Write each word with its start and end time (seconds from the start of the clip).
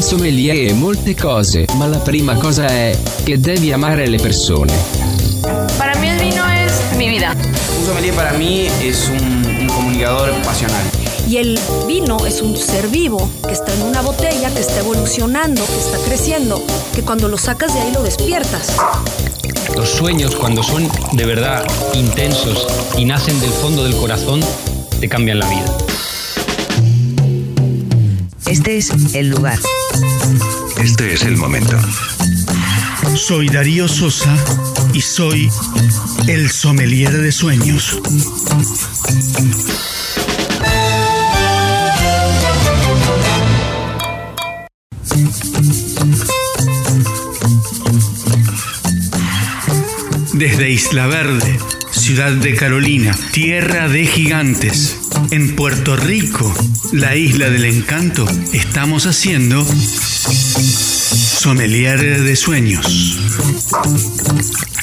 Un 0.00 0.06
sommelier 0.06 0.70
è 0.70 0.72
molte 0.72 1.14
cose, 1.14 1.66
ma 1.74 1.86
la 1.86 1.98
prima 1.98 2.34
cosa 2.36 2.64
è 2.64 2.96
che 3.22 3.38
devi 3.38 3.70
amare 3.70 4.06
le 4.06 4.18
persone. 4.18 4.72
Para 5.76 5.94
mí 5.98 6.08
el 6.08 6.18
vino 6.18 6.42
es 6.46 6.72
mi 6.96 7.06
vida. 7.06 7.36
Un 7.78 7.84
sommelier 7.84 8.14
para 8.14 8.32
mí 8.32 8.66
es 8.80 9.10
un, 9.10 9.44
un 9.60 9.66
comunicador 9.66 10.32
pasional. 10.42 10.82
Y 11.28 11.36
el 11.36 11.60
vino 11.86 12.24
es 12.24 12.40
un 12.40 12.56
ser 12.56 12.88
vivo 12.88 13.28
que 13.46 13.52
está 13.52 13.74
en 13.74 13.82
una 13.82 14.00
botella, 14.00 14.48
que 14.48 14.60
está 14.60 14.80
evolucionando, 14.80 15.66
que 15.66 15.78
está 15.78 15.98
creciendo, 15.98 16.62
que 16.94 17.02
cuando 17.02 17.28
lo 17.28 17.36
sacas 17.36 17.74
de 17.74 17.80
ahí 17.80 17.92
lo 17.92 18.02
despiertas. 18.02 18.78
Los 19.76 19.90
sueños, 19.90 20.34
cuando 20.34 20.62
son 20.62 20.88
de 21.12 21.26
verdad 21.26 21.62
intensos 21.92 22.66
y 22.96 23.04
nacen 23.04 23.38
del 23.38 23.50
fondo 23.50 23.84
del 23.84 23.94
corazón, 23.96 24.40
te 24.98 25.10
cambian 25.10 25.40
la 25.40 25.46
vida. 25.46 25.76
Este 28.50 28.78
es 28.78 28.90
el 29.14 29.30
lugar. 29.30 29.60
Este 30.82 31.14
es 31.14 31.22
el 31.22 31.36
momento. 31.36 31.78
Soy 33.14 33.48
Darío 33.48 33.86
Sosa 33.86 34.36
y 34.92 35.00
soy 35.00 35.48
el 36.26 36.50
sommelier 36.50 37.12
de 37.12 37.30
sueños. 37.30 38.00
Desde 50.32 50.70
Isla 50.70 51.06
Verde, 51.06 51.60
ciudad 51.92 52.32
de 52.32 52.56
Carolina, 52.56 53.16
tierra 53.30 53.88
de 53.88 54.06
gigantes, 54.06 55.09
en 55.30 55.54
Puerto 55.56 55.96
Rico, 55.96 56.52
la 56.92 57.16
isla 57.16 57.50
del 57.50 57.64
encanto, 57.64 58.26
estamos 58.52 59.06
haciendo 59.06 59.64
Sommelier 61.40 62.22
de 62.22 62.36
Sueños. 62.36 63.18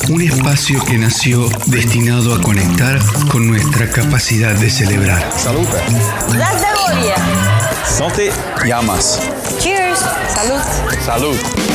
Un 0.10 0.22
espacio 0.22 0.84
que 0.86 0.98
nació 0.98 1.50
destinado 1.68 2.34
a 2.34 2.42
conectar 2.42 3.00
con 3.30 3.48
nuestra 3.48 3.90
capacidad 3.90 4.56
de 4.56 4.70
celebrar. 4.70 5.32
Salud. 5.38 5.68
Las 6.36 6.62
de. 6.62 6.68
Santé 7.86 8.32
y 8.66 8.72
amas. 8.72 9.20
Cheers. 9.60 10.00
Salud. 10.34 10.62
Salud. 11.04 11.67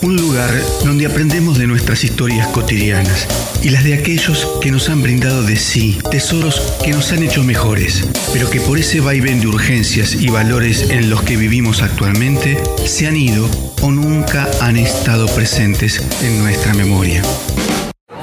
Un 0.00 0.16
lugar 0.16 0.50
donde 0.84 1.06
aprendemos 1.06 1.58
de 1.58 1.66
nuestras 1.66 2.04
historias 2.04 2.46
cotidianas 2.48 3.26
y 3.62 3.70
las 3.70 3.82
de 3.82 3.94
aquellos 3.94 4.46
que 4.60 4.70
nos 4.70 4.88
han 4.88 5.02
brindado 5.02 5.42
de 5.42 5.56
sí, 5.56 5.98
tesoros 6.10 6.60
que 6.84 6.92
nos 6.92 7.10
han 7.10 7.24
hecho 7.24 7.42
mejores, 7.42 8.06
pero 8.32 8.48
que 8.48 8.60
por 8.60 8.78
ese 8.78 9.00
vaivén 9.00 9.40
de 9.40 9.48
urgencias 9.48 10.14
y 10.14 10.28
valores 10.28 10.90
en 10.90 11.10
los 11.10 11.22
que 11.22 11.36
vivimos 11.36 11.82
actualmente 11.82 12.62
se 12.84 13.08
han 13.08 13.16
ido 13.16 13.48
o 13.82 13.90
nunca 13.90 14.48
han 14.60 14.76
estado 14.76 15.26
presentes 15.34 16.00
en 16.22 16.38
nuestra 16.38 16.74
memoria. 16.74 17.22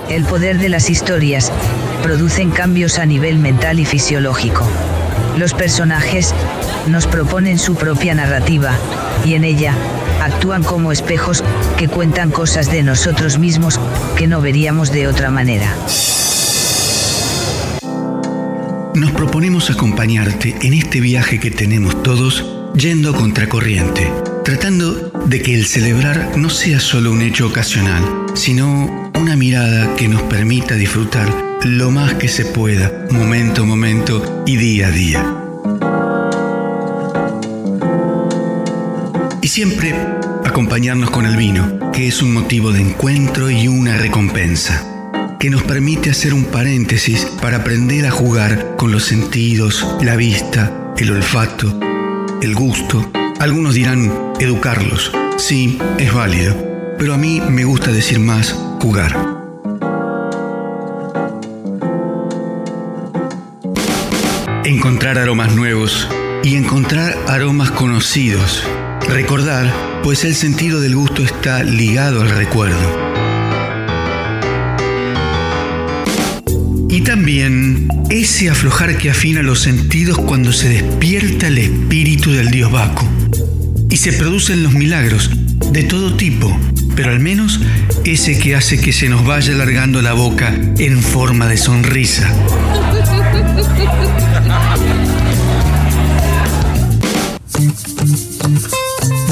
El 0.10 0.24
poder 0.24 0.60
de 0.60 0.70
las 0.70 0.90
historias 0.90 1.52
producen 2.02 2.52
cambios 2.52 3.00
a 3.00 3.06
nivel 3.06 3.38
mental 3.38 3.82
y 3.82 3.86
fisiológico. 3.86 4.66
Los 5.38 5.54
personajes 5.54 6.34
nos 6.88 7.06
proponen 7.08 7.60
su 7.60 7.76
propia 7.76 8.16
narrativa, 8.16 8.78
y 9.26 9.34
en 9.34 9.44
ella 9.44 9.76
actúan 10.26 10.64
como 10.64 10.92
espejos 10.92 11.44
que 11.78 11.88
cuentan 11.88 12.32
cosas 12.32 12.72
de 12.72 12.84
nosotros 12.84 13.38
mismos 13.38 13.80
que 14.18 14.28
no 14.28 14.42
veríamos 14.42 14.92
de 14.92 15.08
otra 15.08 15.30
manera. 15.30 15.76
Nos 18.96 19.12
proponemos 19.12 19.70
acompañarte 19.70 20.56
en 20.62 20.74
este 20.74 21.00
viaje 21.00 21.40
que 21.40 21.52
tenemos 21.52 22.02
todos 22.02 22.46
yendo 22.76 23.14
contracorriente, 23.14 24.12
tratando 24.44 25.12
de 25.26 25.42
que 25.42 25.54
el 25.54 25.66
celebrar 25.66 26.38
no 26.38 26.50
sea 26.50 26.80
solo 26.80 27.12
un 27.12 27.22
hecho 27.22 27.48
ocasional, 27.48 28.04
sino 28.34 29.12
una 29.20 29.36
mirada 29.36 29.96
que 29.96 30.08
nos 30.08 30.24
permita 30.24 30.76
disfrutar 30.76 31.28
lo 31.64 31.92
más 31.92 32.16
que 32.16 32.28
se 32.28 32.46
pueda, 32.46 33.06
momento 33.12 33.64
a 33.64 33.66
momento 33.66 34.44
y 34.46 34.58
día 34.58 34.88
a 34.88 34.92
día. 34.92 35.45
Siempre 39.56 39.96
acompañarnos 40.44 41.12
con 41.12 41.26
el 41.26 41.38
vino, 41.38 41.90
que 41.94 42.10
es 42.10 42.22
un 42.22 42.34
motivo 42.34 42.74
de 42.74 42.82
encuentro 42.82 43.50
y 43.50 43.70
una 43.70 43.96
recompensa, 43.96 44.86
que 45.40 45.50
nos 45.50 45.64
permite 45.64 46.10
hacer 46.10 46.34
un 46.34 46.44
paréntesis 46.44 47.26
para 47.42 47.60
aprender 47.60 48.06
a 48.06 48.12
jugar 48.12 48.76
con 48.76 48.92
los 48.92 49.06
sentidos, 49.06 49.88
la 50.02 50.18
vista, 50.18 50.94
el 50.98 51.10
olfato, 51.10 51.80
el 52.42 52.54
gusto. 52.54 53.10
Algunos 53.40 53.76
dirán 53.76 54.12
educarlos. 54.42 55.14
Sí, 55.38 55.80
es 56.00 56.14
válido, 56.14 56.54
pero 57.00 57.14
a 57.14 57.18
mí 57.18 57.40
me 57.40 57.64
gusta 57.64 57.94
decir 57.94 58.20
más 58.20 58.52
jugar. 58.82 59.16
Encontrar 64.66 65.18
aromas 65.18 65.56
nuevos 65.56 66.10
y 66.44 66.58
encontrar 66.58 67.18
aromas 67.30 67.72
conocidos. 67.72 68.68
Recordar, 69.10 70.02
pues 70.04 70.24
el 70.24 70.36
sentido 70.36 70.82
del 70.82 70.96
gusto 70.96 71.24
está 71.24 71.64
ligado 71.64 72.22
al 72.22 72.30
recuerdo. 72.30 73.06
Y 76.90 77.02
también 77.02 77.88
ese 78.10 78.50
aflojar 78.50 78.98
que 78.98 79.10
afina 79.10 79.42
los 79.42 79.60
sentidos 79.60 80.18
cuando 80.18 80.52
se 80.52 80.70
despierta 80.70 81.48
el 81.48 81.58
espíritu 81.58 82.32
del 82.32 82.52
dios 82.52 82.72
Baco. 82.72 83.08
Y 83.90 83.98
se 83.98 84.14
producen 84.14 84.64
los 84.64 84.74
milagros, 84.74 85.30
de 85.72 85.84
todo 85.84 86.16
tipo, 86.16 86.58
pero 86.96 87.12
al 87.12 87.20
menos 87.20 87.60
ese 88.06 88.38
que 88.40 88.56
hace 88.56 88.80
que 88.80 88.94
se 88.94 89.10
nos 89.10 89.26
vaya 89.26 89.54
alargando 89.54 90.02
la 90.02 90.14
boca 90.14 90.56
en 90.78 91.02
forma 91.02 91.48
de 91.48 91.58
sonrisa. 91.58 92.34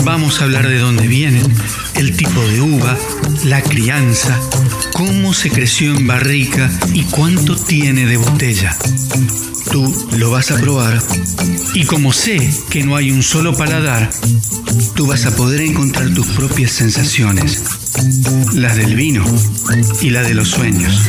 Vamos 0.06 0.42
a 0.42 0.44
hablar 0.44 0.68
de 0.68 0.80
dónde 0.80 1.08
vienen, 1.08 1.46
el 1.96 2.16
tipo 2.16 2.42
de 2.42 2.60
uva, 2.60 2.98
la 3.46 3.62
crianza, 3.62 4.38
cómo 4.94 5.34
se 5.34 5.50
creció 5.50 5.96
en 5.96 6.06
barrica 6.06 6.70
y 6.94 7.04
cuánto 7.04 7.56
tiene 7.56 8.06
de 8.06 8.18
botella. 8.18 8.76
Tú 9.72 10.08
lo 10.18 10.30
vas 10.30 10.52
a 10.52 10.58
probar 10.58 11.02
y 11.74 11.86
como 11.86 12.12
sé 12.12 12.38
que 12.70 12.84
no 12.84 12.98
hay 12.98 13.12
un 13.12 13.24
solo 13.24 13.56
paladar, 13.56 14.10
tú 14.94 15.08
vas 15.08 15.26
a 15.26 15.36
poder 15.36 15.62
encontrar 15.62 16.14
tus 16.14 16.28
propias 16.28 16.72
sensaciones, 16.72 17.64
las 18.54 18.76
del 18.76 18.96
vino 18.96 19.26
y 20.02 20.10
la 20.10 20.22
de 20.22 20.34
los 20.34 20.50
sueños. 20.50 21.02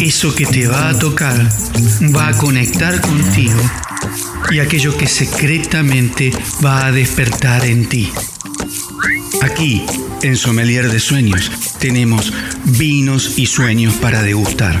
Eso 0.00 0.34
que 0.34 0.44
te 0.44 0.68
va 0.68 0.90
a 0.90 0.98
tocar 0.98 1.48
va 2.14 2.28
a 2.28 2.36
conectar 2.36 3.00
contigo 3.00 3.60
y 4.50 4.60
aquello 4.60 4.96
que 4.96 5.06
secretamente 5.06 6.32
va 6.64 6.86
a 6.86 6.92
despertar 6.92 7.66
en 7.66 7.86
ti. 7.88 8.10
Aquí, 9.42 9.84
en 10.22 10.36
Sommelier 10.36 10.88
de 10.90 11.00
Sueños, 11.00 11.50
tenemos 11.78 12.32
vinos 12.64 13.38
y 13.38 13.46
sueños 13.46 13.94
para 13.94 14.22
degustar. 14.22 14.80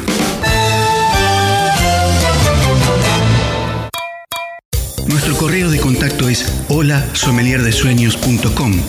Nuestro 5.06 5.36
correo 5.36 5.70
de 5.70 5.78
contacto 5.78 6.28
es 6.28 6.44
hola-sommelierdesueños.com. 6.68 8.80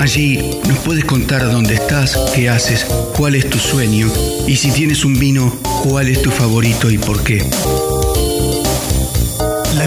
Allí 0.00 0.38
nos 0.66 0.78
puedes 0.78 1.04
contar 1.04 1.50
dónde 1.50 1.74
estás, 1.74 2.16
qué 2.34 2.48
haces, 2.48 2.86
cuál 3.16 3.34
es 3.34 3.50
tu 3.50 3.58
sueño 3.58 4.10
y 4.46 4.56
si 4.56 4.70
tienes 4.70 5.04
un 5.04 5.18
vino, 5.18 5.50
cuál 5.82 6.08
es 6.08 6.22
tu 6.22 6.30
favorito 6.30 6.90
y 6.90 6.98
por 6.98 7.22
qué. 7.24 7.44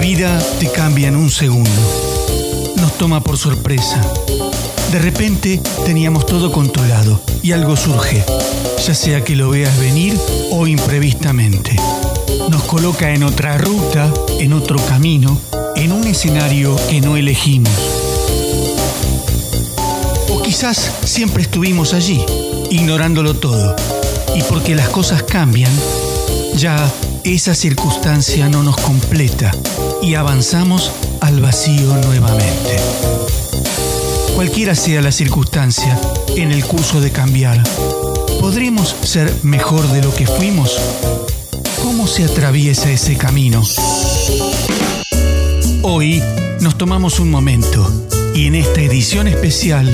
Vida 0.02 0.42
te 0.60 0.68
cambia 0.72 1.10
en 1.10 1.16
un 1.16 1.30
segundo. 1.30 1.70
Nos 2.78 2.98
toma 2.98 3.22
por 3.22 3.38
sorpresa. 3.38 4.02
De 4.92 4.98
repente 4.98 5.62
teníamos 5.86 6.26
todo 6.26 6.52
controlado 6.52 7.22
y 7.44 7.52
algo 7.52 7.78
surge, 7.78 8.24
ya 8.84 8.96
sea 8.96 9.24
que 9.24 9.36
lo 9.36 9.52
veas 9.52 9.78
venir 9.80 10.18
o 10.50 10.66
imprevistamente. 10.66 11.76
Nos 12.50 12.64
coloca 12.64 13.14
en 13.14 13.22
otra 13.22 13.60
ruta, 13.60 14.12
en 14.40 14.54
otro 14.54 14.84
camino, 14.88 15.40
en 15.76 15.92
un 15.92 16.08
escenario 16.08 16.76
que 16.90 17.00
no 17.00 17.16
elegimos. 17.16 17.72
O 20.32 20.42
quizás 20.42 20.92
siempre 21.06 21.44
estuvimos 21.44 21.94
allí, 21.94 22.20
ignorándolo 22.72 23.36
todo. 23.36 23.76
Y 24.36 24.42
porque 24.42 24.74
las 24.74 24.90
cosas 24.90 25.22
cambian, 25.22 25.72
ya 26.56 26.92
esa 27.24 27.54
circunstancia 27.54 28.50
no 28.50 28.64
nos 28.64 28.78
completa 28.78 29.54
y 30.02 30.16
avanzamos 30.16 30.92
al 31.20 31.42
vacío 31.42 31.96
nuevamente. 32.06 32.78
Cualquiera 34.36 34.76
sea 34.76 35.02
la 35.02 35.12
circunstancia 35.12 36.00
en 36.36 36.52
el 36.52 36.66
curso 36.66 37.02
de 37.02 37.12
cambiar, 37.12 37.62
¿podremos 38.40 38.96
ser 39.04 39.34
mejor 39.44 39.88
de 39.90 40.02
lo 40.02 40.14
que 40.16 40.26
fuimos? 40.26 40.80
¿Cómo 41.84 42.08
se 42.08 42.26
atraviesa 42.26 42.90
ese 42.90 43.18
camino? 43.18 43.62
Hoy 45.84 46.22
nos 46.60 46.78
tomamos 46.78 47.20
un 47.20 47.30
momento 47.30 47.88
y 48.34 48.48
en 48.48 48.56
esta 48.56 48.82
edición 48.82 49.28
especial, 49.28 49.90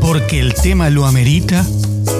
porque 0.00 0.40
el 0.40 0.54
tema 0.54 0.90
lo 0.90 1.06
amerita, 1.06 1.64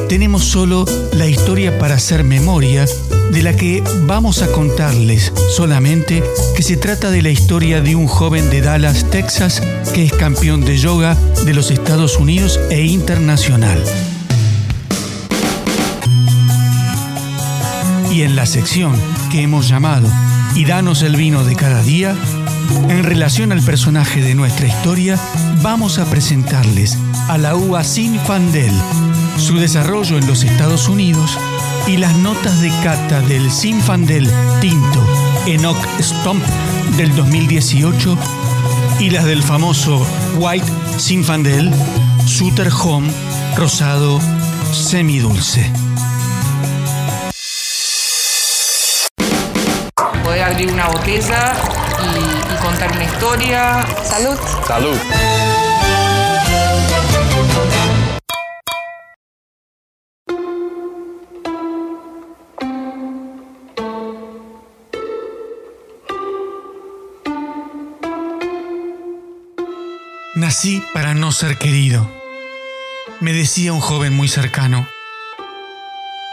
tenemos 0.08 0.44
solo 0.44 0.84
la 1.12 1.26
historia 1.26 1.78
para 1.78 1.96
hacer 1.96 2.22
memoria 2.22 2.86
de 3.32 3.42
la 3.42 3.54
que 3.54 3.82
vamos 4.06 4.42
a 4.42 4.50
contarles 4.52 5.32
solamente 5.54 6.22
que 6.54 6.62
se 6.62 6.76
trata 6.76 7.10
de 7.10 7.22
la 7.22 7.30
historia 7.30 7.80
de 7.80 7.96
un 7.96 8.06
joven 8.06 8.50
de 8.50 8.60
Dallas, 8.60 9.10
Texas, 9.10 9.62
que 9.94 10.04
es 10.04 10.12
campeón 10.12 10.64
de 10.64 10.76
yoga 10.76 11.16
de 11.44 11.54
los 11.54 11.70
Estados 11.70 12.18
Unidos 12.18 12.60
e 12.70 12.82
internacional. 12.82 13.82
Y 18.12 18.22
en 18.22 18.36
la 18.36 18.46
sección 18.46 18.94
que 19.30 19.42
hemos 19.42 19.68
llamado 19.68 20.08
Y 20.54 20.64
danos 20.64 21.02
el 21.02 21.16
vino 21.16 21.44
de 21.44 21.54
cada 21.54 21.82
día, 21.82 22.16
en 22.88 23.04
relación 23.04 23.52
al 23.52 23.62
personaje 23.62 24.22
de 24.22 24.34
nuestra 24.34 24.66
historia, 24.66 25.18
vamos 25.62 25.98
a 25.98 26.06
presentarles 26.06 26.96
a 27.28 27.36
la 27.36 27.56
uva 27.56 27.84
Sinfandel, 27.84 28.72
su 29.36 29.58
desarrollo 29.58 30.16
en 30.16 30.26
los 30.26 30.44
Estados 30.44 30.88
Unidos 30.88 31.38
y 31.86 31.96
las 31.96 32.14
notas 32.16 32.60
de 32.60 32.70
cata 32.82 33.20
del 33.20 33.50
Sinfandel 33.50 34.28
Tinto 34.60 35.04
Enoch 35.46 35.76
Stomp 36.00 36.44
del 36.96 37.14
2018 37.14 38.16
y 38.98 39.10
las 39.10 39.24
del 39.24 39.42
famoso 39.42 40.04
White 40.36 40.66
Sinfandel 40.98 41.72
Sutter 42.26 42.68
Home 42.82 43.08
Rosado 43.56 44.20
Semidulce. 44.72 45.70
Poder 50.24 50.42
abrir 50.42 50.72
una 50.72 50.88
botella 50.88 51.54
y, 52.02 52.52
y 52.52 52.56
contar 52.62 52.92
una 52.92 53.04
historia. 53.04 53.86
Salud. 54.04 54.36
Salud. 54.66 54.96
Nací 70.46 70.80
para 70.94 71.12
no 71.12 71.32
ser 71.32 71.58
querido, 71.58 72.08
me 73.18 73.32
decía 73.32 73.72
un 73.72 73.80
joven 73.80 74.12
muy 74.12 74.28
cercano. 74.28 74.88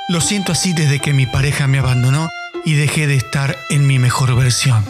Lo 0.08 0.22
siento 0.22 0.52
así 0.52 0.72
desde 0.72 1.00
que 1.00 1.14
mi 1.14 1.26
pareja 1.26 1.66
me 1.66 1.80
abandonó 1.80 2.30
y 2.64 2.76
dejé 2.76 3.08
de 3.08 3.16
estar 3.16 3.58
en 3.72 3.88
mi 3.88 3.98
mejor 3.98 4.36
versión. 4.36 4.86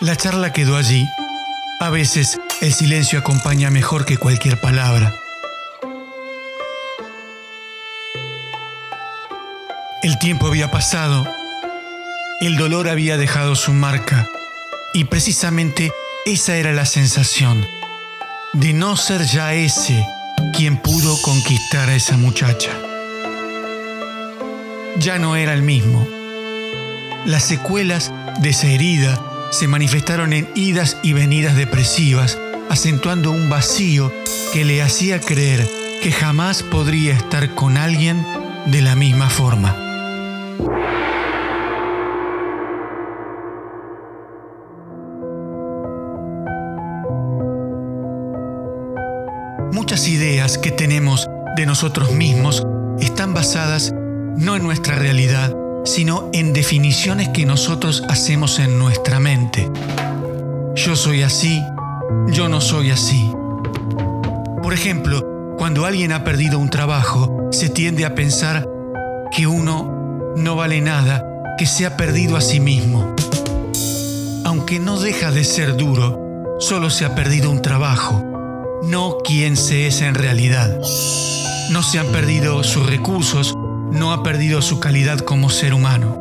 La 0.00 0.16
charla 0.16 0.52
quedó 0.52 0.76
allí. 0.76 1.08
A 1.80 1.88
veces 1.88 2.38
el 2.60 2.74
silencio 2.74 3.18
acompaña 3.18 3.70
mejor 3.70 4.04
que 4.04 4.18
cualquier 4.18 4.60
palabra. 4.60 5.14
El 10.02 10.18
tiempo 10.18 10.46
había 10.46 10.70
pasado, 10.70 11.26
el 12.42 12.58
dolor 12.58 12.86
había 12.86 13.16
dejado 13.16 13.56
su 13.56 13.72
marca 13.72 14.28
y 14.92 15.04
precisamente 15.04 15.92
esa 16.26 16.56
era 16.56 16.72
la 16.72 16.84
sensación 16.84 17.66
de 18.52 18.72
no 18.72 18.96
ser 18.96 19.24
ya 19.24 19.54
ese 19.54 20.04
quien 20.56 20.76
pudo 20.76 21.20
conquistar 21.22 21.88
a 21.88 21.94
esa 21.94 22.16
muchacha. 22.16 22.70
Ya 24.98 25.18
no 25.18 25.36
era 25.36 25.54
el 25.54 25.62
mismo. 25.62 26.06
Las 27.24 27.44
secuelas 27.44 28.12
de 28.40 28.50
esa 28.50 28.66
herida 28.66 29.20
se 29.50 29.68
manifestaron 29.68 30.32
en 30.32 30.48
idas 30.54 30.96
y 31.02 31.12
venidas 31.12 31.56
depresivas, 31.56 32.38
acentuando 32.68 33.30
un 33.30 33.48
vacío 33.48 34.12
que 34.52 34.64
le 34.64 34.82
hacía 34.82 35.20
creer 35.20 35.68
que 36.02 36.12
jamás 36.12 36.62
podría 36.62 37.12
estar 37.12 37.54
con 37.54 37.76
alguien 37.76 38.26
de 38.66 38.80
la 38.80 38.96
misma 38.96 39.28
forma. 39.28 39.76
Que 50.48 50.70
tenemos 50.70 51.28
de 51.54 51.66
nosotros 51.66 52.12
mismos 52.12 52.66
están 52.98 53.34
basadas 53.34 53.92
no 53.92 54.56
en 54.56 54.62
nuestra 54.62 54.94
realidad, 54.94 55.54
sino 55.84 56.30
en 56.32 56.54
definiciones 56.54 57.28
que 57.28 57.44
nosotros 57.44 58.04
hacemos 58.08 58.58
en 58.58 58.78
nuestra 58.78 59.20
mente. 59.20 59.70
Yo 60.74 60.96
soy 60.96 61.22
así, 61.22 61.62
yo 62.28 62.48
no 62.48 62.62
soy 62.62 62.90
así. 62.90 63.30
Por 64.62 64.72
ejemplo, 64.72 65.56
cuando 65.58 65.84
alguien 65.84 66.10
ha 66.12 66.24
perdido 66.24 66.58
un 66.58 66.70
trabajo, 66.70 67.50
se 67.52 67.68
tiende 67.68 68.06
a 68.06 68.14
pensar 68.14 68.66
que 69.36 69.46
uno 69.46 70.32
no 70.36 70.56
vale 70.56 70.80
nada, 70.80 71.22
que 71.58 71.66
se 71.66 71.84
ha 71.84 71.98
perdido 71.98 72.38
a 72.38 72.40
sí 72.40 72.60
mismo. 72.60 73.14
Aunque 74.46 74.78
no 74.78 74.98
deja 74.98 75.32
de 75.32 75.44
ser 75.44 75.76
duro, 75.76 76.56
solo 76.60 76.88
se 76.88 77.04
ha 77.04 77.14
perdido 77.14 77.50
un 77.50 77.60
trabajo, 77.60 78.29
no 78.82 79.18
quien 79.24 79.56
se 79.56 79.86
es 79.86 80.00
en 80.00 80.14
realidad. 80.14 80.80
No 81.70 81.82
se 81.82 81.98
han 81.98 82.06
perdido 82.08 82.64
sus 82.64 82.86
recursos, 82.86 83.54
no 83.92 84.12
ha 84.12 84.22
perdido 84.22 84.62
su 84.62 84.80
calidad 84.80 85.18
como 85.18 85.50
ser 85.50 85.74
humano. 85.74 86.18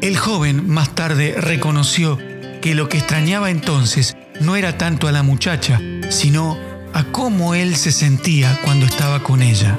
El 0.00 0.16
joven 0.16 0.68
más 0.68 0.94
tarde 0.94 1.34
reconoció 1.38 2.18
que 2.60 2.74
lo 2.74 2.88
que 2.88 2.98
extrañaba 2.98 3.50
entonces 3.50 4.16
no 4.40 4.56
era 4.56 4.78
tanto 4.78 5.08
a 5.08 5.12
la 5.12 5.22
muchacha, 5.22 5.80
sino 6.10 6.58
a 6.92 7.04
cómo 7.04 7.54
él 7.54 7.76
se 7.76 7.92
sentía 7.92 8.58
cuando 8.64 8.86
estaba 8.86 9.22
con 9.22 9.42
ella. 9.42 9.78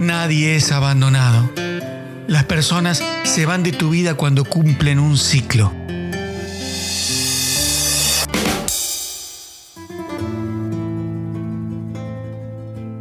Nadie 0.00 0.56
es 0.56 0.72
abandonado. 0.72 1.50
Las 2.26 2.44
personas 2.44 3.02
se 3.24 3.44
van 3.44 3.62
de 3.62 3.72
tu 3.72 3.90
vida 3.90 4.14
cuando 4.14 4.44
cumplen 4.44 4.98
un 4.98 5.18
ciclo. 5.18 5.72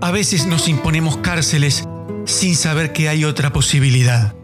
A 0.01 0.11
veces 0.11 0.45
nos 0.45 0.67
imponemos 0.67 1.17
cárceles 1.17 1.85
sin 2.25 2.57
saber 2.57 2.92
que 2.92 3.07
hay 3.07 3.23
otra 3.23 3.53
posibilidad. 3.53 4.35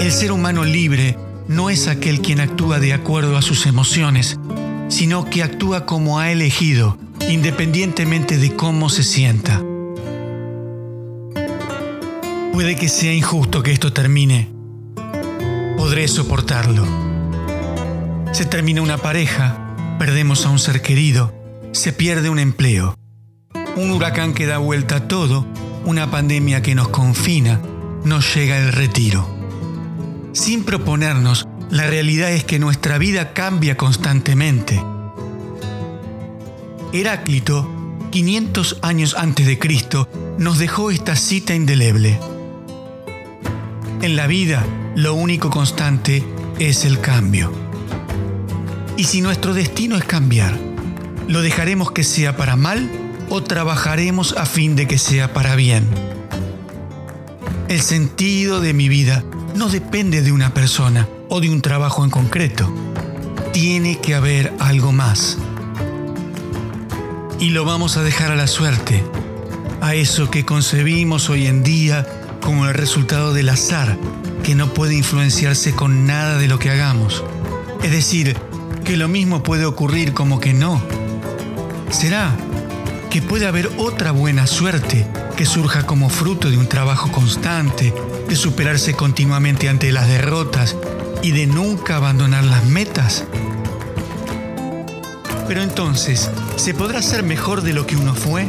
El 0.00 0.12
ser 0.12 0.32
humano 0.32 0.64
libre 0.64 1.18
no 1.46 1.68
es 1.68 1.88
aquel 1.88 2.20
quien 2.20 2.40
actúa 2.40 2.78
de 2.78 2.94
acuerdo 2.94 3.36
a 3.36 3.42
sus 3.42 3.66
emociones, 3.66 4.38
sino 4.88 5.28
que 5.28 5.42
actúa 5.42 5.84
como 5.84 6.18
ha 6.18 6.32
elegido, 6.32 6.96
independientemente 7.28 8.38
de 8.38 8.56
cómo 8.56 8.88
se 8.88 9.02
sienta. 9.02 9.62
Puede 12.58 12.74
que 12.74 12.88
sea 12.88 13.14
injusto 13.14 13.62
que 13.62 13.70
esto 13.70 13.92
termine. 13.92 14.50
Podré 15.76 16.08
soportarlo. 16.08 16.84
Se 18.32 18.46
termina 18.46 18.82
una 18.82 18.98
pareja, 18.98 19.76
perdemos 19.96 20.44
a 20.44 20.50
un 20.50 20.58
ser 20.58 20.82
querido, 20.82 21.32
se 21.70 21.92
pierde 21.92 22.30
un 22.30 22.40
empleo. 22.40 22.96
Un 23.76 23.92
huracán 23.92 24.34
que 24.34 24.46
da 24.46 24.58
vuelta 24.58 24.96
a 24.96 25.06
todo, 25.06 25.46
una 25.84 26.10
pandemia 26.10 26.60
que 26.60 26.74
nos 26.74 26.88
confina, 26.88 27.60
nos 28.02 28.34
llega 28.34 28.58
el 28.58 28.72
retiro. 28.72 29.24
Sin 30.32 30.64
proponernos, 30.64 31.46
la 31.70 31.86
realidad 31.86 32.32
es 32.32 32.42
que 32.42 32.58
nuestra 32.58 32.98
vida 32.98 33.34
cambia 33.34 33.76
constantemente. 33.76 34.82
Heráclito, 36.92 37.70
500 38.10 38.78
años 38.82 39.14
antes 39.16 39.46
de 39.46 39.60
Cristo, 39.60 40.08
nos 40.38 40.58
dejó 40.58 40.90
esta 40.90 41.14
cita 41.14 41.54
indeleble. 41.54 42.18
En 44.00 44.14
la 44.14 44.28
vida, 44.28 44.64
lo 44.94 45.14
único 45.14 45.50
constante 45.50 46.24
es 46.60 46.84
el 46.84 47.00
cambio. 47.00 47.52
Y 48.96 49.04
si 49.04 49.20
nuestro 49.20 49.54
destino 49.54 49.96
es 49.96 50.04
cambiar, 50.04 50.56
¿lo 51.26 51.42
dejaremos 51.42 51.90
que 51.90 52.04
sea 52.04 52.36
para 52.36 52.54
mal 52.54 52.88
o 53.28 53.42
trabajaremos 53.42 54.36
a 54.36 54.46
fin 54.46 54.76
de 54.76 54.86
que 54.86 54.98
sea 54.98 55.34
para 55.34 55.56
bien? 55.56 55.84
El 57.68 57.80
sentido 57.80 58.60
de 58.60 58.72
mi 58.72 58.88
vida 58.88 59.24
no 59.56 59.68
depende 59.68 60.22
de 60.22 60.30
una 60.30 60.54
persona 60.54 61.08
o 61.28 61.40
de 61.40 61.50
un 61.50 61.60
trabajo 61.60 62.04
en 62.04 62.10
concreto. 62.10 62.72
Tiene 63.52 63.98
que 63.98 64.14
haber 64.14 64.54
algo 64.60 64.92
más. 64.92 65.38
Y 67.40 67.50
lo 67.50 67.64
vamos 67.64 67.96
a 67.96 68.04
dejar 68.04 68.30
a 68.30 68.36
la 68.36 68.46
suerte, 68.46 69.02
a 69.80 69.96
eso 69.96 70.30
que 70.30 70.44
concebimos 70.44 71.28
hoy 71.30 71.48
en 71.48 71.64
día 71.64 72.06
como 72.40 72.66
el 72.66 72.74
resultado 72.74 73.32
del 73.32 73.48
azar, 73.48 73.96
que 74.42 74.54
no 74.54 74.72
puede 74.74 74.94
influenciarse 74.94 75.72
con 75.72 76.06
nada 76.06 76.38
de 76.38 76.48
lo 76.48 76.58
que 76.58 76.70
hagamos. 76.70 77.24
Es 77.82 77.90
decir, 77.90 78.36
que 78.84 78.96
lo 78.96 79.08
mismo 79.08 79.42
puede 79.42 79.64
ocurrir 79.64 80.14
como 80.14 80.40
que 80.40 80.54
no. 80.54 80.82
¿Será? 81.90 82.36
que 83.10 83.22
puede 83.22 83.46
haber 83.46 83.70
otra 83.78 84.10
buena 84.10 84.46
suerte 84.46 85.06
que 85.36 85.46
surja 85.46 85.86
como 85.86 86.10
fruto 86.10 86.50
de 86.50 86.58
un 86.58 86.68
trabajo 86.68 87.10
constante, 87.10 87.94
de 88.28 88.36
superarse 88.36 88.94
continuamente 88.94 89.68
ante 89.68 89.92
las 89.92 90.08
derrotas 90.08 90.76
y 91.22 91.30
de 91.32 91.46
nunca 91.46 91.96
abandonar 91.96 92.44
las 92.44 92.64
metas. 92.66 93.24
Pero 95.46 95.62
entonces, 95.62 96.30
¿se 96.56 96.74
podrá 96.74 97.00
ser 97.00 97.22
mejor 97.22 97.62
de 97.62 97.72
lo 97.72 97.86
que 97.86 97.96
uno 97.96 98.14
fue? 98.14 98.46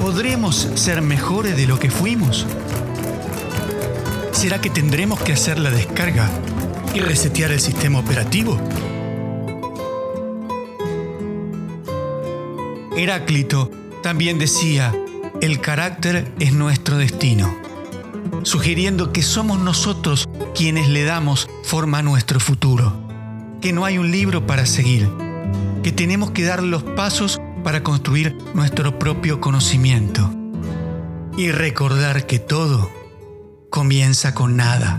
¿Podremos 0.00 0.68
ser 0.74 1.02
mejores 1.02 1.56
de 1.56 1.66
lo 1.66 1.78
que 1.78 1.90
fuimos? 1.90 2.46
¿Será 4.38 4.60
que 4.60 4.70
tendremos 4.70 5.20
que 5.20 5.32
hacer 5.32 5.58
la 5.58 5.68
descarga 5.68 6.30
y 6.94 7.00
resetear 7.00 7.50
el 7.50 7.58
sistema 7.58 7.98
operativo? 7.98 8.56
Heráclito 12.96 13.68
también 14.00 14.38
decía, 14.38 14.94
el 15.40 15.60
carácter 15.60 16.32
es 16.38 16.52
nuestro 16.52 16.98
destino, 16.98 17.52
sugiriendo 18.44 19.12
que 19.12 19.24
somos 19.24 19.58
nosotros 19.58 20.28
quienes 20.54 20.88
le 20.88 21.02
damos 21.02 21.50
forma 21.64 21.98
a 21.98 22.02
nuestro 22.02 22.38
futuro, 22.38 22.92
que 23.60 23.72
no 23.72 23.84
hay 23.84 23.98
un 23.98 24.12
libro 24.12 24.46
para 24.46 24.66
seguir, 24.66 25.10
que 25.82 25.90
tenemos 25.90 26.30
que 26.30 26.44
dar 26.44 26.62
los 26.62 26.84
pasos 26.84 27.40
para 27.64 27.82
construir 27.82 28.38
nuestro 28.54 29.00
propio 29.00 29.40
conocimiento 29.40 30.32
y 31.36 31.50
recordar 31.50 32.24
que 32.24 32.38
todo 32.38 32.97
comienza 33.70 34.34
con 34.34 34.56
nada. 34.56 34.98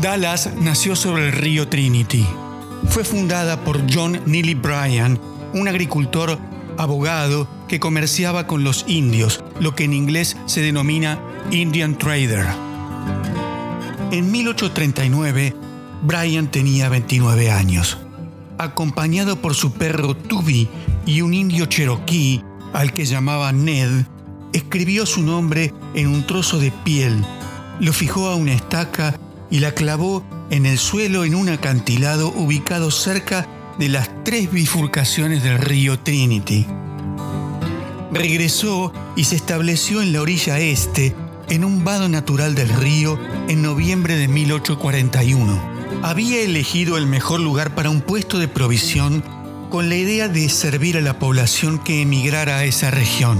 Dallas 0.00 0.50
nació 0.60 0.94
sobre 0.94 1.26
el 1.26 1.32
río 1.32 1.68
Trinity. 1.68 2.24
Fue 2.88 3.02
fundada 3.04 3.64
por 3.64 3.82
John 3.92 4.20
Neely 4.24 4.54
Bryan, 4.54 5.18
un 5.52 5.68
agricultor 5.68 6.38
abogado 6.78 7.48
que 7.68 7.80
comerciaba 7.80 8.46
con 8.46 8.64
los 8.64 8.84
indios, 8.88 9.42
lo 9.60 9.74
que 9.74 9.84
en 9.84 9.92
inglés 9.92 10.36
se 10.46 10.60
denomina 10.60 11.20
Indian 11.50 11.96
Trader. 11.98 12.46
En 14.10 14.30
1839, 14.30 15.54
Bryan 16.02 16.50
tenía 16.50 16.88
29 16.88 17.50
años. 17.50 17.98
Acompañado 18.58 19.36
por 19.42 19.54
su 19.54 19.72
perro 19.72 20.16
Tubi 20.16 20.68
y 21.04 21.20
un 21.20 21.34
indio 21.34 21.66
cherokee 21.66 22.42
al 22.72 22.92
que 22.92 23.04
llamaba 23.04 23.52
Ned, 23.52 24.06
escribió 24.52 25.06
su 25.06 25.22
nombre 25.22 25.74
en 25.94 26.08
un 26.08 26.26
trozo 26.26 26.58
de 26.58 26.70
piel, 26.70 27.24
lo 27.80 27.92
fijó 27.92 28.28
a 28.28 28.36
una 28.36 28.52
estaca 28.52 29.18
y 29.50 29.60
la 29.60 29.72
clavó 29.72 30.24
en 30.50 30.66
el 30.66 30.78
suelo 30.78 31.24
en 31.24 31.34
un 31.34 31.48
acantilado 31.48 32.28
ubicado 32.28 32.90
cerca 32.90 33.46
de 33.78 33.88
las 33.88 34.08
tres 34.24 34.50
bifurcaciones 34.50 35.42
del 35.42 35.58
río 35.58 35.98
Trinity. 35.98 36.66
Regresó 38.10 38.92
y 39.16 39.24
se 39.24 39.36
estableció 39.36 40.00
en 40.00 40.12
la 40.12 40.22
orilla 40.22 40.58
este, 40.58 41.14
en 41.48 41.64
un 41.64 41.84
vado 41.84 42.08
natural 42.08 42.54
del 42.54 42.68
río, 42.68 43.18
en 43.48 43.62
noviembre 43.62 44.16
de 44.16 44.28
1841. 44.28 45.76
Había 46.02 46.40
elegido 46.40 46.96
el 46.96 47.06
mejor 47.06 47.40
lugar 47.40 47.74
para 47.74 47.90
un 47.90 48.00
puesto 48.00 48.38
de 48.38 48.48
provisión 48.48 49.22
con 49.70 49.88
la 49.88 49.96
idea 49.96 50.28
de 50.28 50.48
servir 50.48 50.96
a 50.96 51.00
la 51.00 51.18
población 51.18 51.78
que 51.78 52.02
emigrara 52.02 52.58
a 52.58 52.64
esa 52.64 52.90
región. 52.90 53.38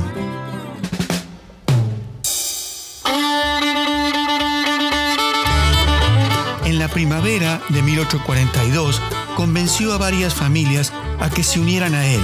En 6.65 6.79
la 6.79 6.89
primavera 6.89 7.63
de 7.71 7.83
1842 7.83 9.01
convenció 9.37 9.93
a 9.93 9.99
varias 9.99 10.35
familias 10.35 10.93
a 11.21 11.31
que 11.31 11.45
se 11.45 11.61
unieran 11.61 11.95
a 11.95 12.05
él. 12.07 12.23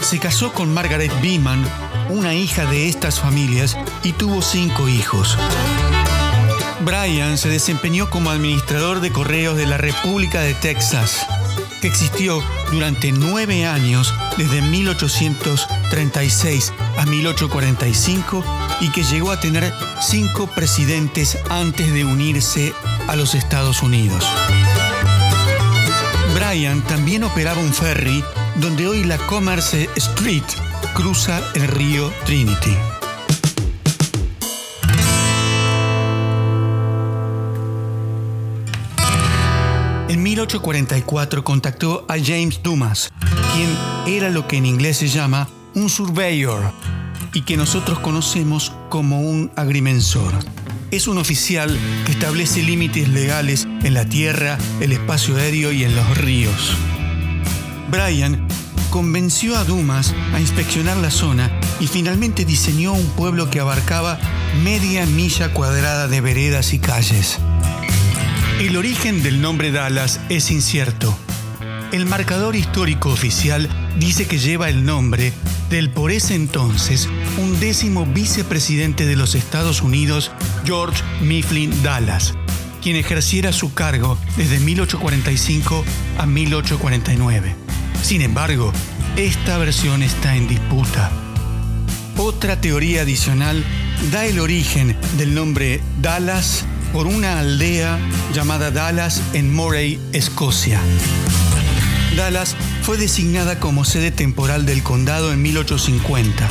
Se 0.00 0.18
casó 0.18 0.52
con 0.54 0.72
Margaret 0.72 1.12
Beeman, 1.20 1.62
una 2.08 2.32
hija 2.34 2.64
de 2.64 2.88
estas 2.88 3.20
familias, 3.20 3.76
y 4.02 4.12
tuvo 4.12 4.40
cinco 4.40 4.88
hijos. 4.88 5.36
Bryan 6.80 7.36
se 7.36 7.50
desempeñó 7.50 8.08
como 8.08 8.30
administrador 8.30 9.00
de 9.00 9.12
correos 9.12 9.58
de 9.58 9.66
la 9.66 9.76
República 9.76 10.40
de 10.40 10.54
Texas, 10.54 11.26
que 11.82 11.88
existió 11.88 12.42
durante 12.72 13.12
nueve 13.12 13.66
años 13.66 14.14
desde 14.38 14.62
1836 14.62 16.72
a 16.96 17.04
1845 17.04 18.42
y 18.80 18.88
que 18.88 19.02
llegó 19.02 19.30
a 19.30 19.40
tener 19.40 19.70
cinco 20.00 20.46
presidentes 20.46 21.36
antes 21.50 21.92
de 21.92 22.06
unirse 22.06 22.72
a 23.08 23.16
los 23.16 23.34
Estados 23.34 23.82
Unidos. 23.82 24.24
Bryan 26.34 26.82
también 26.82 27.24
operaba 27.24 27.60
un 27.60 27.72
ferry 27.72 28.22
donde 28.56 28.86
hoy 28.86 29.04
la 29.04 29.18
Commerce 29.18 29.88
Street 29.96 30.44
cruza 30.94 31.40
el 31.54 31.66
río 31.68 32.12
Trinity. 32.24 32.76
En 40.08 40.22
1844 40.22 41.44
contactó 41.44 42.04
a 42.08 42.14
James 42.18 42.60
Dumas, 42.62 43.12
quien 43.54 44.14
era 44.14 44.30
lo 44.30 44.46
que 44.46 44.56
en 44.56 44.66
inglés 44.66 44.98
se 44.98 45.08
llama 45.08 45.48
un 45.74 45.88
surveyor 45.88 46.72
y 47.32 47.42
que 47.42 47.56
nosotros 47.56 47.98
conocemos 48.00 48.72
como 48.88 49.20
un 49.20 49.52
agrimensor. 49.56 50.32
Es 50.90 51.06
un 51.06 51.18
oficial 51.18 51.76
que 52.04 52.12
establece 52.12 52.62
límites 52.62 53.08
legales 53.08 53.66
en 53.82 53.94
la 53.94 54.04
tierra, 54.04 54.58
el 54.80 54.92
espacio 54.92 55.36
aéreo 55.36 55.72
y 55.72 55.84
en 55.84 55.94
los 55.94 56.18
ríos. 56.18 56.76
Bryan 57.90 58.46
convenció 58.90 59.56
a 59.56 59.64
Dumas 59.64 60.14
a 60.34 60.40
inspeccionar 60.40 60.96
la 60.96 61.10
zona 61.10 61.50
y 61.78 61.86
finalmente 61.86 62.44
diseñó 62.44 62.92
un 62.92 63.06
pueblo 63.10 63.50
que 63.50 63.60
abarcaba 63.60 64.18
media 64.62 65.06
milla 65.06 65.52
cuadrada 65.52 66.08
de 66.08 66.20
veredas 66.20 66.72
y 66.74 66.78
calles. 66.78 67.38
El 68.60 68.76
origen 68.76 69.22
del 69.22 69.40
nombre 69.40 69.72
Dallas 69.72 70.20
es 70.28 70.50
incierto. 70.50 71.16
El 71.92 72.06
marcador 72.06 72.56
histórico 72.56 73.10
oficial 73.10 73.68
dice 73.98 74.26
que 74.26 74.38
lleva 74.38 74.68
el 74.68 74.84
nombre 74.84 75.32
del 75.70 75.90
por 75.90 76.10
ese 76.10 76.34
entonces 76.34 77.08
undécimo 77.38 78.06
vicepresidente 78.06 79.06
de 79.06 79.16
los 79.16 79.34
Estados 79.34 79.82
Unidos, 79.82 80.30
George 80.64 81.02
Mifflin 81.22 81.82
Dallas, 81.82 82.34
quien 82.80 82.96
ejerciera 82.96 83.52
su 83.52 83.74
cargo 83.74 84.18
desde 84.36 84.58
1845 84.58 85.84
a 86.18 86.26
1849. 86.26 87.54
Sin 88.02 88.22
embargo, 88.22 88.72
esta 89.16 89.58
versión 89.58 90.02
está 90.02 90.36
en 90.36 90.48
disputa. 90.48 91.10
Otra 92.16 92.60
teoría 92.60 93.02
adicional 93.02 93.64
da 94.10 94.26
el 94.26 94.40
origen 94.40 94.96
del 95.18 95.34
nombre 95.34 95.80
Dallas 96.00 96.64
por 96.92 97.06
una 97.06 97.38
aldea 97.38 97.98
llamada 98.34 98.70
Dallas 98.70 99.22
en 99.32 99.54
Moray, 99.54 100.00
Escocia. 100.12 100.80
Dallas 102.16 102.56
fue 102.82 102.96
designada 102.96 103.60
como 103.60 103.84
sede 103.84 104.10
temporal 104.10 104.66
del 104.66 104.82
condado 104.82 105.32
en 105.32 105.42
1850. 105.42 106.48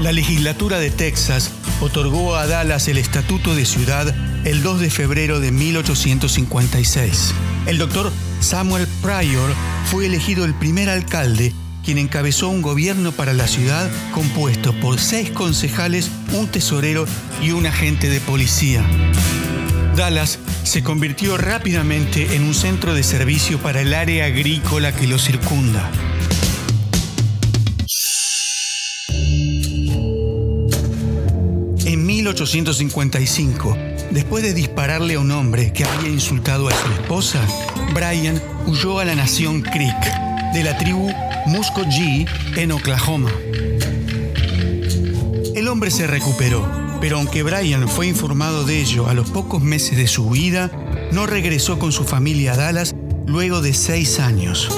La 0.00 0.12
legislatura 0.12 0.78
de 0.78 0.90
Texas 0.90 1.50
otorgó 1.80 2.36
a 2.36 2.46
Dallas 2.46 2.88
el 2.88 2.98
estatuto 2.98 3.54
de 3.54 3.64
ciudad 3.64 4.14
el 4.44 4.62
2 4.62 4.80
de 4.80 4.90
febrero 4.90 5.40
de 5.40 5.52
1856. 5.52 7.34
El 7.66 7.78
doctor 7.78 8.12
Samuel 8.40 8.86
Pryor 9.00 9.54
fue 9.90 10.06
elegido 10.06 10.44
el 10.44 10.54
primer 10.54 10.88
alcalde 10.88 11.52
quien 11.84 11.98
encabezó 11.98 12.48
un 12.48 12.62
gobierno 12.62 13.12
para 13.12 13.32
la 13.32 13.46
ciudad 13.48 13.90
compuesto 14.12 14.72
por 14.74 14.98
seis 15.00 15.30
concejales, 15.30 16.10
un 16.32 16.46
tesorero 16.46 17.06
y 17.42 17.50
un 17.50 17.66
agente 17.66 18.08
de 18.08 18.20
policía. 18.20 18.84
Dallas 19.96 20.38
se 20.62 20.82
convirtió 20.82 21.36
rápidamente 21.36 22.36
en 22.36 22.44
un 22.44 22.54
centro 22.54 22.94
de 22.94 23.02
servicio 23.02 23.58
para 23.58 23.80
el 23.80 23.94
área 23.94 24.26
agrícola 24.26 24.92
que 24.92 25.06
lo 25.06 25.18
circunda. 25.18 25.90
En 31.84 32.06
1855, 32.06 33.76
después 34.12 34.44
de 34.44 34.54
dispararle 34.54 35.14
a 35.14 35.20
un 35.20 35.30
hombre 35.30 35.72
que 35.72 35.84
había 35.84 36.08
insultado 36.08 36.68
a 36.68 36.72
su 36.72 36.92
esposa, 36.92 37.40
Bryan 37.94 38.40
huyó 38.66 38.98
a 38.98 39.04
la 39.04 39.14
nación 39.14 39.62
Creek, 39.62 40.52
de 40.52 40.62
la 40.62 40.76
tribu 40.76 41.10
Muscogee 41.46 42.26
en 42.56 42.72
Oklahoma. 42.72 43.30
El 45.54 45.68
hombre 45.68 45.90
se 45.90 46.06
recuperó, 46.06 46.68
pero 47.00 47.18
aunque 47.18 47.42
Bryan 47.42 47.88
fue 47.88 48.06
informado 48.06 48.64
de 48.64 48.80
ello 48.80 49.08
a 49.08 49.14
los 49.14 49.30
pocos 49.30 49.62
meses 49.62 49.96
de 49.96 50.06
su 50.06 50.30
vida, 50.30 50.70
no 51.10 51.26
regresó 51.26 51.78
con 51.78 51.92
su 51.92 52.04
familia 52.04 52.52
a 52.52 52.56
Dallas 52.56 52.94
luego 53.26 53.60
de 53.60 53.74
seis 53.74 54.20
años. 54.20 54.68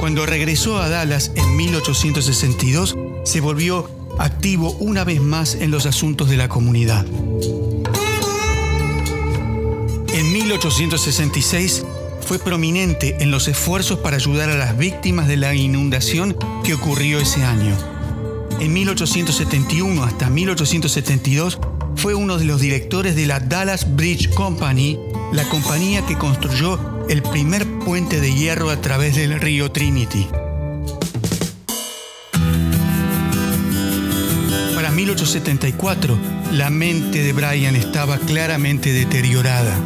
Cuando 0.00 0.26
regresó 0.26 0.78
a 0.78 0.88
Dallas 0.88 1.32
en 1.34 1.56
1862, 1.56 2.96
se 3.24 3.40
volvió 3.40 3.90
activo 4.18 4.72
una 4.80 5.04
vez 5.04 5.20
más 5.20 5.54
en 5.54 5.70
los 5.70 5.86
asuntos 5.86 6.28
de 6.28 6.36
la 6.36 6.48
comunidad. 6.48 7.06
En 10.34 10.40
1866 10.40 11.84
fue 12.20 12.40
prominente 12.40 13.18
en 13.20 13.30
los 13.30 13.46
esfuerzos 13.46 14.00
para 14.00 14.16
ayudar 14.16 14.50
a 14.50 14.56
las 14.56 14.76
víctimas 14.76 15.28
de 15.28 15.36
la 15.36 15.54
inundación 15.54 16.36
que 16.64 16.74
ocurrió 16.74 17.20
ese 17.20 17.44
año. 17.44 17.76
En 18.58 18.72
1871 18.72 20.02
hasta 20.02 20.30
1872 20.30 21.60
fue 21.94 22.16
uno 22.16 22.36
de 22.36 22.46
los 22.46 22.60
directores 22.60 23.14
de 23.14 23.26
la 23.26 23.38
Dallas 23.38 23.94
Bridge 23.94 24.34
Company, 24.34 24.98
la 25.32 25.44
compañía 25.44 26.04
que 26.04 26.18
construyó 26.18 26.80
el 27.08 27.22
primer 27.22 27.64
puente 27.78 28.20
de 28.20 28.34
hierro 28.34 28.70
a 28.70 28.80
través 28.80 29.14
del 29.14 29.40
río 29.40 29.70
Trinity. 29.70 30.26
Para 34.74 34.90
1874, 34.90 36.18
la 36.50 36.70
mente 36.70 37.22
de 37.22 37.32
Brian 37.32 37.76
estaba 37.76 38.18
claramente 38.18 38.92
deteriorada. 38.92 39.78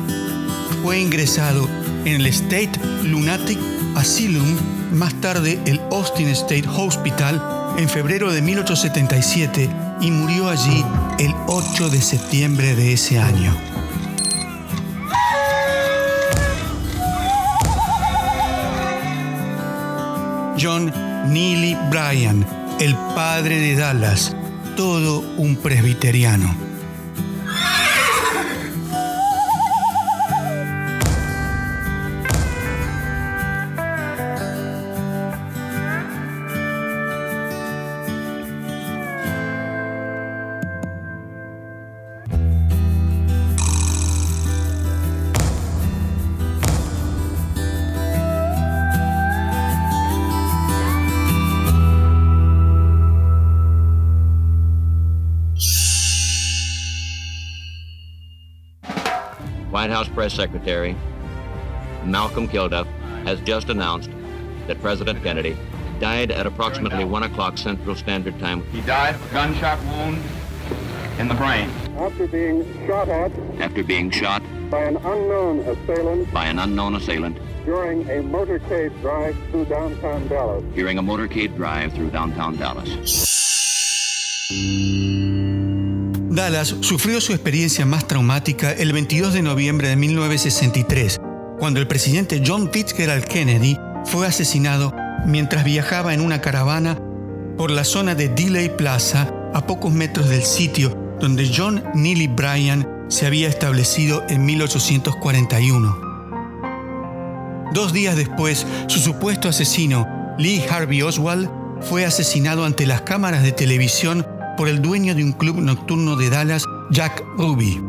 Fue 0.83 1.01
ingresado 1.01 1.69
en 2.05 2.21
el 2.21 2.27
State 2.27 2.73
Lunatic 3.05 3.59
Asylum, 3.97 4.57
más 4.93 5.15
tarde 5.21 5.61
el 5.67 5.81
Austin 5.91 6.29
State 6.29 6.69
Hospital, 6.69 7.43
en 7.79 7.89
febrero 7.89 8.33
de 8.33 8.43
1877 8.43 9.71
y 10.01 10.11
murió 10.11 10.49
allí 10.49 10.85
el 11.19 11.35
8 11.47 11.91
de 11.91 12.01
septiembre 12.01 12.75
de 12.75 12.93
ese 12.93 13.19
año. 13.19 13.57
John 20.61 20.93
Neely 21.33 21.77
Bryan, 21.91 22.45
el 22.81 22.95
padre 23.15 23.61
de 23.61 23.77
Dallas, 23.77 24.35
todo 24.77 25.21
un 25.37 25.57
presbiteriano. 25.57 26.68
Press 60.28 60.37
Secretary 60.37 60.94
Malcolm 62.04 62.49
Kilduff 62.49 62.87
has 63.25 63.40
just 63.40 63.70
announced 63.70 64.11
that 64.66 64.78
President 64.82 65.23
Kennedy 65.23 65.56
died 66.00 66.30
at 66.30 66.47
approximately 66.47 67.02
1 67.02 67.23
o'clock 67.23 67.56
Central 67.56 67.97
Standard 67.97 68.38
Time. 68.38 68.62
He 68.64 68.82
died 68.82 69.14
of 69.14 69.30
a 69.30 69.32
gunshot 69.32 69.82
wound 69.85 70.23
in 71.18 71.28
the 71.28 71.35
brain. 71.35 71.70
After 71.97 72.26
being 72.26 72.62
shot 72.87 73.08
at. 73.08 73.32
After 73.58 73.82
being 73.82 74.11
shot. 74.11 74.42
By 74.68 74.82
an 74.82 74.99
unknown 74.99 75.61
assailant. 75.61 76.30
By 76.30 76.44
an 76.44 76.58
unknown 76.58 76.97
assailant. 76.97 77.38
During 77.64 78.02
a 78.11 78.23
motorcade 78.23 79.00
drive 79.00 79.35
through 79.50 79.64
downtown 79.64 80.28
Dallas. 80.28 80.62
During 80.75 80.99
a 80.99 81.02
motorcade 81.02 81.56
drive 81.56 81.94
through 81.94 82.11
downtown 82.11 82.56
Dallas. 82.56 82.90
Dallas 86.39 86.77
sufrió 86.83 87.21
su 87.21 87.33
experiencia 87.33 87.85
más 87.85 88.07
traumática 88.07 88.71
el 88.71 88.93
22 88.93 89.35
de 89.35 89.43
noviembre 89.43 89.89
de 89.89 89.97
1963, 89.97 91.19
cuando 91.59 91.81
el 91.81 91.89
presidente 91.89 92.41
John 92.47 92.71
Fitzgerald 92.73 93.25
Kennedy 93.25 93.77
fue 94.05 94.25
asesinado 94.25 94.95
mientras 95.27 95.65
viajaba 95.65 96.15
en 96.15 96.21
una 96.21 96.41
caravana 96.41 96.97
por 97.57 97.73
la 97.73 97.83
zona 97.83 98.15
de 98.15 98.29
Dealey 98.29 98.69
Plaza, 98.69 99.35
a 99.53 99.67
pocos 99.67 99.93
metros 99.93 100.29
del 100.29 100.45
sitio 100.45 100.97
donde 101.19 101.51
John 101.53 101.83
Neely 101.97 102.29
Bryan 102.29 102.89
se 103.09 103.27
había 103.27 103.49
establecido 103.49 104.23
en 104.29 104.47
1841. 104.47 106.01
Dos 107.75 107.93
días 107.93 108.15
después, 108.15 108.65
su 108.87 109.01
supuesto 109.01 109.49
asesino, 109.49 110.07
Lee 110.39 110.65
Harvey 110.71 111.03
Oswald, 111.03 111.51
fue 111.81 112.05
asesinado 112.05 112.65
ante 112.65 112.87
las 112.87 113.01
cámaras 113.01 113.43
de 113.43 113.51
televisión 113.51 114.25
por 114.58 114.68
el 114.68 114.82
dueño 114.82 115.14
de 115.14 115.23
un 115.23 115.30
club 115.30 115.60
nocturno 115.60 116.16
de 116.16 116.30
Dallas, 116.30 116.64
Jack 116.90 117.25
Ruby. 117.36 117.80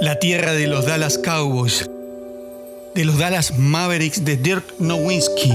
La 0.00 0.18
tierra 0.18 0.54
de 0.54 0.66
los 0.66 0.86
Dallas 0.86 1.18
Cowboys, 1.18 1.90
de 2.94 3.04
los 3.04 3.18
Dallas 3.18 3.58
Mavericks 3.58 4.24
de 4.24 4.38
Dirk 4.38 4.64
Nowitzki, 4.78 5.52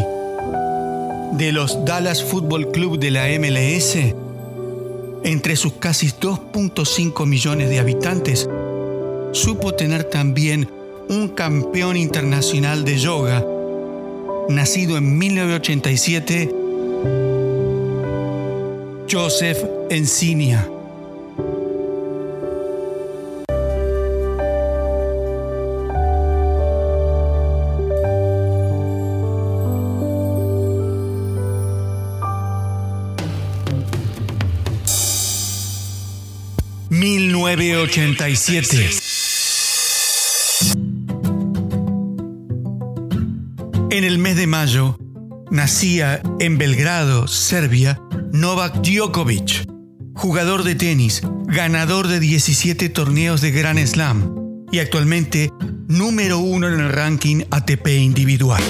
de 1.32 1.52
los 1.52 1.84
Dallas 1.84 2.24
Football 2.24 2.72
Club 2.72 3.00
de 3.00 3.10
la 3.10 3.26
MLS, 3.40 4.14
entre 5.24 5.56
sus 5.56 5.74
casi 5.74 6.10
2.5 6.10 7.26
millones 7.26 7.70
de 7.70 7.80
habitantes, 7.80 8.48
supo 9.32 9.74
tener 9.74 10.04
también 10.04 10.70
un 11.10 11.30
campeón 11.30 11.98
internacional 11.98 12.86
de 12.86 13.00
yoga 13.00 13.44
nacido 14.50 14.98
en 14.98 15.18
1987, 15.18 16.54
Joseph 19.10 19.64
Encinia. 19.90 20.70
...1987... 36.90 39.05
En 43.96 44.04
el 44.04 44.18
mes 44.18 44.36
de 44.36 44.46
mayo 44.46 44.98
nacía 45.50 46.22
en 46.42 46.58
Belgrado, 46.58 47.30
Serbia, 47.30 47.98
Novak 48.34 48.82
Djokovic, 48.82 49.66
jugador 50.14 50.64
de 50.64 50.76
tenis, 50.76 51.22
ganador 51.46 52.10
de 52.10 52.20
17 52.20 52.90
torneos 52.90 53.40
de 53.40 53.52
Grand 53.52 53.80
Slam 53.88 54.36
y 54.70 54.80
actualmente 54.80 55.50
número 55.88 56.40
uno 56.40 56.68
en 56.68 56.82
el 56.82 56.92
ranking 56.92 57.46
ATP 57.52 57.88
individual. 57.88 58.62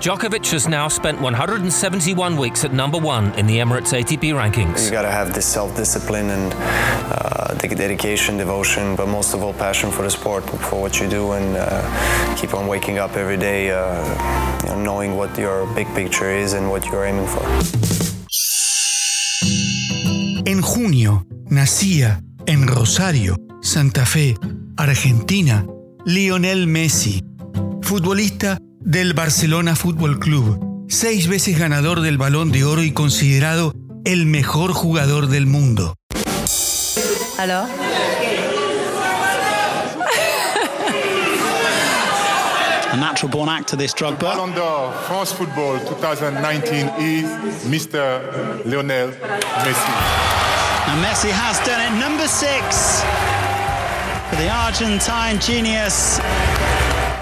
Djokovic 0.00 0.52
has 0.52 0.68
now 0.68 0.88
spent 0.88 1.20
171 1.20 2.36
weeks 2.36 2.64
at 2.64 2.72
number 2.72 3.00
one 3.00 3.32
in 3.36 3.48
the 3.48 3.58
Emirates 3.58 3.92
ATP 3.92 4.32
rankings. 4.32 4.84
You 4.84 4.92
gotta 4.92 5.10
have 5.10 5.34
this 5.34 5.44
self-discipline 5.44 6.30
and 6.30 6.54
uh, 6.54 7.38
dedication, 7.78 8.36
devotion, 8.36 8.96
but 8.96 9.08
most 9.08 9.34
of 9.34 9.42
all 9.42 9.52
passion 9.52 9.90
for 9.90 10.02
the 10.02 10.10
sport, 10.10 10.44
for 10.44 10.80
what 10.80 11.00
you 11.00 11.08
do, 11.08 11.32
and 11.32 11.56
uh, 11.56 12.36
keep 12.36 12.54
on 12.54 12.68
waking 12.68 12.98
up 12.98 13.16
every 13.16 13.36
day, 13.36 13.70
uh, 13.70 14.04
you 14.68 14.74
know, 14.74 14.82
knowing 14.82 15.16
what 15.16 15.36
your 15.38 15.66
big 15.74 15.86
picture 15.94 16.30
is 16.30 16.54
and 16.54 16.70
what 16.70 16.84
you're 16.84 17.06
aiming 17.06 17.26
for. 17.26 17.42
En 20.44 20.62
junio 20.62 21.26
nacía 21.50 22.22
en 22.46 22.66
Rosario, 22.66 23.36
Santa 23.60 24.06
Fe, 24.06 24.36
Argentina, 24.76 25.66
Lionel 26.04 26.66
Messi, 26.66 27.22
futbolista 27.82 28.58
del 28.80 29.12
Barcelona 29.12 29.76
Fútbol 29.76 30.18
Club, 30.18 30.86
seis 30.88 31.28
veces 31.28 31.58
ganador 31.58 32.00
del 32.00 32.18
Balón 32.18 32.50
de 32.50 32.64
Oro 32.64 32.82
y 32.82 32.92
considerado 32.92 33.72
el 34.04 34.26
mejor 34.26 34.72
jugador 34.72 35.28
del 35.28 35.46
mundo. 35.46 35.94
¿Aló? 37.38 37.66
A 42.90 42.96
natural 42.96 43.30
born 43.30 43.50
actor, 43.50 43.76
this 43.76 43.92
drug 43.92 44.18
Ballon 44.18 44.54
d'Or 44.54 44.90
France 45.06 45.30
Football 45.30 45.78
2019 45.80 46.86
is 46.98 47.24
Mr. 47.64 48.64
Lionel 48.64 49.10
Messi. 49.10 49.92
And 50.88 51.04
Messi 51.04 51.30
has 51.30 51.58
done 51.66 51.82
it. 51.84 52.00
Number 52.00 52.26
six 52.26 53.02
for 54.30 54.36
the 54.36 54.48
Argentine 54.48 55.38
genius. 55.38 56.18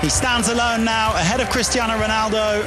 He 0.00 0.08
stands 0.08 0.48
alone 0.48 0.84
now, 0.84 1.10
ahead 1.16 1.40
of 1.40 1.50
Cristiano 1.50 1.94
Ronaldo. 1.98 2.62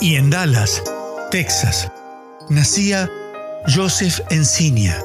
Y 0.00 0.16
en 0.16 0.30
Dallas, 0.30 0.82
Texas, 1.30 1.88
nacía 2.50 3.08
Joseph 3.66 4.20
Encinia, 4.28 5.02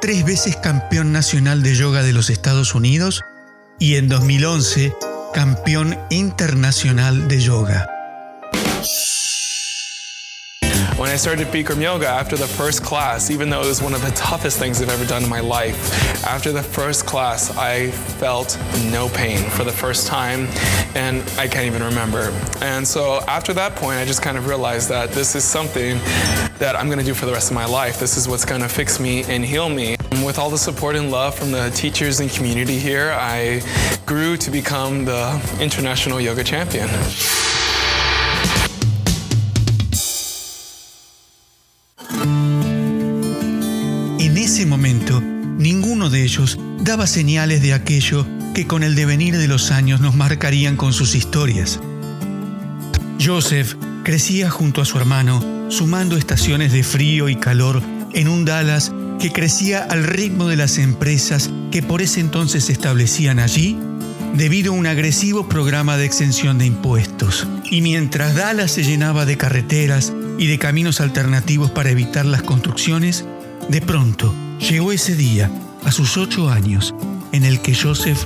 tres 0.00 0.24
veces 0.24 0.56
campeón 0.56 1.10
nacional 1.10 1.62
de 1.62 1.74
yoga 1.74 2.02
de 2.02 2.12
los 2.12 2.30
Estados 2.30 2.74
Unidos 2.74 3.22
y 3.78 3.96
en 3.96 4.08
2011 4.08 4.94
campeón 5.34 5.98
internacional 6.10 7.28
de 7.28 7.40
yoga. 7.40 7.88
When 10.96 11.10
I 11.10 11.16
started 11.16 11.48
Bikram 11.48 11.82
Yoga 11.82 12.06
after 12.06 12.36
the 12.36 12.46
first 12.46 12.82
class, 12.82 13.30
even 13.30 13.50
though 13.50 13.60
it 13.60 13.66
was 13.66 13.82
one 13.82 13.92
of 13.92 14.00
the 14.00 14.12
toughest 14.12 14.58
things 14.58 14.80
I've 14.80 14.88
ever 14.88 15.04
done 15.04 15.22
in 15.22 15.28
my 15.28 15.40
life, 15.40 16.24
after 16.24 16.52
the 16.52 16.62
first 16.62 17.04
class, 17.04 17.54
I 17.54 17.90
felt 17.90 18.58
no 18.90 19.10
pain 19.10 19.50
for 19.50 19.62
the 19.62 19.72
first 19.72 20.06
time, 20.06 20.48
and 20.94 21.22
I 21.38 21.48
can't 21.48 21.66
even 21.66 21.82
remember. 21.82 22.32
And 22.62 22.88
so 22.88 23.20
after 23.28 23.52
that 23.52 23.76
point, 23.76 23.98
I 23.98 24.06
just 24.06 24.22
kind 24.22 24.38
of 24.38 24.48
realized 24.48 24.88
that 24.88 25.10
this 25.10 25.34
is 25.34 25.44
something 25.44 25.98
that 26.58 26.74
I'm 26.74 26.86
going 26.86 26.98
to 26.98 27.04
do 27.04 27.12
for 27.12 27.26
the 27.26 27.32
rest 27.32 27.50
of 27.50 27.54
my 27.54 27.66
life. 27.66 28.00
This 28.00 28.16
is 28.16 28.26
what's 28.26 28.46
going 28.46 28.62
to 28.62 28.68
fix 28.68 28.98
me 28.98 29.22
and 29.24 29.44
heal 29.44 29.68
me. 29.68 29.96
With 30.24 30.38
all 30.38 30.48
the 30.48 30.56
support 30.56 30.96
and 30.96 31.10
love 31.10 31.34
from 31.34 31.52
the 31.52 31.68
teachers 31.74 32.20
and 32.20 32.30
community 32.30 32.78
here, 32.78 33.14
I 33.20 33.60
grew 34.06 34.38
to 34.38 34.50
become 34.50 35.04
the 35.04 35.38
international 35.60 36.22
yoga 36.22 36.42
champion. 36.42 36.88
Daba 46.80 47.06
señales 47.06 47.62
de 47.62 47.72
aquello 47.72 48.26
que 48.54 48.66
con 48.66 48.82
el 48.82 48.94
devenir 48.94 49.36
de 49.36 49.48
los 49.48 49.70
años 49.70 50.00
nos 50.00 50.14
marcarían 50.14 50.76
con 50.76 50.92
sus 50.92 51.14
historias. 51.14 51.80
Joseph 53.24 53.74
crecía 54.04 54.50
junto 54.50 54.80
a 54.80 54.84
su 54.84 54.98
hermano, 54.98 55.42
sumando 55.68 56.16
estaciones 56.16 56.72
de 56.72 56.82
frío 56.82 57.28
y 57.28 57.36
calor 57.36 57.82
en 58.12 58.28
un 58.28 58.44
Dallas 58.44 58.92
que 59.18 59.32
crecía 59.32 59.82
al 59.82 60.04
ritmo 60.04 60.46
de 60.46 60.56
las 60.56 60.78
empresas 60.78 61.50
que 61.70 61.82
por 61.82 62.02
ese 62.02 62.20
entonces 62.20 62.64
se 62.64 62.72
establecían 62.72 63.38
allí 63.38 63.78
debido 64.34 64.72
a 64.72 64.76
un 64.76 64.86
agresivo 64.86 65.48
programa 65.48 65.96
de 65.96 66.04
exención 66.04 66.58
de 66.58 66.66
impuestos. 66.66 67.46
Y 67.70 67.80
mientras 67.80 68.34
Dallas 68.34 68.72
se 68.72 68.84
llenaba 68.84 69.24
de 69.24 69.36
carreteras 69.36 70.12
y 70.38 70.46
de 70.46 70.58
caminos 70.58 71.00
alternativos 71.00 71.70
para 71.70 71.90
evitar 71.90 72.26
las 72.26 72.42
construcciones, 72.42 73.24
de 73.68 73.80
pronto 73.80 74.34
llegó 74.60 74.92
ese 74.92 75.16
día, 75.16 75.50
a 75.86 75.92
sus 75.92 76.16
ocho 76.16 76.50
años, 76.50 76.94
en 77.30 77.44
el 77.44 77.62
que 77.62 77.72
Joseph 77.72 78.18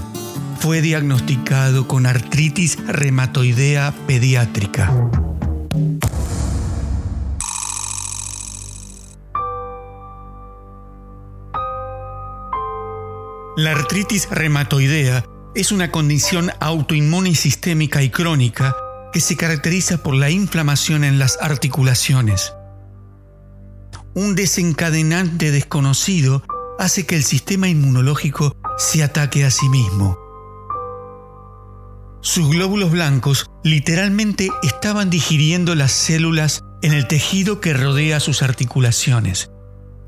fue 0.60 0.80
diagnosticado 0.80 1.86
con 1.86 2.06
artritis 2.06 2.78
reumatoidea 2.86 3.92
pediátrica. 4.06 4.90
La 13.58 13.72
artritis 13.72 14.26
reumatoidea 14.30 15.26
es 15.54 15.70
una 15.70 15.90
condición 15.90 16.50
autoinmune 16.60 17.34
sistémica 17.34 18.02
y 18.02 18.08
crónica 18.08 18.74
que 19.12 19.20
se 19.20 19.36
caracteriza 19.36 20.02
por 20.02 20.14
la 20.14 20.30
inflamación 20.30 21.04
en 21.04 21.18
las 21.18 21.36
articulaciones. 21.42 22.54
Un 24.14 24.34
desencadenante 24.34 25.50
desconocido 25.50 26.42
hace 26.80 27.04
que 27.04 27.14
el 27.14 27.24
sistema 27.24 27.68
inmunológico 27.68 28.56
se 28.78 29.04
ataque 29.04 29.44
a 29.44 29.50
sí 29.50 29.68
mismo. 29.68 30.18
Sus 32.22 32.48
glóbulos 32.48 32.90
blancos 32.90 33.46
literalmente 33.62 34.48
estaban 34.62 35.10
digiriendo 35.10 35.74
las 35.74 35.92
células 35.92 36.64
en 36.82 36.94
el 36.94 37.06
tejido 37.06 37.60
que 37.60 37.74
rodea 37.74 38.18
sus 38.18 38.42
articulaciones, 38.42 39.50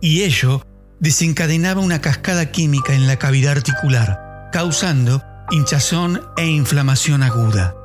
y 0.00 0.22
ello 0.22 0.62
desencadenaba 0.98 1.82
una 1.82 2.00
cascada 2.00 2.50
química 2.50 2.94
en 2.94 3.06
la 3.06 3.18
cavidad 3.18 3.52
articular, 3.52 4.48
causando 4.50 5.22
hinchazón 5.50 6.22
e 6.38 6.46
inflamación 6.46 7.22
aguda. 7.22 7.76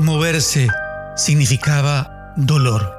Moverse 0.00 0.68
significaba 1.16 2.32
dolor. 2.36 2.97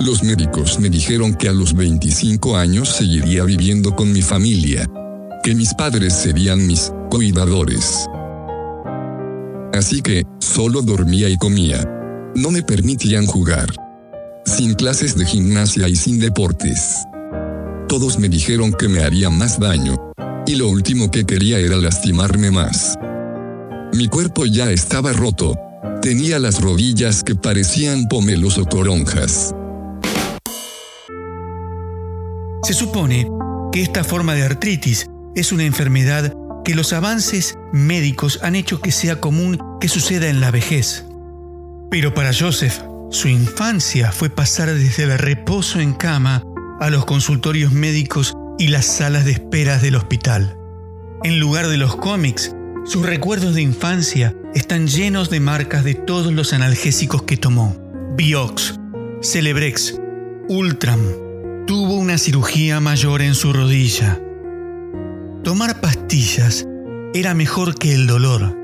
Los 0.00 0.22
médicos 0.22 0.80
me 0.80 0.88
dijeron 0.88 1.34
que 1.34 1.50
a 1.50 1.52
los 1.52 1.74
25 1.74 2.56
años 2.56 2.88
seguiría 2.88 3.44
viviendo 3.44 3.94
con 3.94 4.10
mi 4.10 4.22
familia, 4.22 4.88
que 5.44 5.54
mis 5.54 5.74
padres 5.74 6.14
serían 6.14 6.66
mis 6.66 6.90
cuidadores. 7.10 8.06
Así 9.74 10.00
que, 10.00 10.24
solo 10.38 10.80
dormía 10.80 11.28
y 11.28 11.36
comía. 11.36 11.86
No 12.34 12.50
me 12.50 12.62
permitían 12.62 13.26
jugar. 13.26 13.68
Sin 14.46 14.72
clases 14.72 15.16
de 15.16 15.26
gimnasia 15.26 15.86
y 15.86 15.96
sin 15.96 16.18
deportes. 16.18 16.96
Todos 17.86 18.18
me 18.18 18.30
dijeron 18.30 18.72
que 18.72 18.88
me 18.88 19.02
haría 19.02 19.28
más 19.28 19.60
daño. 19.60 19.96
Y 20.46 20.54
lo 20.54 20.70
último 20.70 21.10
que 21.10 21.26
quería 21.26 21.58
era 21.58 21.76
lastimarme 21.76 22.50
más. 22.50 22.94
Mi 23.92 24.08
cuerpo 24.08 24.46
ya 24.46 24.70
estaba 24.70 25.12
roto. 25.12 25.58
Tenía 26.00 26.38
las 26.38 26.62
rodillas 26.62 27.22
que 27.22 27.34
parecían 27.34 28.08
pomelos 28.08 28.56
o 28.56 28.64
toronjas. 28.64 29.54
Se 32.62 32.74
supone 32.74 33.26
que 33.72 33.82
esta 33.82 34.04
forma 34.04 34.34
de 34.34 34.44
artritis 34.44 35.06
es 35.34 35.52
una 35.52 35.64
enfermedad 35.64 36.34
que 36.64 36.74
los 36.74 36.92
avances 36.92 37.56
médicos 37.72 38.40
han 38.42 38.54
hecho 38.54 38.80
que 38.80 38.92
sea 38.92 39.20
común 39.20 39.58
que 39.80 39.88
suceda 39.88 40.28
en 40.28 40.40
la 40.40 40.50
vejez. 40.50 41.06
Pero 41.90 42.12
para 42.14 42.32
Joseph, 42.32 42.78
su 43.10 43.28
infancia 43.28 44.12
fue 44.12 44.30
pasar 44.30 44.72
desde 44.72 45.04
el 45.04 45.18
reposo 45.18 45.80
en 45.80 45.94
cama 45.94 46.42
a 46.80 46.90
los 46.90 47.06
consultorios 47.06 47.72
médicos 47.72 48.34
y 48.58 48.68
las 48.68 48.86
salas 48.86 49.24
de 49.24 49.32
esperas 49.32 49.82
del 49.82 49.96
hospital. 49.96 50.56
En 51.24 51.40
lugar 51.40 51.68
de 51.68 51.76
los 51.76 51.96
cómics, 51.96 52.54
sus 52.84 53.04
recuerdos 53.04 53.54
de 53.54 53.62
infancia 53.62 54.34
están 54.54 54.86
llenos 54.86 55.30
de 55.30 55.40
marcas 55.40 55.84
de 55.84 55.94
todos 55.94 56.32
los 56.32 56.52
analgésicos 56.52 57.22
que 57.22 57.36
tomó. 57.36 57.76
Biox, 58.16 58.78
Celebrex, 59.22 59.96
Ultram. 60.48 61.29
Tuvo 61.70 61.94
una 61.94 62.18
cirugía 62.18 62.80
mayor 62.80 63.22
en 63.22 63.36
su 63.36 63.52
rodilla. 63.52 64.20
Tomar 65.44 65.80
pastillas 65.80 66.66
era 67.14 67.32
mejor 67.32 67.76
que 67.76 67.94
el 67.94 68.08
dolor, 68.08 68.58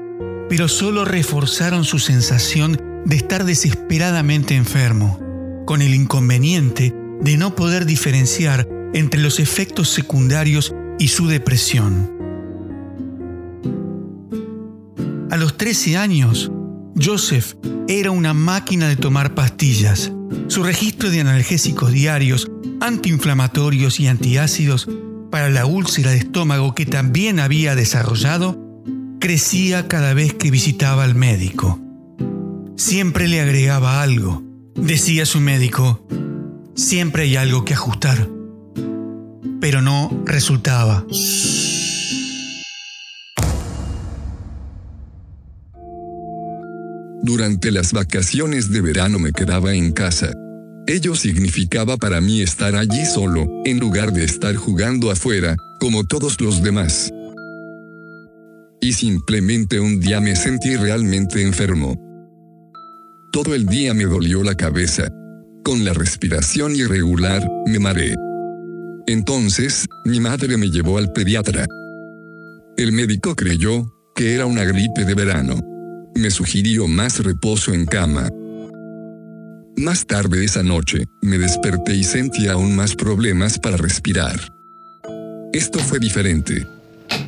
pero 0.48 0.66
solo 0.66 1.04
reforzaron 1.04 1.84
su 1.84 2.00
sensación 2.00 3.04
de 3.04 3.14
estar 3.14 3.44
desesperadamente 3.44 4.56
enfermo, 4.56 5.20
con 5.66 5.82
el 5.82 5.94
inconveniente 5.94 6.92
de 7.20 7.36
no 7.36 7.54
poder 7.54 7.86
diferenciar 7.86 8.68
entre 8.92 9.20
los 9.20 9.38
efectos 9.38 9.88
secundarios 9.88 10.74
y 10.98 11.06
su 11.06 11.28
depresión. 11.28 12.10
A 15.30 15.36
los 15.36 15.56
13 15.56 15.96
años, 15.96 16.50
Joseph 17.00 17.54
era 17.86 18.10
una 18.10 18.34
máquina 18.34 18.88
de 18.88 18.96
tomar 18.96 19.36
pastillas. 19.36 20.10
Su 20.48 20.62
registro 20.62 21.10
de 21.10 21.20
analgésicos 21.20 21.92
diarios, 21.92 22.50
antiinflamatorios 22.80 24.00
y 24.00 24.06
antiácidos 24.06 24.88
para 25.30 25.50
la 25.50 25.66
úlcera 25.66 26.12
de 26.12 26.18
estómago 26.18 26.74
que 26.74 26.86
también 26.86 27.40
había 27.40 27.74
desarrollado, 27.74 28.58
crecía 29.20 29.88
cada 29.88 30.14
vez 30.14 30.34
que 30.34 30.50
visitaba 30.50 31.04
al 31.04 31.14
médico. 31.14 31.80
Siempre 32.76 33.28
le 33.28 33.40
agregaba 33.40 34.02
algo. 34.02 34.42
Decía 34.74 35.26
su 35.26 35.40
médico, 35.40 36.06
siempre 36.74 37.24
hay 37.24 37.36
algo 37.36 37.64
que 37.64 37.74
ajustar. 37.74 38.28
Pero 39.60 39.82
no 39.82 40.22
resultaba. 40.26 41.04
Durante 47.26 47.72
las 47.72 47.92
vacaciones 47.92 48.70
de 48.70 48.80
verano 48.80 49.18
me 49.18 49.32
quedaba 49.32 49.74
en 49.74 49.90
casa. 49.90 50.30
Ello 50.86 51.16
significaba 51.16 51.96
para 51.96 52.20
mí 52.20 52.40
estar 52.40 52.76
allí 52.76 53.04
solo, 53.04 53.48
en 53.64 53.80
lugar 53.80 54.12
de 54.12 54.22
estar 54.22 54.54
jugando 54.54 55.10
afuera, 55.10 55.56
como 55.80 56.04
todos 56.04 56.40
los 56.40 56.62
demás. 56.62 57.10
Y 58.80 58.92
simplemente 58.92 59.80
un 59.80 59.98
día 59.98 60.20
me 60.20 60.36
sentí 60.36 60.76
realmente 60.76 61.42
enfermo. 61.42 61.96
Todo 63.32 63.56
el 63.56 63.66
día 63.66 63.92
me 63.92 64.04
dolió 64.04 64.44
la 64.44 64.54
cabeza. 64.54 65.08
Con 65.64 65.84
la 65.84 65.94
respiración 65.94 66.76
irregular, 66.76 67.44
me 67.66 67.80
mareé. 67.80 68.14
Entonces, 69.08 69.84
mi 70.04 70.20
madre 70.20 70.56
me 70.58 70.70
llevó 70.70 70.98
al 70.98 71.12
pediatra. 71.12 71.66
El 72.76 72.92
médico 72.92 73.34
creyó 73.34 73.84
que 74.14 74.32
era 74.32 74.46
una 74.46 74.62
gripe 74.62 75.04
de 75.04 75.14
verano. 75.14 75.75
Me 76.16 76.30
sugirió 76.30 76.88
más 76.88 77.22
reposo 77.22 77.74
en 77.74 77.84
cama. 77.84 78.30
Más 79.76 80.06
tarde 80.06 80.44
esa 80.44 80.62
noche, 80.62 81.04
me 81.20 81.36
desperté 81.36 81.94
y 81.94 82.04
sentí 82.04 82.48
aún 82.48 82.74
más 82.74 82.94
problemas 82.94 83.58
para 83.58 83.76
respirar. 83.76 84.52
Esto 85.52 85.78
fue 85.78 85.98
diferente. 85.98 86.66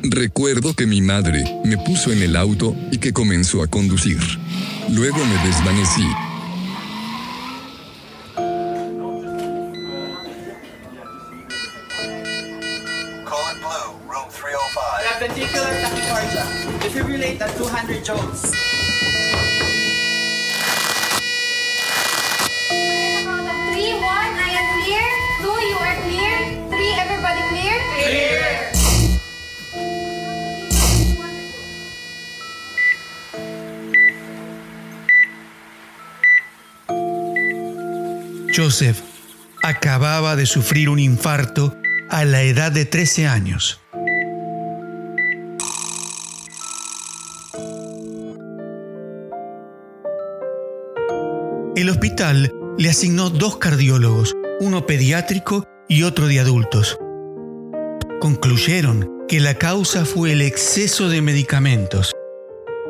Recuerdo 0.01 0.73
que 0.73 0.87
mi 0.87 1.01
madre 1.01 1.43
me 1.63 1.77
puso 1.77 2.11
en 2.11 2.23
el 2.23 2.35
auto 2.35 2.75
y 2.91 2.97
que 2.97 3.13
comenzó 3.13 3.61
a 3.61 3.67
conducir. 3.67 4.19
Luego 4.89 5.17
me 5.17 5.47
desvanecí. 5.47 6.07
Joseph 38.55 39.01
acababa 39.63 40.35
de 40.35 40.45
sufrir 40.45 40.89
un 40.89 40.99
infarto 40.99 41.75
a 42.09 42.25
la 42.25 42.41
edad 42.41 42.71
de 42.71 42.85
13 42.85 43.27
años. 43.27 43.79
El 51.75 51.89
hospital 51.89 52.51
le 52.77 52.89
asignó 52.89 53.29
dos 53.29 53.57
cardiólogos, 53.57 54.35
uno 54.59 54.85
pediátrico 54.85 55.65
y 55.87 56.03
otro 56.03 56.27
de 56.27 56.39
adultos. 56.39 56.97
Concluyeron 58.19 59.09
que 59.27 59.39
la 59.39 59.53
causa 59.53 60.05
fue 60.05 60.33
el 60.33 60.41
exceso 60.41 61.07
de 61.07 61.21
medicamentos. 61.21 62.11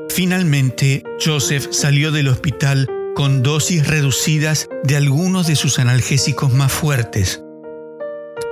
Finalmente, 0.09 1.03
Joseph 1.23 1.67
salió 1.71 2.11
del 2.11 2.29
hospital 2.29 2.87
con 3.19 3.43
dosis 3.43 3.85
reducidas 3.85 4.69
de 4.85 4.95
algunos 4.95 5.45
de 5.45 5.57
sus 5.57 5.77
analgésicos 5.77 6.53
más 6.53 6.71
fuertes. 6.71 7.43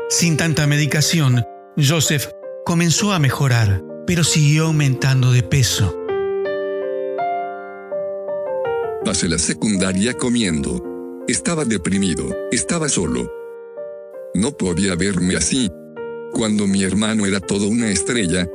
Sin 0.10 0.36
tanta 0.36 0.68
medicación, 0.68 1.46
Joseph 1.78 2.28
comenzó 2.66 3.14
a 3.14 3.20
mejorar, 3.20 3.82
pero 4.06 4.26
siguió 4.26 4.66
aumentando 4.66 5.32
de 5.32 5.42
peso. 5.42 5.98
Pasé 9.06 9.30
la 9.30 9.38
secundaria 9.38 10.16
comiendo. 10.16 10.84
Estaba 11.30 11.64
deprimido, 11.64 12.28
estaba 12.52 12.90
solo. 12.90 13.32
No 14.34 14.52
podía 14.52 14.96
verme 14.96 15.38
así. 15.38 15.72
Cuando 16.34 16.68
mi 16.68 16.84
hermano 16.84 17.26
era 17.26 17.40
todo 17.40 17.70
una 17.70 17.90
estrella. 17.90 18.50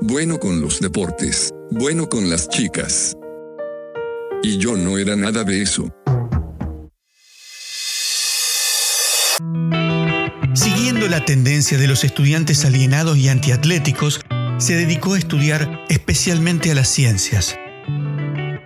Bueno 0.00 0.38
con 0.38 0.60
los 0.60 0.78
deportes, 0.78 1.50
bueno 1.72 2.08
con 2.08 2.30
las 2.30 2.48
chicas. 2.48 3.16
Y 4.42 4.58
yo 4.58 4.76
no 4.76 4.98
era 4.98 5.16
nada 5.16 5.44
de 5.44 5.62
eso. 5.62 5.88
Siguiendo 10.54 11.08
la 11.08 11.24
tendencia 11.24 11.78
de 11.78 11.88
los 11.88 12.04
estudiantes 12.04 12.64
alienados 12.64 13.18
y 13.18 13.28
antiatléticos, 13.28 14.20
se 14.58 14.76
dedicó 14.76 15.14
a 15.14 15.18
estudiar 15.18 15.84
especialmente 15.88 16.70
a 16.70 16.74
las 16.74 16.88
ciencias. 16.88 17.58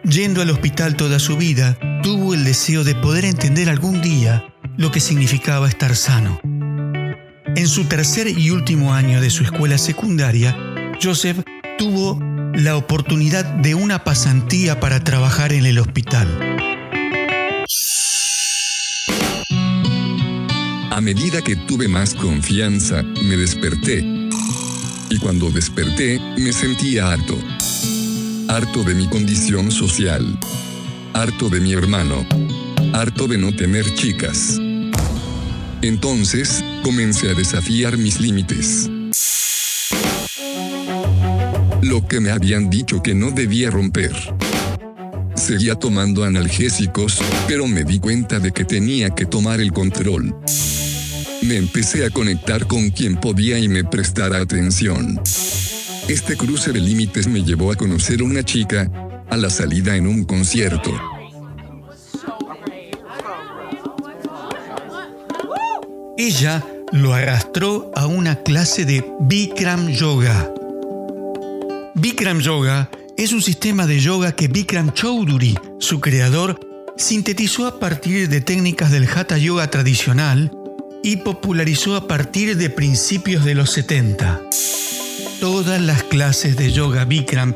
Yendo 0.05 0.43
al 0.43 0.51
hospital 0.51 0.97
toda 0.97 1.19
su 1.19 1.37
vida, 1.37 1.79
tuvo 2.03 2.35
el 2.35 2.45
deseo 2.45 2.85
de 2.85 2.95
poder 2.95 3.25
entender 3.25 3.69
algún 3.69 4.01
día 4.01 4.55
lo 4.77 4.91
que 4.91 5.01
significaba 5.01 5.69
estar 5.69 5.97
sano. 5.97 6.41
En 6.45 7.67
su 7.67 7.85
tercer 7.87 8.29
y 8.29 8.51
último 8.51 8.95
año 8.95 9.21
de 9.21 9.31
su 9.31 9.43
escuela 9.43 9.79
secundaria, 9.79 10.57
Joseph 11.03 11.41
tuvo 11.79 12.19
la 12.55 12.77
oportunidad 12.77 13.45
de 13.45 13.75
una 13.75 14.05
pasantía 14.05 14.81
para 14.81 15.01
trabajar 15.03 15.53
en 15.53 15.67
el 15.67 15.79
hospital. 15.79 16.29
A 20.91 21.01
medida 21.01 21.43
que 21.43 21.57
tuve 21.57 21.89
más 21.89 22.15
confianza, 22.15 23.03
me 23.03 23.37
desperté. 23.37 24.05
Y 25.11 25.19
cuando 25.19 25.51
desperté, 25.51 26.21
me 26.37 26.53
sentía 26.53 27.13
harto 27.13 27.39
harto 28.49 28.83
de 28.83 28.95
mi 28.95 29.07
condición 29.07 29.71
social, 29.71 30.39
harto 31.13 31.51
de 31.51 31.61
mi 31.61 31.75
hermano, 31.75 32.27
harto 32.95 33.29
de 33.29 33.37
no 33.37 33.55
tener 33.55 33.95
chicas. 33.95 34.59
Entonces, 35.83 36.65
comencé 36.83 37.31
a 37.31 37.35
desafiar 37.35 37.99
mis 37.99 38.21
límites. 38.21 38.91
Lo 41.83 42.07
que 42.07 42.21
me 42.21 42.31
habían 42.31 42.71
dicho 42.71 43.03
que 43.03 43.15
no 43.15 43.31
debía 43.31 43.71
romper. 43.71 44.13
Seguía 45.37 45.77
tomando 45.77 46.25
analgésicos, 46.25 47.19
pero 47.47 47.69
me 47.69 47.85
di 47.85 48.01
cuenta 48.01 48.41
de 48.41 48.53
que 48.53 48.65
tenía 48.65 49.11
que 49.11 49.27
tomar 49.27 49.61
el 49.61 49.73
control. 49.73 50.35
Me 51.43 51.57
empecé 51.57 52.05
a 52.05 52.11
conectar 52.11 52.67
con 52.67 52.91
quien 52.91 53.17
podía 53.17 53.59
y 53.59 53.69
me 53.69 53.85
prestara 53.85 54.39
atención. 54.39 55.21
Este 56.09 56.37
cruce 56.37 56.73
de 56.73 56.81
límites 56.81 57.29
me 57.29 57.45
llevó 57.45 57.71
a 57.71 57.77
conocer 57.77 58.21
a 58.21 58.25
una 58.25 58.43
chica, 58.43 58.91
a 59.31 59.37
la 59.37 59.49
salida 59.49 59.95
en 59.95 60.09
un 60.09 60.25
concierto. 60.25 60.91
Ella 66.17 66.67
lo 66.91 67.15
arrastró 67.15 67.93
a 67.95 68.07
una 68.07 68.35
clase 68.43 68.85
de 68.85 69.05
Bikram 69.21 69.89
Yoga. 69.91 70.51
Bikram 72.11 72.41
Yoga 72.41 72.89
es 73.19 73.35
un 73.35 73.43
sistema 73.43 73.87
de 73.87 74.01
yoga 74.01 74.33
que 74.33 74.49
Bikram 74.49 74.95
Choudhury, 74.95 75.59
su 75.79 76.01
creador, 76.01 76.59
sintetizó 76.97 77.67
a 77.67 77.79
partir 77.79 78.31
de 78.31 78.41
técnicas 78.41 78.91
del 78.91 79.07
Hatha 79.07 79.37
Yoga 79.37 79.69
tradicional 79.69 80.51
y 81.03 81.19
popularizó 81.19 81.97
a 81.97 82.09
partir 82.09 82.57
de 82.57 82.71
principios 82.71 83.45
de 83.45 83.55
los 83.55 83.73
70. 83.73 84.41
Todas 85.39 85.83
las 85.83 86.03
clases 86.03 86.57
de 86.57 86.73
yoga 86.73 87.05
Bikram 87.05 87.55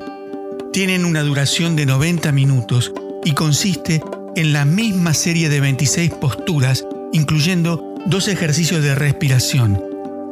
tienen 0.70 1.06
una 1.06 1.22
duración 1.22 1.74
de 1.74 1.86
90 1.86 2.30
minutos 2.32 2.92
y 3.24 3.32
consiste 3.32 4.02
en 4.36 4.52
la 4.52 4.66
misma 4.66 5.14
serie 5.14 5.48
de 5.48 5.60
26 5.60 6.10
posturas, 6.10 6.84
incluyendo 7.14 7.96
dos 8.04 8.28
ejercicios 8.28 8.82
de 8.82 8.94
respiración, 8.94 9.82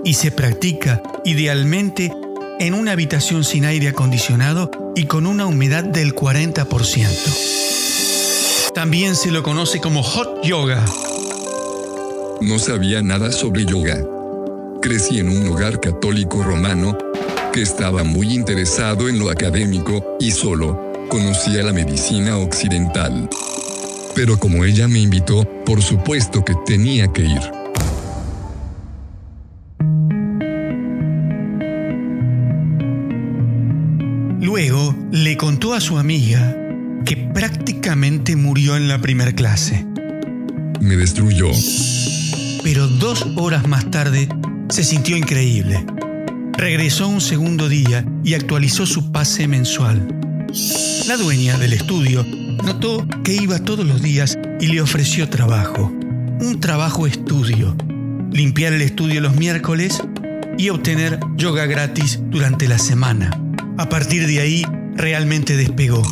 y 0.04 0.12
se 0.12 0.30
practica 0.30 1.00
idealmente 1.24 2.12
en 2.60 2.74
una 2.74 2.92
habitación 2.92 3.42
sin 3.42 3.64
aire 3.64 3.88
acondicionado 3.88 4.70
y 4.94 5.06
con 5.06 5.26
una 5.26 5.46
humedad 5.46 5.82
del 5.82 6.14
40%. 6.14 8.74
También 8.74 9.16
se 9.16 9.30
lo 9.30 9.42
conoce 9.42 9.80
como 9.80 10.02
hot 10.02 10.44
yoga. 10.44 10.84
No 12.42 12.58
sabía 12.58 13.00
nada 13.02 13.32
sobre 13.32 13.64
yoga. 13.64 13.98
Crecí 14.82 15.20
en 15.20 15.30
un 15.30 15.48
hogar 15.48 15.80
católico 15.80 16.42
romano 16.42 16.98
que 17.52 17.62
estaba 17.62 18.04
muy 18.04 18.34
interesado 18.34 19.08
en 19.08 19.18
lo 19.18 19.30
académico 19.30 20.18
y 20.20 20.30
solo 20.30 20.92
conocía 21.08 21.62
la 21.62 21.72
medicina 21.72 22.36
occidental. 22.36 23.26
Pero 24.14 24.38
como 24.38 24.66
ella 24.66 24.86
me 24.86 25.00
invitó, 25.00 25.44
por 25.64 25.80
supuesto 25.82 26.44
que 26.44 26.54
tenía 26.66 27.08
que 27.08 27.22
ir. 27.22 27.59
A 35.80 35.82
su 35.82 35.98
amiga 35.98 36.54
que 37.06 37.16
prácticamente 37.16 38.36
murió 38.36 38.76
en 38.76 38.86
la 38.86 39.00
primera 39.00 39.32
clase. 39.32 39.86
Me 40.78 40.94
destruyó. 40.94 41.48
Pero 42.62 42.86
dos 42.86 43.26
horas 43.36 43.66
más 43.66 43.90
tarde 43.90 44.28
se 44.68 44.84
sintió 44.84 45.16
increíble. 45.16 45.82
Regresó 46.52 47.08
un 47.08 47.22
segundo 47.22 47.70
día 47.70 48.04
y 48.22 48.34
actualizó 48.34 48.84
su 48.84 49.10
pase 49.10 49.48
mensual. 49.48 50.06
La 51.08 51.16
dueña 51.16 51.56
del 51.56 51.72
estudio 51.72 52.26
notó 52.62 53.06
que 53.24 53.32
iba 53.32 53.58
todos 53.58 53.86
los 53.86 54.02
días 54.02 54.38
y 54.60 54.66
le 54.66 54.82
ofreció 54.82 55.30
trabajo. 55.30 55.90
Un 56.40 56.60
trabajo 56.60 57.06
estudio. 57.06 57.74
Limpiar 58.30 58.74
el 58.74 58.82
estudio 58.82 59.22
los 59.22 59.34
miércoles 59.34 60.02
y 60.58 60.68
obtener 60.68 61.18
yoga 61.36 61.64
gratis 61.64 62.20
durante 62.28 62.68
la 62.68 62.78
semana. 62.78 63.30
A 63.78 63.88
partir 63.88 64.26
de 64.26 64.40
ahí, 64.40 64.62
realmente 65.00 65.56
despegó. 65.56 66.02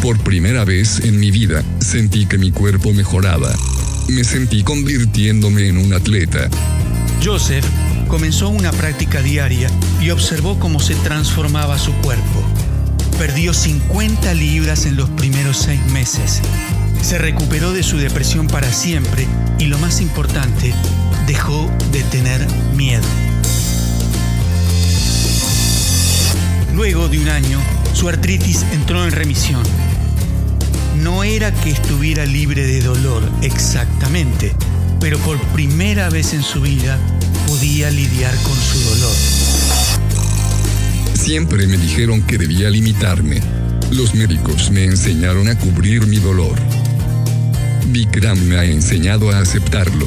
Por 0.00 0.18
primera 0.20 0.64
vez 0.64 1.00
en 1.00 1.20
mi 1.20 1.30
vida, 1.30 1.62
sentí 1.80 2.26
que 2.26 2.38
mi 2.38 2.50
cuerpo 2.50 2.92
mejoraba. 2.92 3.54
Me 4.08 4.24
sentí 4.24 4.62
convirtiéndome 4.62 5.68
en 5.68 5.78
un 5.78 5.92
atleta. 5.92 6.48
Joseph 7.22 7.64
comenzó 8.08 8.48
una 8.48 8.70
práctica 8.70 9.20
diaria 9.22 9.70
y 10.00 10.10
observó 10.10 10.58
cómo 10.58 10.80
se 10.80 10.94
transformaba 10.96 11.78
su 11.78 11.92
cuerpo. 11.96 12.42
Perdió 13.18 13.54
50 13.54 14.34
libras 14.34 14.86
en 14.86 14.96
los 14.96 15.08
primeros 15.10 15.58
seis 15.58 15.80
meses. 15.92 16.40
Se 17.02 17.18
recuperó 17.18 17.72
de 17.72 17.82
su 17.82 17.98
depresión 17.98 18.46
para 18.46 18.72
siempre 18.72 19.26
y 19.58 19.66
lo 19.66 19.78
más 19.78 20.00
importante, 20.00 20.74
dejó 21.26 21.70
de 21.90 22.02
tener 22.04 22.46
miedo. 22.74 23.04
Luego 26.74 27.08
de 27.08 27.20
un 27.20 27.28
año, 27.28 27.60
su 27.92 28.08
artritis 28.08 28.64
entró 28.72 29.04
en 29.04 29.12
remisión. 29.12 29.62
No 31.02 31.24
era 31.24 31.52
que 31.52 31.70
estuviera 31.70 32.26
libre 32.26 32.66
de 32.66 32.80
dolor 32.80 33.22
exactamente, 33.42 34.52
pero 35.00 35.18
por 35.18 35.38
primera 35.52 36.10
vez 36.10 36.34
en 36.34 36.42
su 36.42 36.60
vida 36.60 36.98
podía 37.46 37.90
lidiar 37.90 38.34
con 38.42 38.56
su 38.56 38.80
dolor. 38.80 39.16
Siempre 41.14 41.66
me 41.66 41.76
dijeron 41.76 42.22
que 42.22 42.38
debía 42.38 42.68
limitarme. 42.70 43.40
Los 43.90 44.14
médicos 44.14 44.70
me 44.70 44.84
enseñaron 44.84 45.48
a 45.48 45.58
cubrir 45.58 46.06
mi 46.06 46.18
dolor. 46.18 46.58
Bikram 47.86 48.38
me 48.40 48.56
ha 48.56 48.64
enseñado 48.64 49.30
a 49.30 49.38
aceptarlo. 49.38 50.06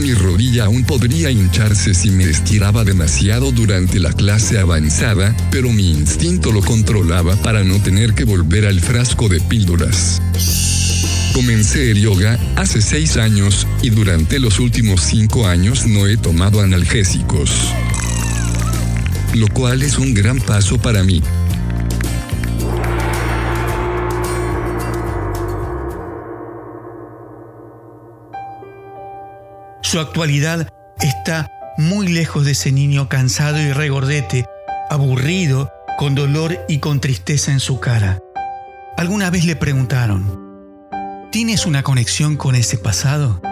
Mi 0.00 0.14
rodilla 0.14 0.64
aún 0.64 0.84
podría 0.84 1.30
hincharse 1.30 1.92
si 1.92 2.10
me 2.10 2.24
estiraba 2.24 2.84
demasiado 2.84 3.52
durante 3.52 3.98
la 3.98 4.14
clase 4.14 4.58
avanzada, 4.58 5.36
pero 5.50 5.70
mi 5.70 5.90
instinto 5.90 6.52
lo 6.52 6.62
controlaba 6.62 7.36
para 7.36 7.64
no 7.64 7.82
tener 7.82 8.14
que 8.14 8.24
volver 8.24 8.64
al 8.64 8.80
frasco 8.80 9.28
de 9.28 9.40
píldoras. 9.42 10.22
Comencé 11.34 11.90
el 11.90 12.00
yoga 12.00 12.38
hace 12.56 12.80
seis 12.80 13.18
años 13.18 13.66
y 13.82 13.90
durante 13.90 14.38
los 14.38 14.58
últimos 14.58 15.02
cinco 15.02 15.46
años 15.46 15.86
no 15.86 16.06
he 16.06 16.16
tomado 16.16 16.62
analgésicos. 16.62 17.50
Lo 19.34 19.48
cual 19.48 19.82
es 19.82 19.98
un 19.98 20.14
gran 20.14 20.38
paso 20.40 20.78
para 20.78 21.04
mí. 21.04 21.22
Su 29.90 29.98
actualidad 29.98 30.68
está 31.00 31.50
muy 31.76 32.06
lejos 32.06 32.44
de 32.44 32.52
ese 32.52 32.70
niño 32.70 33.08
cansado 33.08 33.58
y 33.58 33.72
regordete, 33.72 34.44
aburrido, 34.88 35.72
con 35.98 36.14
dolor 36.14 36.56
y 36.68 36.78
con 36.78 37.00
tristeza 37.00 37.50
en 37.50 37.58
su 37.58 37.80
cara. 37.80 38.20
Alguna 38.96 39.30
vez 39.30 39.44
le 39.46 39.56
preguntaron, 39.56 40.86
¿tienes 41.32 41.66
una 41.66 41.82
conexión 41.82 42.36
con 42.36 42.54
ese 42.54 42.78
pasado? 42.78 43.42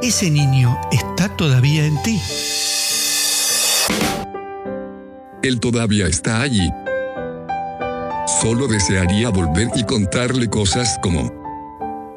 ¿Ese 0.00 0.30
niño 0.30 0.78
está 0.92 1.36
todavía 1.36 1.86
en 1.86 2.00
ti? 2.04 2.20
Él 5.42 5.58
todavía 5.58 6.06
está 6.06 6.40
allí. 6.40 6.70
Solo 8.40 8.68
desearía 8.68 9.30
volver 9.30 9.70
y 9.74 9.82
contarle 9.82 10.48
cosas 10.48 11.00
como, 11.02 11.37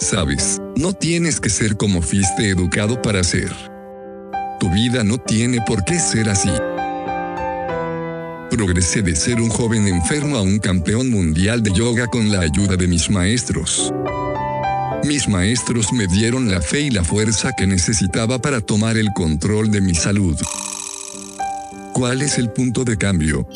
Sabes, 0.02 0.60
no 0.76 0.94
tienes 0.94 1.40
que 1.40 1.52
ser 1.52 1.78
como 1.78 2.02
fuiste 2.02 2.50
educado 2.50 3.00
para 3.04 3.24
ser. 3.24 3.52
Tu 4.60 4.68
vida 4.72 5.04
no 5.04 5.20
tiene 5.20 5.60
por 5.68 5.86
qué 5.86 6.00
ser 6.00 6.28
así. 6.28 6.50
Progresé 8.50 9.04
de 9.04 9.16
ser 9.16 9.40
un 9.40 9.50
joven 9.50 9.88
enfermo 9.88 10.38
a 10.38 10.42
un 10.42 10.58
campeón 10.58 11.12
mundial 11.12 11.62
de 11.62 11.72
yoga 11.72 12.08
con 12.08 12.32
la 12.32 12.40
ayuda 12.40 12.78
de 12.78 12.88
mis 12.88 13.12
maestros. 13.12 13.94
Mis 15.04 15.30
maestros 15.30 15.94
me 15.94 16.08
dieron 16.08 16.50
la 16.50 16.62
fe 16.62 16.82
y 16.82 16.90
la 16.90 17.04
fuerza 17.04 17.52
que 17.56 17.68
necesitaba 17.68 18.40
para 18.40 18.60
tomar 18.60 18.98
el 18.98 19.10
control 19.14 19.70
de 19.70 19.82
mi 19.82 19.94
salud. 19.94 20.36
¿Cuál 21.94 22.24
es 22.24 22.40
el 22.40 22.50
punto 22.50 22.84
de 22.84 22.98
cambio? 22.98 23.48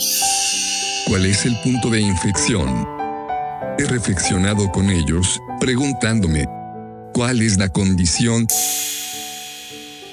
¿Cuál 1.08 1.26
es 1.26 1.44
el 1.46 1.58
punto 1.64 1.90
de 1.90 2.02
infección? 2.02 2.95
He 3.78 3.84
reflexionado 3.86 4.72
con 4.72 4.90
ellos, 4.90 5.40
preguntándome, 5.60 6.46
¿cuál 7.14 7.42
es 7.42 7.58
la 7.58 7.70
condición? 7.70 8.48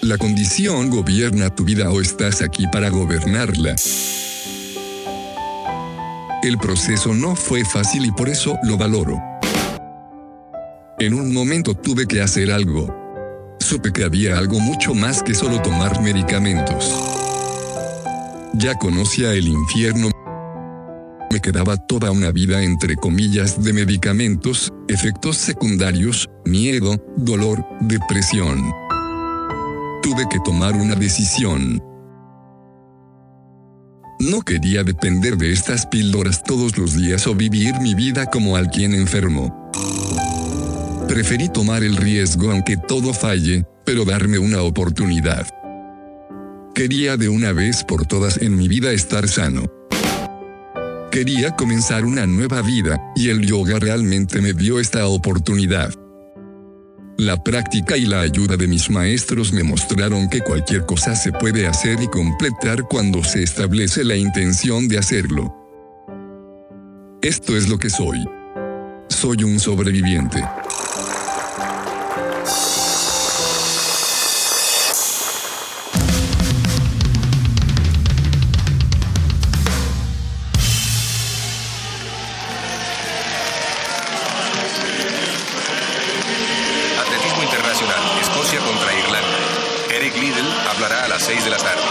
¿La 0.01 0.19
condición 0.19 0.91
gobierna 0.91 1.49
tu 1.55 1.65
vida 1.65 1.91
o 1.91 2.01
estás 2.01 2.43
aquí 2.43 2.67
para 2.67 2.91
gobernarla? 2.91 3.77
El 6.43 6.59
proceso 6.59 7.15
no 7.15 7.37
fue 7.37 7.65
fácil 7.65 8.05
y 8.05 8.11
por 8.11 8.29
eso 8.29 8.59
lo 8.65 8.77
valoro. 8.77 9.21
En 10.99 11.15
un 11.15 11.33
momento 11.33 11.75
tuve 11.75 12.07
que 12.07 12.21
hacer 12.21 12.51
algo. 12.51 12.87
Supe 13.61 13.93
que 13.93 14.05
había 14.05 14.39
algo 14.39 14.59
mucho 14.59 14.93
más 14.93 15.23
que 15.23 15.35
solo 15.35 15.63
tomar 15.63 16.03
medicamentos. 16.03 16.93
Ya 18.55 18.77
conocía 18.77 19.33
el 19.33 19.47
infierno 19.47 20.11
me 21.33 21.40
quedaba 21.40 21.79
toda 21.79 22.11
una 22.11 22.31
vida 22.31 22.62
entre 22.62 22.95
comillas 22.95 23.64
de 23.64 23.73
medicamentos, 23.73 24.71
efectos 24.87 25.38
secundarios, 25.38 26.29
miedo, 26.45 27.03
dolor, 27.16 27.64
depresión. 27.81 28.62
Tuve 30.03 30.29
que 30.31 30.38
tomar 30.45 30.75
una 30.75 30.95
decisión. 30.95 31.83
No 34.21 34.42
quería 34.42 34.85
depender 34.85 35.38
de 35.38 35.53
estas 35.53 35.87
píldoras 35.87 36.45
todos 36.45 36.77
los 36.77 36.95
días 36.95 37.27
o 37.27 37.35
vivir 37.35 37.81
mi 37.81 37.95
vida 37.95 38.27
como 38.27 38.55
alguien 38.55 38.95
enfermo. 38.95 39.71
Preferí 41.09 41.49
tomar 41.49 41.83
el 41.83 41.97
riesgo 41.97 42.51
aunque 42.51 42.77
todo 42.77 43.14
falle, 43.14 43.64
pero 43.87 44.05
darme 44.05 44.38
una 44.38 44.61
oportunidad. 44.61 45.47
Quería 46.75 47.16
de 47.16 47.31
una 47.31 47.53
vez 47.53 47.85
por 47.85 48.07
todas 48.07 48.37
en 48.37 48.55
mi 48.57 48.68
vida 48.68 48.92
estar 48.92 49.27
sano. 49.29 49.64
Quería 51.12 51.55
comenzar 51.55 52.07
una 52.07 52.27
nueva 52.27 52.62
vida, 52.62 53.12
y 53.14 53.29
el 53.29 53.46
yoga 53.46 53.79
realmente 53.79 54.40
me 54.40 54.55
dio 54.55 54.81
esta 54.81 55.07
oportunidad. 55.09 55.92
La 57.18 57.37
práctica 57.44 57.98
y 57.98 58.07
la 58.07 58.22
ayuda 58.22 58.57
de 58.57 58.66
mis 58.66 58.88
maestros 58.88 59.53
me 59.53 59.62
mostraron 59.62 60.31
que 60.31 60.40
cualquier 60.40 60.87
cosa 60.87 61.14
se 61.14 61.31
puede 61.31 61.66
hacer 61.66 62.01
y 62.01 62.09
completar 62.09 62.85
cuando 62.85 63.22
se 63.22 63.42
establece 63.42 64.05
la 64.05 64.16
intención 64.16 64.88
de 64.88 64.96
hacerlo. 64.96 65.55
Esto 67.20 67.59
es 67.59 67.68
lo 67.68 67.79
que 67.79 67.90
soy. 67.90 68.25
Soy 69.11 69.44
un 69.44 69.61
sobreviviente. 69.61 70.42
6 91.33 91.45
de 91.45 91.51
la 91.51 91.57
tarde. 91.57 91.83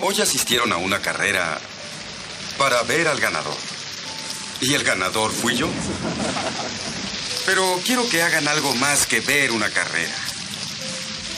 Hoy 0.00 0.20
asistieron 0.20 0.72
a 0.72 0.78
una 0.78 0.98
carrera 0.98 1.60
para 2.58 2.82
ver 2.82 3.06
al 3.06 3.20
ganador. 3.20 3.56
Y 4.60 4.74
el 4.74 4.82
ganador 4.82 5.30
fui 5.30 5.54
yo. 5.54 5.68
Pero 7.46 7.80
quiero 7.86 8.08
que 8.08 8.20
hagan 8.20 8.48
algo 8.48 8.74
más 8.74 9.06
que 9.06 9.20
ver 9.20 9.52
una 9.52 9.70
carrera. 9.70 10.16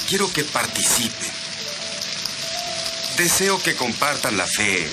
Quiero 0.08 0.32
que 0.32 0.44
participen. 0.44 1.30
Deseo 3.18 3.62
que 3.62 3.76
compartan 3.76 4.38
la 4.38 4.46
fe 4.46 4.90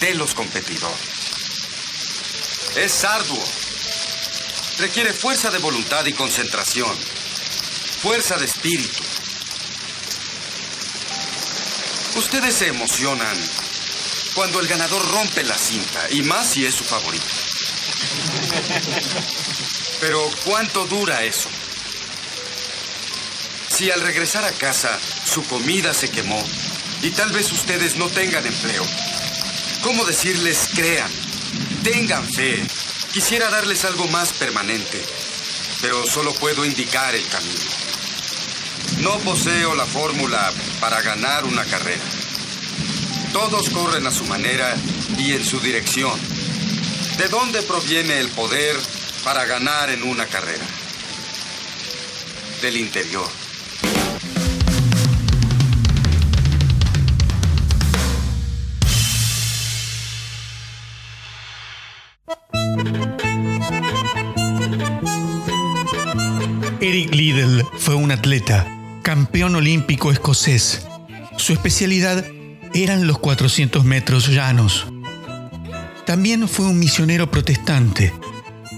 de 0.00 0.14
los 0.14 0.34
competidores. 0.34 1.00
Es 2.76 3.04
arduo. 3.04 3.65
Requiere 4.78 5.14
fuerza 5.14 5.50
de 5.50 5.58
voluntad 5.58 6.04
y 6.04 6.12
concentración. 6.12 6.94
Fuerza 8.02 8.36
de 8.36 8.44
espíritu. 8.44 9.02
Ustedes 12.16 12.54
se 12.54 12.68
emocionan 12.68 13.36
cuando 14.34 14.60
el 14.60 14.68
ganador 14.68 15.02
rompe 15.12 15.42
la 15.44 15.56
cinta, 15.56 16.10
y 16.10 16.22
más 16.22 16.50
si 16.50 16.66
es 16.66 16.74
su 16.74 16.84
favorito. 16.84 17.24
Pero 20.00 20.30
¿cuánto 20.44 20.86
dura 20.86 21.24
eso? 21.24 21.48
Si 23.68 23.90
al 23.90 24.02
regresar 24.02 24.44
a 24.44 24.52
casa 24.52 24.98
su 25.24 25.42
comida 25.44 25.94
se 25.94 26.10
quemó 26.10 26.42
y 27.02 27.10
tal 27.10 27.32
vez 27.32 27.50
ustedes 27.50 27.96
no 27.96 28.08
tengan 28.08 28.46
empleo, 28.46 28.86
¿cómo 29.82 30.04
decirles 30.04 30.68
crean, 30.74 31.10
tengan 31.82 32.28
fe? 32.30 32.62
Quisiera 33.16 33.48
darles 33.48 33.86
algo 33.86 34.06
más 34.08 34.34
permanente, 34.34 35.02
pero 35.80 36.06
solo 36.06 36.34
puedo 36.34 36.66
indicar 36.66 37.14
el 37.14 37.26
camino. 37.28 37.64
No 38.98 39.18
poseo 39.20 39.74
la 39.74 39.86
fórmula 39.86 40.52
para 40.80 41.00
ganar 41.00 41.46
una 41.46 41.64
carrera. 41.64 42.04
Todos 43.32 43.70
corren 43.70 44.06
a 44.06 44.12
su 44.12 44.24
manera 44.24 44.76
y 45.16 45.32
en 45.32 45.46
su 45.46 45.60
dirección. 45.60 46.12
¿De 47.16 47.28
dónde 47.28 47.62
proviene 47.62 48.20
el 48.20 48.28
poder 48.28 48.76
para 49.24 49.46
ganar 49.46 49.88
en 49.88 50.02
una 50.02 50.26
carrera? 50.26 50.66
Del 52.60 52.76
interior. 52.76 53.45
Eric 66.86 67.12
Liddell 67.16 67.64
fue 67.78 67.96
un 67.96 68.12
atleta, 68.12 68.64
campeón 69.02 69.56
olímpico 69.56 70.12
escocés. 70.12 70.86
Su 71.36 71.52
especialidad 71.52 72.24
eran 72.74 73.08
los 73.08 73.18
400 73.18 73.84
metros 73.84 74.28
llanos. 74.28 74.86
También 76.04 76.46
fue 76.46 76.66
un 76.66 76.78
misionero 76.78 77.28
protestante. 77.28 78.14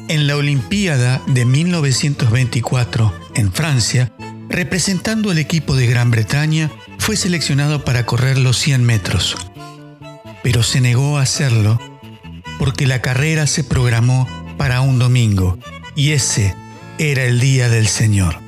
En 0.08 0.26
la 0.26 0.36
Olimpiada 0.36 1.20
de 1.26 1.44
1924, 1.44 3.12
en 3.34 3.52
Francia, 3.52 4.10
representando 4.48 5.30
al 5.30 5.36
equipo 5.36 5.76
de 5.76 5.86
Gran 5.86 6.10
Bretaña, 6.10 6.70
fue 6.96 7.14
seleccionado 7.14 7.84
para 7.84 8.06
correr 8.06 8.38
los 8.38 8.56
100 8.56 8.84
metros. 8.84 9.36
Pero 10.42 10.62
se 10.62 10.80
negó 10.80 11.18
a 11.18 11.22
hacerlo 11.24 11.78
porque 12.58 12.86
la 12.86 13.02
carrera 13.02 13.46
se 13.46 13.64
programó 13.64 14.26
para 14.56 14.80
un 14.80 14.98
domingo 14.98 15.58
y 15.94 16.12
ese 16.12 16.54
era 16.98 17.24
el 17.24 17.38
día 17.38 17.68
del 17.68 17.86
Señor. 17.86 18.40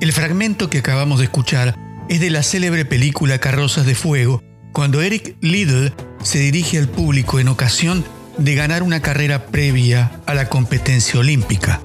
El 0.00 0.12
fragmento 0.12 0.70
que 0.70 0.78
acabamos 0.78 1.18
de 1.18 1.24
escuchar 1.24 1.76
es 2.08 2.20
de 2.20 2.30
la 2.30 2.42
célebre 2.42 2.84
película 2.84 3.38
Carrozas 3.38 3.84
de 3.84 3.94
Fuego, 3.94 4.42
cuando 4.72 5.02
Eric 5.02 5.36
Liddell 5.40 5.92
se 6.22 6.38
dirige 6.38 6.78
al 6.78 6.88
público 6.88 7.40
en 7.40 7.48
ocasión 7.48 8.04
de 8.38 8.54
ganar 8.54 8.82
una 8.82 9.00
carrera 9.00 9.46
previa 9.46 10.20
a 10.26 10.34
la 10.34 10.48
competencia 10.48 11.18
olímpica. 11.18 11.82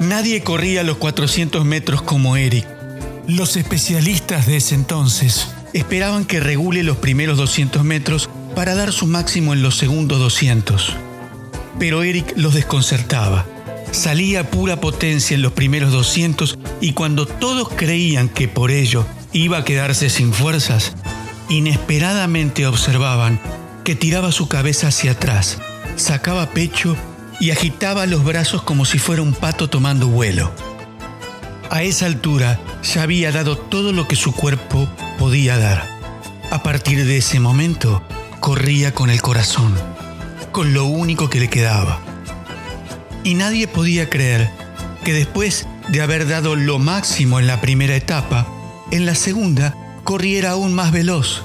Nadie 0.00 0.42
corría 0.42 0.82
los 0.82 0.96
400 0.98 1.64
metros 1.64 2.02
como 2.02 2.36
Eric. 2.36 2.66
Los 3.28 3.56
especialistas 3.56 4.46
de 4.46 4.56
ese 4.56 4.74
entonces 4.74 5.48
esperaban 5.72 6.24
que 6.24 6.40
regule 6.40 6.82
los 6.82 6.96
primeros 6.96 7.38
200 7.38 7.84
metros 7.84 8.28
para 8.54 8.74
dar 8.74 8.92
su 8.92 9.06
máximo 9.06 9.52
en 9.52 9.62
los 9.62 9.76
segundos 9.76 10.18
200. 10.18 10.96
Pero 11.78 12.02
Eric 12.02 12.34
los 12.36 12.54
desconcertaba 12.54 13.46
salía 13.94 14.50
pura 14.50 14.80
potencia 14.80 15.34
en 15.34 15.42
los 15.42 15.52
primeros 15.52 15.92
200 15.92 16.58
y 16.80 16.92
cuando 16.92 17.26
todos 17.26 17.68
creían 17.70 18.28
que 18.28 18.48
por 18.48 18.70
ello 18.70 19.06
iba 19.32 19.58
a 19.58 19.64
quedarse 19.64 20.10
sin 20.10 20.32
fuerzas, 20.32 20.92
inesperadamente 21.48 22.66
observaban 22.66 23.40
que 23.84 23.94
tiraba 23.94 24.32
su 24.32 24.48
cabeza 24.48 24.88
hacia 24.88 25.12
atrás, 25.12 25.58
sacaba 25.96 26.50
pecho 26.50 26.96
y 27.40 27.50
agitaba 27.50 28.06
los 28.06 28.24
brazos 28.24 28.62
como 28.62 28.84
si 28.84 28.98
fuera 28.98 29.22
un 29.22 29.34
pato 29.34 29.70
tomando 29.70 30.08
vuelo. 30.08 30.52
A 31.70 31.82
esa 31.82 32.06
altura 32.06 32.60
ya 32.82 33.02
había 33.02 33.32
dado 33.32 33.56
todo 33.56 33.92
lo 33.92 34.06
que 34.06 34.16
su 34.16 34.32
cuerpo 34.32 34.88
podía 35.18 35.58
dar. 35.58 35.88
A 36.50 36.62
partir 36.62 37.04
de 37.04 37.16
ese 37.16 37.40
momento, 37.40 38.02
corría 38.40 38.92
con 38.92 39.10
el 39.10 39.20
corazón, 39.22 39.74
con 40.54 40.72
lo 40.72 40.84
único 40.84 41.28
que 41.28 41.40
le 41.40 41.50
quedaba 41.50 41.98
y 43.24 43.34
nadie 43.34 43.66
podía 43.66 44.08
creer 44.08 44.48
que 45.02 45.12
después 45.12 45.66
de 45.88 46.00
haber 46.00 46.28
dado 46.28 46.54
lo 46.54 46.78
máximo 46.78 47.40
en 47.40 47.48
la 47.48 47.60
primera 47.60 47.96
etapa, 47.96 48.46
en 48.92 49.04
la 49.04 49.16
segunda 49.16 49.74
corriera 50.04 50.52
aún 50.52 50.72
más 50.72 50.92
veloz. 50.92 51.42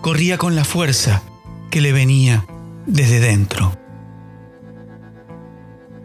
Corría 0.00 0.36
con 0.36 0.56
la 0.56 0.64
fuerza 0.64 1.22
que 1.70 1.80
le 1.80 1.92
venía 1.92 2.44
desde 2.86 3.20
dentro. 3.20 3.78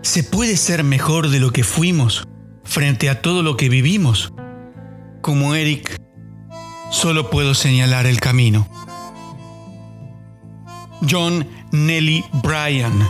¿Se 0.04 0.24
puede 0.24 0.56
ser 0.56 0.84
mejor 0.84 1.30
de 1.30 1.40
lo 1.40 1.52
que 1.52 1.64
fuimos 1.64 2.28
frente 2.64 3.10
a 3.10 3.24
todo 3.24 3.42
lo 3.42 3.58
que 3.58 3.70
vivimos? 3.70 4.34
Como 5.22 5.56
Eric, 5.56 6.00
solo 6.92 7.32
puedo 7.32 7.56
señalar 7.56 8.06
el 8.06 8.20
camino. 8.20 8.68
John 11.10 11.48
Nelly 11.72 12.24
Bryan 12.44 13.08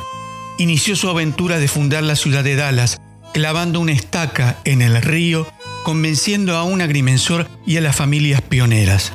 inició 0.57 0.95
su 0.95 1.09
aventura 1.09 1.57
de 1.57 1.67
fundar 1.67 2.03
la 2.03 2.15
ciudad 2.15 2.43
de 2.43 2.55
Dallas, 2.55 2.99
clavando 3.33 3.79
una 3.79 3.93
estaca 3.93 4.59
en 4.65 4.81
el 4.81 5.01
río, 5.01 5.47
convenciendo 5.83 6.57
a 6.57 6.63
un 6.63 6.81
agrimensor 6.81 7.49
y 7.65 7.77
a 7.77 7.81
las 7.81 7.95
familias 7.95 8.41
pioneras. 8.41 9.13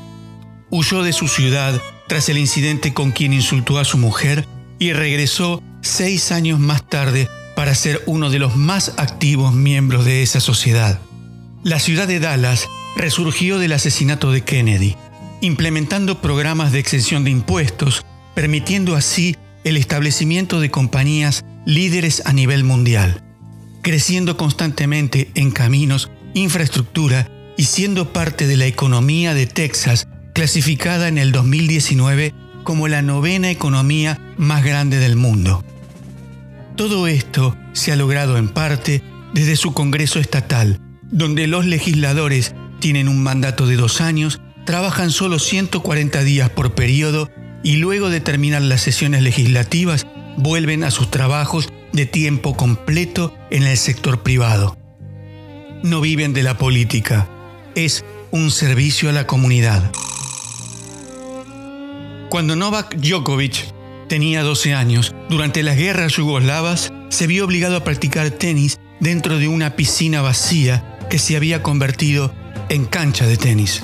Huyó 0.70 1.02
de 1.02 1.12
su 1.12 1.28
ciudad 1.28 1.80
tras 2.08 2.28
el 2.28 2.38
incidente 2.38 2.94
con 2.94 3.12
quien 3.12 3.32
insultó 3.32 3.78
a 3.78 3.84
su 3.84 3.98
mujer 3.98 4.46
y 4.78 4.92
regresó 4.92 5.62
seis 5.82 6.32
años 6.32 6.58
más 6.58 6.88
tarde 6.88 7.28
para 7.54 7.74
ser 7.74 8.02
uno 8.06 8.30
de 8.30 8.38
los 8.38 8.56
más 8.56 8.94
activos 8.96 9.52
miembros 9.52 10.04
de 10.04 10.22
esa 10.22 10.40
sociedad. 10.40 11.00
La 11.62 11.78
ciudad 11.78 12.08
de 12.08 12.20
Dallas 12.20 12.66
resurgió 12.96 13.58
del 13.58 13.72
asesinato 13.72 14.32
de 14.32 14.42
Kennedy, 14.42 14.96
implementando 15.40 16.20
programas 16.20 16.72
de 16.72 16.78
exención 16.78 17.24
de 17.24 17.30
impuestos, 17.30 18.04
permitiendo 18.34 18.96
así 18.96 19.36
el 19.64 19.76
establecimiento 19.76 20.60
de 20.60 20.70
compañías 20.70 21.44
líderes 21.64 22.22
a 22.26 22.32
nivel 22.32 22.64
mundial, 22.64 23.22
creciendo 23.82 24.36
constantemente 24.36 25.30
en 25.34 25.50
caminos, 25.50 26.10
infraestructura 26.34 27.28
y 27.56 27.64
siendo 27.64 28.12
parte 28.12 28.46
de 28.46 28.56
la 28.56 28.66
economía 28.66 29.34
de 29.34 29.46
Texas, 29.46 30.08
clasificada 30.34 31.08
en 31.08 31.18
el 31.18 31.32
2019 31.32 32.34
como 32.64 32.88
la 32.88 33.02
novena 33.02 33.50
economía 33.50 34.18
más 34.36 34.64
grande 34.64 34.98
del 34.98 35.16
mundo. 35.16 35.64
Todo 36.76 37.06
esto 37.06 37.56
se 37.72 37.92
ha 37.92 37.96
logrado 37.96 38.36
en 38.36 38.48
parte 38.48 39.02
desde 39.32 39.56
su 39.56 39.72
Congreso 39.72 40.18
Estatal, 40.18 40.80
donde 41.10 41.46
los 41.46 41.66
legisladores 41.66 42.54
tienen 42.80 43.08
un 43.08 43.22
mandato 43.22 43.66
de 43.66 43.76
dos 43.76 44.00
años, 44.00 44.40
trabajan 44.64 45.10
solo 45.10 45.38
140 45.38 46.22
días 46.24 46.50
por 46.50 46.74
periodo 46.74 47.30
y 47.64 47.76
luego 47.76 48.10
de 48.10 48.20
terminar 48.20 48.62
las 48.62 48.82
sesiones 48.82 49.22
legislativas 49.22 50.06
vuelven 50.36 50.84
a 50.84 50.92
sus 50.92 51.10
trabajos 51.10 51.68
de 51.92 52.06
tiempo 52.06 52.56
completo 52.56 53.34
en 53.50 53.64
el 53.64 53.76
sector 53.76 54.22
privado. 54.22 54.76
No 55.82 56.00
viven 56.00 56.32
de 56.34 56.42
la 56.42 56.58
política, 56.58 57.28
es 57.74 58.04
un 58.30 58.50
servicio 58.50 59.08
a 59.08 59.12
la 59.12 59.26
comunidad. 59.26 59.90
Cuando 62.28 62.56
Novak 62.56 62.96
Djokovic 62.96 63.72
tenía 64.08 64.42
12 64.42 64.74
años, 64.74 65.14
durante 65.30 65.62
las 65.62 65.76
guerras 65.76 66.12
yugoslavas, 66.16 66.92
se 67.08 67.26
vio 67.26 67.44
obligado 67.44 67.76
a 67.76 67.84
practicar 67.84 68.30
tenis 68.30 68.78
dentro 69.00 69.38
de 69.38 69.48
una 69.48 69.76
piscina 69.76 70.20
vacía 70.20 70.98
que 71.08 71.18
se 71.18 71.36
había 71.36 71.62
convertido 71.62 72.34
en 72.68 72.84
cancha 72.84 73.26
de 73.26 73.36
tenis. 73.36 73.82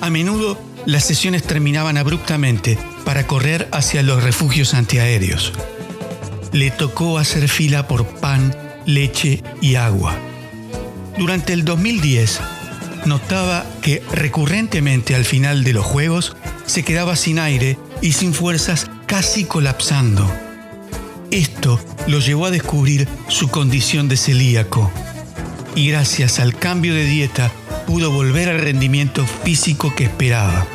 A 0.00 0.10
menudo 0.10 0.58
las 0.86 1.04
sesiones 1.04 1.42
terminaban 1.42 1.98
abruptamente 1.98 2.78
para 3.04 3.26
correr 3.26 3.68
hacia 3.72 4.02
los 4.02 4.22
refugios 4.22 4.72
antiaéreos. 4.72 5.52
Le 6.52 6.70
tocó 6.70 7.18
hacer 7.18 7.48
fila 7.48 7.88
por 7.88 8.06
pan, 8.06 8.56
leche 8.86 9.42
y 9.60 9.74
agua. 9.74 10.16
Durante 11.18 11.52
el 11.52 11.64
2010, 11.64 12.40
notaba 13.04 13.66
que 13.82 14.02
recurrentemente 14.12 15.14
al 15.14 15.24
final 15.24 15.64
de 15.64 15.72
los 15.72 15.84
Juegos 15.84 16.36
se 16.66 16.84
quedaba 16.84 17.16
sin 17.16 17.38
aire 17.38 17.78
y 18.00 18.12
sin 18.12 18.32
fuerzas 18.32 18.88
casi 19.06 19.44
colapsando. 19.44 20.30
Esto 21.30 21.80
lo 22.06 22.20
llevó 22.20 22.46
a 22.46 22.50
descubrir 22.50 23.08
su 23.28 23.48
condición 23.48 24.08
de 24.08 24.16
celíaco 24.16 24.92
y 25.74 25.88
gracias 25.90 26.38
al 26.38 26.56
cambio 26.56 26.94
de 26.94 27.04
dieta 27.04 27.50
pudo 27.86 28.10
volver 28.10 28.48
al 28.48 28.60
rendimiento 28.60 29.26
físico 29.26 29.94
que 29.94 30.04
esperaba. 30.04 30.66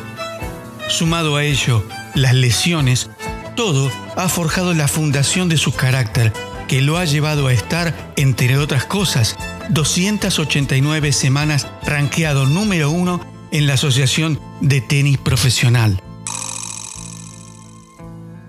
Sumado 0.92 1.36
a 1.36 1.44
ello, 1.44 1.82
las 2.14 2.34
lesiones, 2.34 3.08
todo 3.56 3.90
ha 4.14 4.28
forjado 4.28 4.74
la 4.74 4.88
fundación 4.88 5.48
de 5.48 5.56
su 5.56 5.72
carácter, 5.72 6.34
que 6.68 6.82
lo 6.82 6.98
ha 6.98 7.06
llevado 7.06 7.46
a 7.46 7.54
estar, 7.54 8.12
entre 8.18 8.58
otras 8.58 8.84
cosas, 8.84 9.38
289 9.70 11.12
semanas 11.12 11.66
ranqueado 11.86 12.44
número 12.44 12.90
uno 12.90 13.22
en 13.52 13.66
la 13.66 13.72
Asociación 13.72 14.38
de 14.60 14.82
Tenis 14.82 15.16
Profesional. 15.16 15.98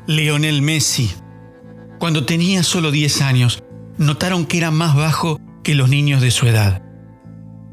Leonel 0.06 0.62
Messi. 0.62 1.14
Cuando 1.98 2.26
tenía 2.26 2.64
solo 2.64 2.92
10 2.92 3.22
años, 3.22 3.64
notaron 3.98 4.46
que 4.46 4.58
era 4.58 4.70
más 4.70 4.98
bajo 4.98 5.40
que 5.64 5.76
los 5.76 5.88
niños 5.88 6.22
de 6.22 6.32
su 6.32 6.46
edad. 6.46 6.82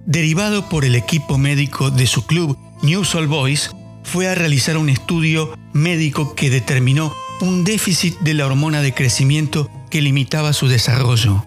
Derivado 0.06 0.68
por 0.68 0.84
el 0.84 0.94
equipo 0.94 1.38
médico 1.38 1.90
de 1.90 2.06
su 2.06 2.24
club 2.24 2.56
News 2.82 3.16
All 3.16 3.26
Boys, 3.26 3.72
fue 4.10 4.26
a 4.26 4.34
realizar 4.34 4.76
un 4.76 4.88
estudio 4.88 5.56
médico 5.72 6.34
que 6.34 6.50
determinó 6.50 7.14
un 7.40 7.62
déficit 7.62 8.18
de 8.18 8.34
la 8.34 8.44
hormona 8.44 8.82
de 8.82 8.92
crecimiento 8.92 9.70
que 9.88 10.02
limitaba 10.02 10.52
su 10.52 10.66
desarrollo. 10.66 11.44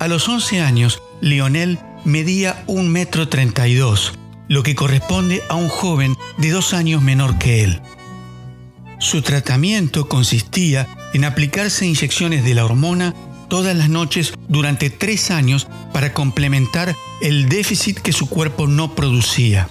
A 0.00 0.08
los 0.08 0.28
11 0.28 0.62
años, 0.62 1.00
Lionel 1.20 1.78
medía 2.04 2.66
1,32 2.66 2.88
metro 2.88 3.28
32, 3.28 4.14
lo 4.48 4.64
que 4.64 4.74
corresponde 4.74 5.42
a 5.48 5.54
un 5.54 5.68
joven 5.68 6.16
de 6.38 6.50
dos 6.50 6.74
años 6.74 7.02
menor 7.02 7.38
que 7.38 7.62
él. 7.62 7.80
Su 8.98 9.22
tratamiento 9.22 10.08
consistía 10.08 10.88
en 11.14 11.24
aplicarse 11.24 11.86
inyecciones 11.86 12.44
de 12.44 12.54
la 12.54 12.64
hormona 12.64 13.14
todas 13.48 13.76
las 13.76 13.88
noches 13.88 14.32
durante 14.48 14.90
tres 14.90 15.30
años 15.30 15.68
para 15.92 16.14
complementar 16.14 16.96
el 17.22 17.48
déficit 17.48 18.00
que 18.00 18.12
su 18.12 18.28
cuerpo 18.28 18.66
no 18.66 18.96
producía. 18.96 19.68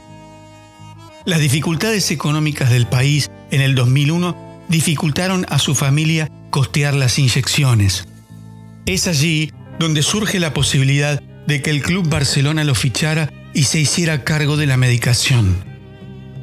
Las 1.25 1.41
dificultades 1.41 2.11
económicas 2.11 2.69
del 2.69 2.87
país 2.87 3.29
en 3.51 3.61
el 3.61 3.75
2001 3.75 4.63
dificultaron 4.69 5.45
a 5.49 5.59
su 5.59 5.75
familia 5.75 6.29
costear 6.49 6.93
las 6.93 7.19
inyecciones. 7.19 8.07
Es 8.85 9.07
allí 9.07 9.51
donde 9.79 10.01
surge 10.01 10.39
la 10.39 10.53
posibilidad 10.53 11.21
de 11.45 11.61
que 11.61 11.71
el 11.71 11.81
Club 11.81 12.07
Barcelona 12.07 12.63
lo 12.63 12.73
fichara 12.73 13.31
y 13.53 13.63
se 13.63 13.79
hiciera 13.79 14.23
cargo 14.23 14.55
de 14.55 14.65
la 14.65 14.77
medicación. 14.77 15.57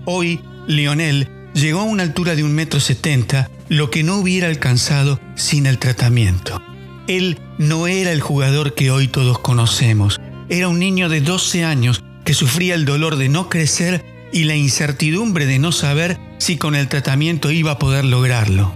Hoy, 0.05 0.41
Lionel 0.67 1.29
llegó 1.55 1.81
a 1.81 1.85
una 1.85 2.03
altura 2.03 2.35
de 2.35 2.45
un 2.45 2.55
metro 2.55 2.79
setenta, 2.79 3.51
lo 3.69 3.91
que 3.91 4.03
no 4.03 4.17
hubiera 4.17 4.49
alcanzado 4.49 5.21
sin 5.37 5.67
el 5.67 5.79
tratamiento. 5.79 6.61
Él 7.09 7.39
no 7.59 7.87
era 7.87 8.13
el 8.13 8.21
jugador 8.21 8.75
que 8.75 8.91
hoy 8.91 9.09
todos 9.09 9.39
conocemos, 9.39 10.21
era 10.49 10.69
un 10.69 10.79
niño 10.79 11.09
de 11.09 11.21
12 11.21 11.65
años 11.65 12.05
que 12.25 12.35
sufría 12.35 12.75
el 12.75 12.85
dolor 12.85 13.17
de 13.17 13.29
no 13.29 13.49
crecer 13.49 14.16
y 14.33 14.45
la 14.45 14.57
incertidumbre 14.57 15.47
de 15.47 15.59
no 15.59 15.73
saber 15.73 16.19
si 16.39 16.57
con 16.57 16.75
el 16.75 16.89
tratamiento 16.89 17.51
iba 17.51 17.73
a 17.73 17.79
poder 17.79 18.05
lograrlo. 18.05 18.73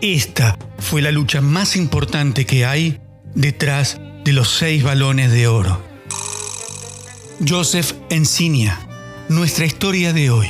Esta 0.00 0.58
fue 0.78 1.00
la 1.02 1.12
lucha 1.12 1.40
más 1.40 1.76
importante 1.76 2.44
que 2.44 2.66
hay 2.66 3.00
detrás 3.34 4.00
de 4.24 4.32
los 4.32 4.50
seis 4.50 4.82
balones 4.82 5.32
de 5.32 5.48
oro. 5.48 5.82
Joseph 7.46 7.92
Encinia, 8.10 8.78
nuestra 9.28 9.66
historia 9.66 10.12
de 10.12 10.30
hoy, 10.30 10.48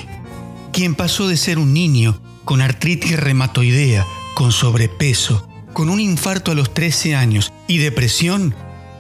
quien 0.73 0.95
pasó 0.95 1.29
de 1.29 1.37
ser 1.37 1.59
un 1.59 1.73
niño 1.73 2.21
con 2.45 2.61
artritis 2.61 3.19
reumatoidea, 3.19 4.07
con 4.35 4.53
sobrepeso, 4.53 5.49
con 5.73 5.89
un 5.89 6.01
infarto 6.01 6.53
a 6.53 6.55
los 6.55 6.75
13 6.75 7.15
años 7.15 7.53
y 7.69 7.79
depresión, 7.79 8.55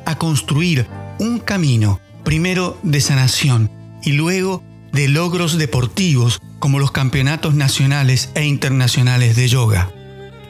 a 0.06 0.16
construir 0.16 0.86
un 1.18 1.38
camino, 1.38 2.00
primero 2.24 2.78
de 2.82 3.00
sanación 3.00 3.70
y 4.02 4.12
luego 4.12 4.62
de 4.94 5.08
logros 5.08 5.58
deportivos 5.58 6.40
como 6.58 6.78
los 6.78 6.92
campeonatos 6.92 7.54
nacionales 7.54 8.30
e 8.34 8.44
internacionales 8.44 9.36
de 9.36 9.48
yoga. 9.48 9.90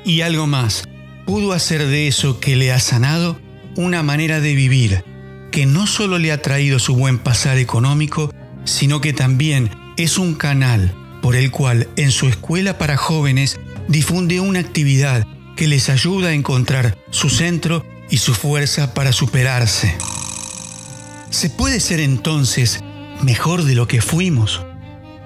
Y 0.05 0.21
algo 0.21 0.47
más, 0.47 0.85
pudo 1.27 1.53
hacer 1.53 1.87
de 1.87 2.07
eso 2.07 2.39
que 2.39 2.55
le 2.55 2.71
ha 2.71 2.79
sanado 2.79 3.41
una 3.77 4.03
manera 4.03 4.41
de 4.41 4.55
vivir 4.55 5.05
que 5.51 5.67
no 5.67 5.87
solo 5.87 6.19
le 6.19 6.33
ha 6.33 6.43
traído 6.43 6.79
su 6.79 6.95
buen 6.95 7.19
pasar 7.19 7.59
económico, 7.59 8.33
sino 8.65 9.01
que 9.01 9.13
también 9.13 9.71
es 9.97 10.19
un 10.19 10.35
canal 10.35 10.95
por 11.23 11.37
el 11.37 11.51
cual 11.51 11.89
en 11.97 12.11
su 12.11 12.29
escuela 12.29 12.77
para 12.77 12.97
jóvenes 12.97 13.59
difunde 13.89 14.41
una 14.41 14.59
actividad 14.59 15.27
que 15.57 15.69
les 15.69 15.89
ayuda 15.89 16.29
a 16.29 16.35
encontrar 16.35 16.99
su 17.11 17.31
centro 17.31 17.87
y 18.11 18.19
su 18.19 18.35
fuerza 18.35 18.93
para 18.93 19.13
superarse. 19.13 19.97
¿Se 21.31 21.51
puede 21.51 21.81
ser 21.81 22.01
entonces 22.01 22.81
mejor 23.23 23.65
de 23.65 23.75
lo 23.75 23.87
que 23.87 24.01
fuimos? 24.01 24.65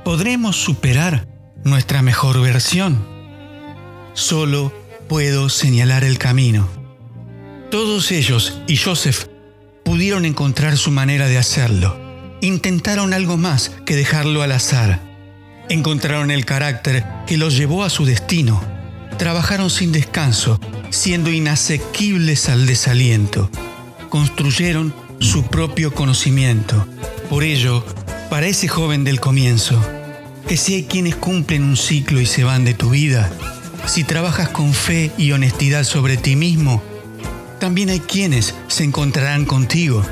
¿Podremos 0.05 0.57
superar 0.57 1.29
nuestra 1.65 2.03
mejor 2.03 2.41
versión? 2.41 3.07
Solo 4.15 4.73
puedo 5.09 5.49
señalar 5.49 6.05
el 6.05 6.19
camino. 6.19 6.69
Todos 7.71 8.11
ellos 8.13 8.61
y 8.67 8.77
Joseph 8.77 9.27
pudieron 9.85 10.25
encontrar 10.25 10.77
su 10.77 10.91
manera 10.91 11.29
de 11.29 11.39
hacerlo. 11.39 11.99
Intentaron 12.41 13.13
algo 13.13 13.37
más 13.37 13.71
que 13.85 13.97
dejarlo 13.97 14.43
al 14.43 14.53
azar. 14.53 15.01
Encontraron 15.69 16.31
el 16.31 16.45
carácter 16.45 17.05
que 17.27 17.37
los 17.37 17.57
llevó 17.57 17.85
a 17.85 17.91
su 17.91 18.05
destino. 18.05 18.63
Trabajaron 19.19 19.71
sin 19.71 19.93
descanso, 19.93 20.61
siendo 20.91 21.31
inasequibles 21.31 22.49
al 22.49 22.67
desaliento. 22.67 23.51
Construyeron 24.09 24.95
su 25.21 25.45
propio 25.45 25.93
conocimiento. 25.93 26.87
Por 27.29 27.43
ello, 27.43 27.85
para 28.31 28.47
ese 28.47 28.69
joven 28.69 29.05
del 29.05 29.21
comienzo, 29.21 29.81
que 30.47 30.57
si 30.57 30.75
hay 30.75 30.85
quienes 30.85 31.17
cumplen 31.17 31.63
un 31.63 31.77
ciclo 31.77 32.21
y 32.21 32.27
se 32.27 32.45
van 32.45 32.65
de 32.65 32.75
tu 32.75 32.91
vida, 32.91 33.31
si 33.87 34.05
trabajas 34.05 34.49
con 34.51 34.75
fe 34.75 35.11
y 35.19 35.33
honestidad 35.33 35.85
sobre 35.85 36.17
ti 36.17 36.37
mismo, 36.37 36.83
también 37.59 37.91
hay 37.91 38.01
quienes 38.01 38.55
se 38.69 38.85
encontrarán 38.85 39.45
contigo. 39.45 40.03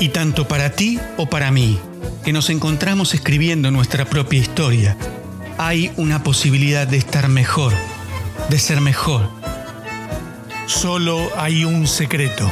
Y 0.00 0.08
tanto 0.08 0.48
para 0.48 0.70
ti 0.70 0.98
o 1.16 1.26
para 1.26 1.50
mí, 1.50 1.78
que 2.24 2.32
nos 2.32 2.50
encontramos 2.50 3.14
escribiendo 3.14 3.70
nuestra 3.70 4.04
propia 4.04 4.40
historia, 4.40 4.96
hay 5.58 5.92
una 5.96 6.22
posibilidad 6.22 6.86
de 6.86 6.96
estar 6.96 7.28
mejor, 7.28 7.72
de 8.48 8.58
ser 8.58 8.80
mejor. 8.80 9.28
Solo 10.66 11.30
hay 11.36 11.64
un 11.64 11.86
secreto, 11.86 12.50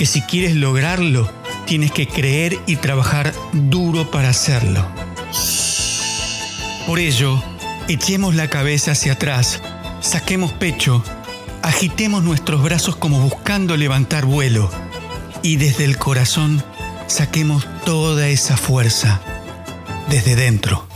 que 0.00 0.06
si 0.06 0.22
quieres 0.22 0.56
lograrlo, 0.56 1.30
tienes 1.66 1.92
que 1.92 2.08
creer 2.08 2.58
y 2.66 2.76
trabajar 2.76 3.34
duro 3.52 4.10
para 4.10 4.30
hacerlo. 4.30 4.82
Por 6.86 6.98
ello, 6.98 7.44
echemos 7.86 8.34
la 8.34 8.48
cabeza 8.48 8.92
hacia 8.92 9.12
atrás, 9.12 9.60
saquemos 10.00 10.54
pecho 10.54 11.04
agitemos 11.60 12.22
nuestros 12.22 12.62
brazos 12.62 12.96
como 12.96 13.20
buscando 13.20 13.76
levantar 13.76 14.24
vuelo 14.24 14.70
y 15.42 15.56
desde 15.56 15.84
el 15.84 15.98
corazón 15.98 16.64
saquemos 17.06 17.66
toda 17.84 18.28
esa 18.28 18.56
fuerza 18.56 19.20
desde 20.08 20.34
dentro. 20.34 20.86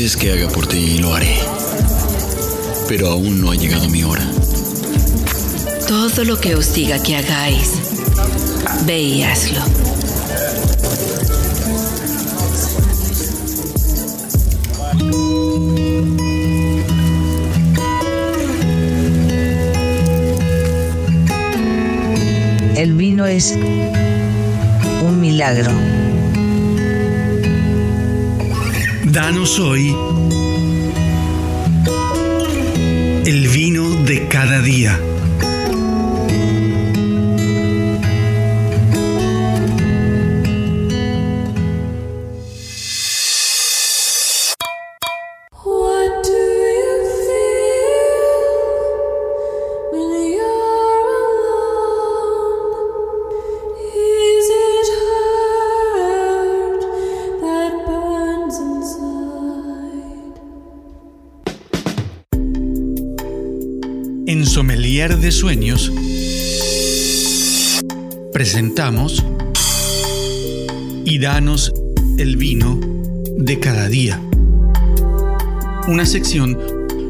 Lo 0.00 0.18
que 0.18 0.32
haga 0.32 0.48
por 0.48 0.66
ti 0.66 0.96
lo 0.96 1.14
haré 1.14 1.36
pero 2.88 3.08
aún 3.10 3.40
no 3.40 3.52
ha 3.52 3.54
llegado 3.54 3.88
mi 3.88 4.02
hora. 4.02 4.26
Todo 5.86 6.24
lo 6.24 6.40
que 6.40 6.56
os 6.56 6.74
diga 6.74 7.00
que 7.00 7.16
hagáis, 7.16 7.74
ve 8.84 8.98
y 8.98 9.22
hazlo. 9.22 9.60
El 22.74 22.94
vino 22.94 23.26
es 23.26 23.56
un 25.02 25.20
milagro. 25.20 25.89
Danos 29.12 29.58
hoy 29.58 29.92
el 33.26 33.48
vino 33.48 34.04
de 34.04 34.28
cada 34.28 34.62
día. 34.62 35.09
Sueños 65.40 65.90
presentamos 68.30 69.24
Y 71.06 71.18
danos 71.18 71.72
el 72.18 72.36
vino 72.36 72.78
de 73.38 73.58
cada 73.58 73.88
día. 73.88 74.20
Una 75.88 76.04
sección 76.04 76.58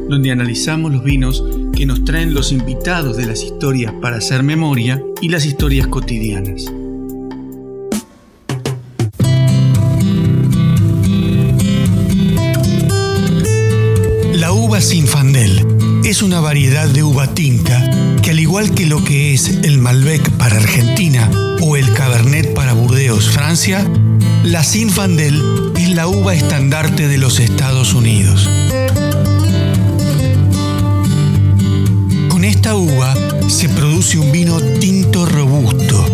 donde 0.07 0.31
analizamos 0.31 0.93
los 0.93 1.03
vinos 1.03 1.43
que 1.75 1.85
nos 1.85 2.05
traen 2.05 2.33
los 2.33 2.53
invitados 2.53 3.17
de 3.17 3.25
las 3.25 3.43
historias 3.43 3.93
para 4.01 4.15
hacer 4.15 4.43
memoria 4.43 5.03
y 5.21 5.27
las 5.27 5.45
historias 5.45 5.87
cotidianas. 5.87 6.71
La 24.43 24.65
Zinfandel 24.65 25.71
es 25.77 25.89
la 25.91 26.05
uva 26.05 26.33
estandarte 26.33 27.07
de 27.07 27.17
los 27.17 27.39
Estados 27.39 27.93
Unidos. 27.93 28.49
Con 32.27 32.43
esta 32.43 32.75
uva 32.75 33.15
se 33.47 33.69
produce 33.69 34.19
un 34.19 34.29
vino 34.33 34.59
tinto 34.59 35.25
robusto 35.25 36.05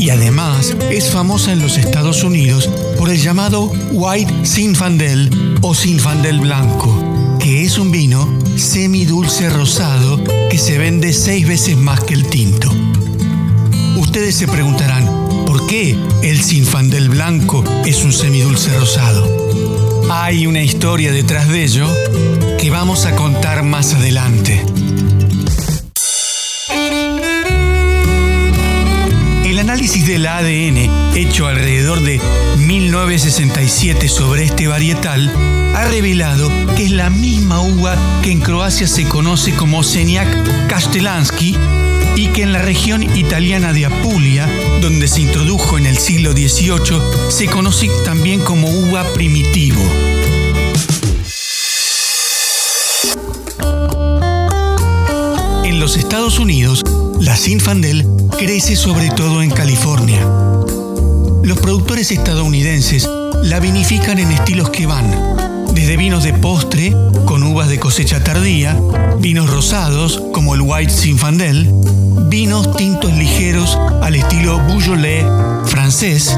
y 0.00 0.10
además 0.10 0.74
es 0.90 1.10
famosa 1.10 1.52
en 1.52 1.60
los 1.60 1.78
Estados 1.78 2.24
Unidos 2.24 2.68
por 2.98 3.08
el 3.08 3.22
llamado 3.22 3.70
White 3.92 4.44
Zinfandel 4.44 5.58
o 5.60 5.76
Zinfandel 5.76 6.40
blanco 6.40 7.38
que 7.38 7.62
es 7.62 7.78
un 7.78 7.92
vino 7.92 8.28
semidulce 8.56 9.48
rosado 9.48 10.22
que 10.50 10.58
se 10.58 10.76
vende 10.76 11.12
seis 11.12 11.46
veces 11.46 11.76
más 11.76 12.00
que 12.00 12.14
el 12.14 12.26
tinto. 12.26 12.68
Ustedes 13.96 14.34
se 14.34 14.48
preguntarán, 14.48 15.06
¿por 15.06 15.29
qué 15.70 15.96
el 16.24 16.42
Sinfandel 16.42 17.10
blanco 17.10 17.62
es 17.86 18.02
un 18.02 18.12
semidulce 18.12 18.76
rosado? 18.76 19.24
Hay 20.10 20.48
una 20.48 20.64
historia 20.64 21.12
detrás 21.12 21.48
de 21.48 21.62
ello 21.62 21.86
que 22.58 22.70
vamos 22.70 23.06
a 23.06 23.14
contar 23.14 23.62
más 23.62 23.94
adelante. 23.94 24.64
El 29.44 29.60
análisis 29.60 30.08
del 30.08 30.26
ADN 30.26 31.14
hecho 31.14 31.46
alrededor 31.46 32.00
de 32.00 32.20
1967 32.66 34.08
sobre 34.08 34.46
este 34.46 34.66
varietal 34.66 35.32
ha 35.76 35.84
revelado 35.84 36.50
que 36.74 36.86
es 36.86 36.90
la 36.90 37.10
misma 37.10 37.60
uva 37.60 37.96
que 38.24 38.32
en 38.32 38.40
Croacia 38.40 38.88
se 38.88 39.04
conoce 39.04 39.54
como 39.54 39.84
Seniak 39.84 40.66
Castellansky 40.66 41.56
y 42.16 42.28
que 42.28 42.42
en 42.42 42.52
la 42.52 42.62
región 42.62 43.02
italiana 43.16 43.72
de 43.72 43.86
Apulia, 43.86 44.48
donde 44.80 45.08
se 45.08 45.22
introdujo 45.22 45.78
en 45.78 45.86
el 45.86 45.98
siglo 45.98 46.32
XVIII, 46.32 47.00
se 47.28 47.46
conoce 47.46 47.88
también 48.04 48.40
como 48.40 48.68
uva 48.68 49.04
primitivo. 49.14 49.80
En 55.64 55.80
los 55.80 55.96
Estados 55.96 56.38
Unidos, 56.38 56.82
la 57.20 57.36
Zinfandel 57.36 58.06
crece 58.38 58.76
sobre 58.76 59.10
todo 59.10 59.42
en 59.42 59.50
California. 59.50 60.26
Los 61.42 61.58
productores 61.58 62.10
estadounidenses 62.10 63.08
la 63.42 63.60
vinifican 63.60 64.18
en 64.18 64.30
estilos 64.30 64.70
que 64.70 64.86
van 64.86 65.49
desde 65.74 65.96
vinos 65.96 66.24
de 66.24 66.32
postre 66.32 66.94
con 67.24 67.42
uvas 67.42 67.68
de 67.68 67.78
cosecha 67.78 68.22
tardía, 68.22 68.76
vinos 69.18 69.50
rosados 69.50 70.22
como 70.32 70.54
el 70.54 70.62
White 70.62 70.92
Zinfandel, 70.92 71.70
vinos 72.28 72.76
tintos 72.76 73.12
ligeros 73.12 73.78
al 74.02 74.16
estilo 74.16 74.58
Beaujolais 74.66 75.24
francés 75.66 76.36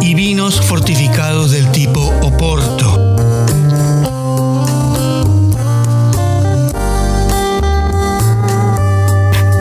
y 0.00 0.14
vinos 0.14 0.60
fortificados 0.60 1.50
del 1.50 1.70
tipo 1.70 2.00
Oporto. 2.22 3.16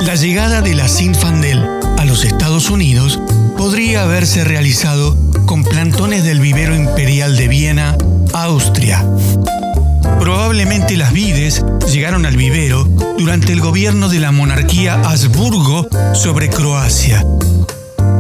La 0.02 0.16
llegada 0.16 0.62
de 0.62 0.74
la 0.76 0.88
Zinfandel 0.88 1.64
a 1.98 2.06
los 2.06 2.24
Estados 2.24 2.70
Unidos 2.70 3.20
podría 3.58 4.04
haberse 4.04 4.44
realizado 4.44 5.18
con 5.46 5.64
plantones 5.64 6.24
del 6.24 6.40
vivero 6.40 6.76
imperial 6.76 7.36
de 7.36 7.48
Viena, 7.48 7.98
Austria. 8.34 9.06
Probablemente 10.20 10.98
las 10.98 11.14
vides 11.14 11.64
llegaron 11.92 12.26
al 12.26 12.38
vivero 12.38 12.84
durante 13.18 13.52
el 13.54 13.62
gobierno 13.62 14.10
de 14.10 14.20
la 14.20 14.32
monarquía 14.32 14.96
Habsburgo 14.96 15.88
sobre 16.14 16.50
Croacia, 16.50 17.26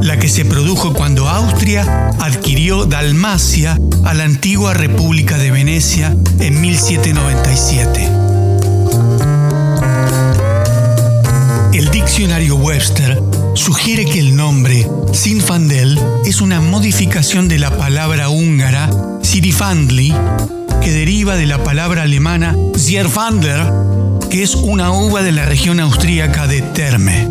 la 0.02 0.18
que 0.18 0.30
se 0.30 0.46
produjo 0.46 0.94
cuando 0.94 1.28
Austria 1.28 2.12
adquirió 2.20 2.86
Dalmacia 2.86 3.78
a 4.06 4.14
la 4.14 4.24
antigua 4.24 4.74
República 4.74 5.38
de 5.38 5.52
Venecia 5.52 6.16
en 6.40 6.62
1797. 6.62 8.10
El 11.74 11.92
diccionario 11.92 12.56
Webster 12.56 13.22
sugiere 13.56 14.06
que 14.06 14.20
el 14.20 14.36
nombre 14.36 14.88
Sinfandel 15.14 16.00
es 16.26 16.42
una 16.42 16.62
modificación 16.62 17.48
de 17.48 17.60
la 17.60 17.78
palabra 17.78 18.30
húngara 18.30 18.90
Sirifandli, 19.30 20.12
que 20.82 20.92
deriva 20.92 21.36
de 21.36 21.46
la 21.46 21.64
palabra 21.64 22.02
alemana 22.02 22.56
Zierfander, 22.76 23.62
que 24.28 24.42
es 24.42 24.56
una 24.56 24.90
uva 24.90 25.22
de 25.22 25.32
la 25.32 25.46
región 25.46 25.80
austríaca 25.80 26.48
de 26.48 26.64
Terme. 26.64 27.30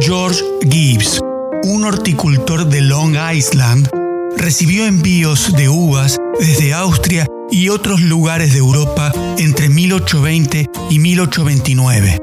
George 0.00 0.44
Gibbs, 0.70 1.20
un 1.64 1.84
horticultor 1.84 2.68
de 2.68 2.82
Long 2.82 3.16
Island, 3.34 3.88
recibió 4.36 4.86
envíos 4.86 5.52
de 5.56 5.68
uvas 5.68 6.18
desde 6.38 6.72
Austria 6.72 7.26
y 7.50 7.68
otros 7.68 8.00
lugares 8.00 8.52
de 8.52 8.58
Europa 8.58 9.12
entre 9.38 9.68
1820 9.68 10.70
y 10.90 10.98
1829. 10.98 12.18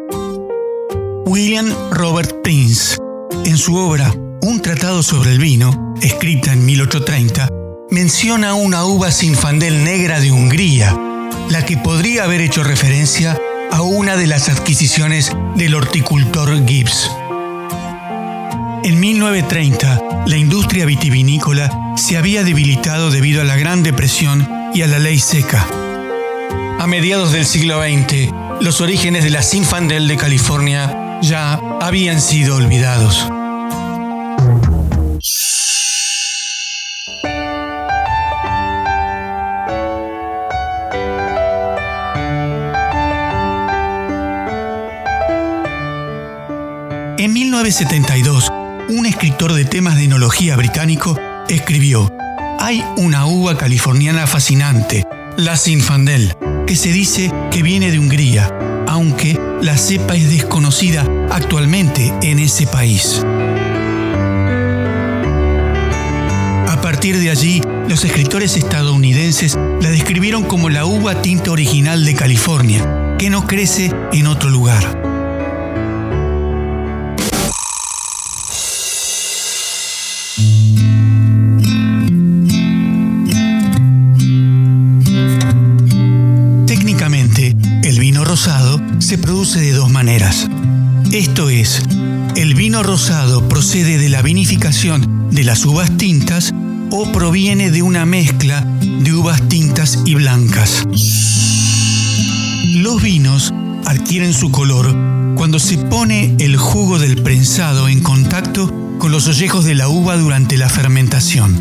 William 1.25 1.73
Robert 1.91 2.31
Prince, 2.43 2.97
en 3.45 3.57
su 3.57 3.75
obra 3.75 4.13
Un 4.41 4.61
tratado 4.61 5.01
sobre 5.01 5.31
el 5.31 5.39
vino, 5.39 5.95
escrita 6.01 6.53
en 6.53 6.65
1830, 6.65 7.49
menciona 7.89 8.53
una 8.53 8.85
uva 8.85 9.11
sinfandel 9.11 9.83
negra 9.83 10.19
de 10.19 10.31
Hungría, 10.31 10.95
la 11.49 11.65
que 11.65 11.77
podría 11.77 12.25
haber 12.25 12.41
hecho 12.41 12.63
referencia 12.63 13.39
a 13.71 13.81
una 13.81 14.15
de 14.15 14.27
las 14.27 14.49
adquisiciones 14.49 15.31
del 15.55 15.73
horticultor 15.73 16.65
Gibbs. 16.67 17.09
En 18.83 18.99
1930, 18.99 20.25
la 20.27 20.37
industria 20.37 20.85
vitivinícola 20.85 21.95
se 21.97 22.17
había 22.17 22.43
debilitado 22.43 23.09
debido 23.09 23.41
a 23.41 23.45
la 23.45 23.55
Gran 23.57 23.81
Depresión 23.81 24.47
y 24.75 24.81
a 24.81 24.87
la 24.87 24.99
ley 24.99 25.17
seca. 25.19 25.65
A 26.79 26.85
mediados 26.85 27.31
del 27.31 27.45
siglo 27.45 27.81
XX, 27.81 28.29
los 28.59 28.81
orígenes 28.81 29.23
de 29.23 29.29
la 29.29 29.41
Zinfandel 29.41 30.09
de 30.09 30.17
California 30.17 31.19
ya 31.21 31.53
habían 31.79 32.19
sido 32.19 32.57
olvidados. 32.57 33.25
En 47.17 47.31
1972, 47.31 48.51
un 48.89 49.05
escritor 49.05 49.53
de 49.53 49.63
temas 49.63 49.95
de 49.95 50.03
enología 50.03 50.57
británico 50.57 51.17
escribió, 51.47 52.11
hay 52.59 52.83
una 52.97 53.25
uva 53.25 53.57
californiana 53.57 54.27
fascinante, 54.27 55.05
la 55.37 55.57
Sinfandel, 55.57 56.35
que 56.65 56.75
se 56.75 56.91
dice 56.91 57.31
que 57.51 57.61
viene 57.61 57.91
de 57.91 57.99
Hungría, 57.99 58.51
aunque 58.87 59.39
la 59.61 59.77
cepa 59.77 60.15
es 60.15 60.29
desconocida 60.29 61.05
actualmente 61.31 62.13
en 62.21 62.39
ese 62.39 62.67
país. 62.67 63.23
A 66.67 66.81
partir 66.81 67.17
de 67.19 67.29
allí, 67.29 67.61
los 67.87 68.03
escritores 68.03 68.57
estadounidenses 68.57 69.57
la 69.81 69.89
describieron 69.89 70.43
como 70.43 70.69
la 70.69 70.85
uva 70.85 71.21
tinta 71.21 71.51
original 71.51 72.05
de 72.05 72.15
California, 72.15 73.15
que 73.17 73.29
no 73.29 73.45
crece 73.47 73.91
en 74.13 74.27
otro 74.27 74.49
lugar. 74.49 75.04
Esto 91.15 91.49
es, 91.49 91.81
el 92.35 92.55
vino 92.55 92.83
rosado 92.83 93.47
procede 93.47 93.97
de 93.97 94.09
la 94.09 94.21
vinificación 94.21 95.29
de 95.31 95.45
las 95.45 95.63
uvas 95.63 95.95
tintas 95.95 96.53
o 96.91 97.09
proviene 97.13 97.71
de 97.71 97.81
una 97.81 98.05
mezcla 98.05 98.67
de 98.81 99.13
uvas 99.13 99.47
tintas 99.47 99.99
y 100.03 100.15
blancas. 100.15 100.83
Los 102.73 103.01
vinos 103.01 103.53
adquieren 103.85 104.33
su 104.33 104.51
color 104.51 104.93
cuando 105.37 105.57
se 105.57 105.77
pone 105.77 106.35
el 106.37 106.57
jugo 106.57 106.99
del 106.99 107.23
prensado 107.23 107.87
en 107.87 108.01
contacto 108.01 108.97
con 108.99 109.13
los 109.13 109.29
ollejos 109.29 109.63
de 109.63 109.75
la 109.75 109.87
uva 109.87 110.17
durante 110.17 110.57
la 110.57 110.67
fermentación. 110.67 111.57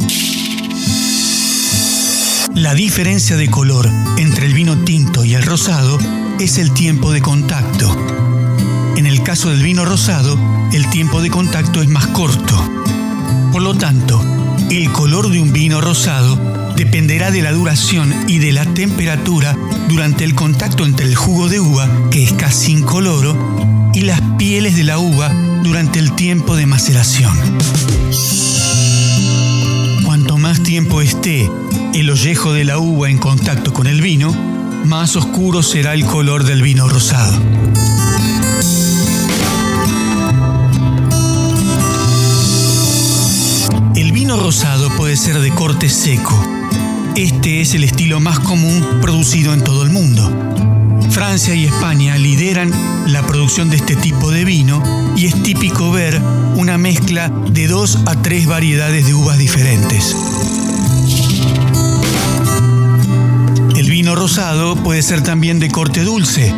La 2.56 2.74
diferencia 2.74 3.36
de 3.36 3.48
color 3.48 3.88
entre 4.16 4.46
el 4.46 4.52
vino 4.52 4.76
tinto 4.78 5.24
y 5.24 5.34
el 5.34 5.44
rosado 5.44 5.96
es 6.40 6.58
el 6.58 6.72
tiempo 6.72 7.12
de 7.12 7.22
contacto. 7.22 8.33
Caso 9.24 9.48
del 9.48 9.62
vino 9.62 9.86
rosado, 9.86 10.38
el 10.72 10.88
tiempo 10.90 11.22
de 11.22 11.30
contacto 11.30 11.80
es 11.80 11.88
más 11.88 12.06
corto. 12.08 12.54
Por 13.52 13.62
lo 13.62 13.74
tanto, 13.74 14.22
el 14.70 14.92
color 14.92 15.30
de 15.30 15.40
un 15.40 15.50
vino 15.50 15.80
rosado 15.80 16.38
dependerá 16.76 17.30
de 17.30 17.40
la 17.40 17.52
duración 17.52 18.14
y 18.28 18.38
de 18.38 18.52
la 18.52 18.66
temperatura 18.66 19.56
durante 19.88 20.24
el 20.24 20.34
contacto 20.34 20.84
entre 20.84 21.06
el 21.06 21.14
jugo 21.14 21.48
de 21.48 21.58
uva, 21.58 21.88
que 22.10 22.22
es 22.22 22.34
casi 22.34 22.72
incoloro, 22.72 23.90
y 23.94 24.02
las 24.02 24.20
pieles 24.36 24.76
de 24.76 24.84
la 24.84 24.98
uva 24.98 25.32
durante 25.62 26.00
el 26.00 26.12
tiempo 26.12 26.54
de 26.54 26.66
maceración. 26.66 27.34
Cuanto 30.04 30.36
más 30.36 30.62
tiempo 30.62 31.00
esté 31.00 31.50
el 31.94 32.10
ollejo 32.10 32.52
de 32.52 32.64
la 32.64 32.78
uva 32.78 33.08
en 33.08 33.16
contacto 33.16 33.72
con 33.72 33.86
el 33.86 34.02
vino, 34.02 34.32
más 34.84 35.16
oscuro 35.16 35.62
será 35.62 35.94
el 35.94 36.04
color 36.04 36.44
del 36.44 36.60
vino 36.60 36.88
rosado. 36.88 37.40
Vino 44.24 44.38
rosado 44.38 44.88
puede 44.96 45.18
ser 45.18 45.38
de 45.38 45.50
corte 45.50 45.90
seco. 45.90 46.34
Este 47.14 47.60
es 47.60 47.74
el 47.74 47.84
estilo 47.84 48.20
más 48.20 48.40
común 48.40 48.82
producido 49.02 49.52
en 49.52 49.62
todo 49.62 49.82
el 49.82 49.90
mundo. 49.90 50.32
Francia 51.10 51.54
y 51.54 51.66
España 51.66 52.16
lideran 52.16 52.72
la 53.06 53.20
producción 53.26 53.68
de 53.68 53.76
este 53.76 53.96
tipo 53.96 54.30
de 54.30 54.46
vino 54.46 54.82
y 55.14 55.26
es 55.26 55.42
típico 55.42 55.92
ver 55.92 56.22
una 56.56 56.78
mezcla 56.78 57.28
de 57.28 57.66
dos 57.66 57.98
a 58.06 58.22
tres 58.22 58.46
variedades 58.46 59.04
de 59.04 59.12
uvas 59.12 59.36
diferentes. 59.36 60.16
El 63.76 63.90
vino 63.90 64.14
rosado 64.14 64.74
puede 64.76 65.02
ser 65.02 65.20
también 65.20 65.60
de 65.60 65.70
corte 65.70 66.02
dulce. 66.02 66.50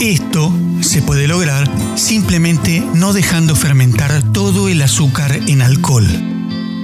Esto 0.00 0.52
se 0.82 1.00
puede 1.00 1.28
lograr 1.28 1.66
simplemente 1.94 2.84
no 2.92 3.14
dejando 3.14 3.56
fermentar 3.56 4.22
todo 4.34 4.68
el 4.68 4.82
azúcar 4.82 5.32
en 5.46 5.62
alcohol. 5.62 6.39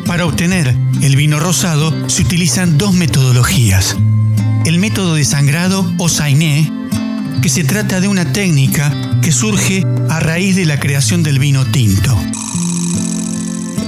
Para 0.07 0.25
obtener 0.25 0.75
el 1.03 1.17
vino 1.17 1.41
rosado 1.41 2.09
se 2.09 2.23
utilizan 2.23 2.79
dos 2.79 2.95
metodologías. 2.95 3.97
El 4.65 4.79
método 4.79 5.15
de 5.15 5.25
sangrado 5.25 5.93
o 5.99 6.09
sainé 6.09 6.71
que 7.43 7.49
se 7.49 7.65
trata 7.65 8.01
de 8.01 8.09
una 8.09 8.33
técnica 8.33 8.93
que 9.21 9.33
surge 9.33 9.85
a 10.09 10.21
raíz 10.21 10.57
de 10.57 10.65
la 10.65 10.79
creación 10.79 11.23
del 11.23 11.39
vino 11.39 11.65
tinto. 11.67 12.17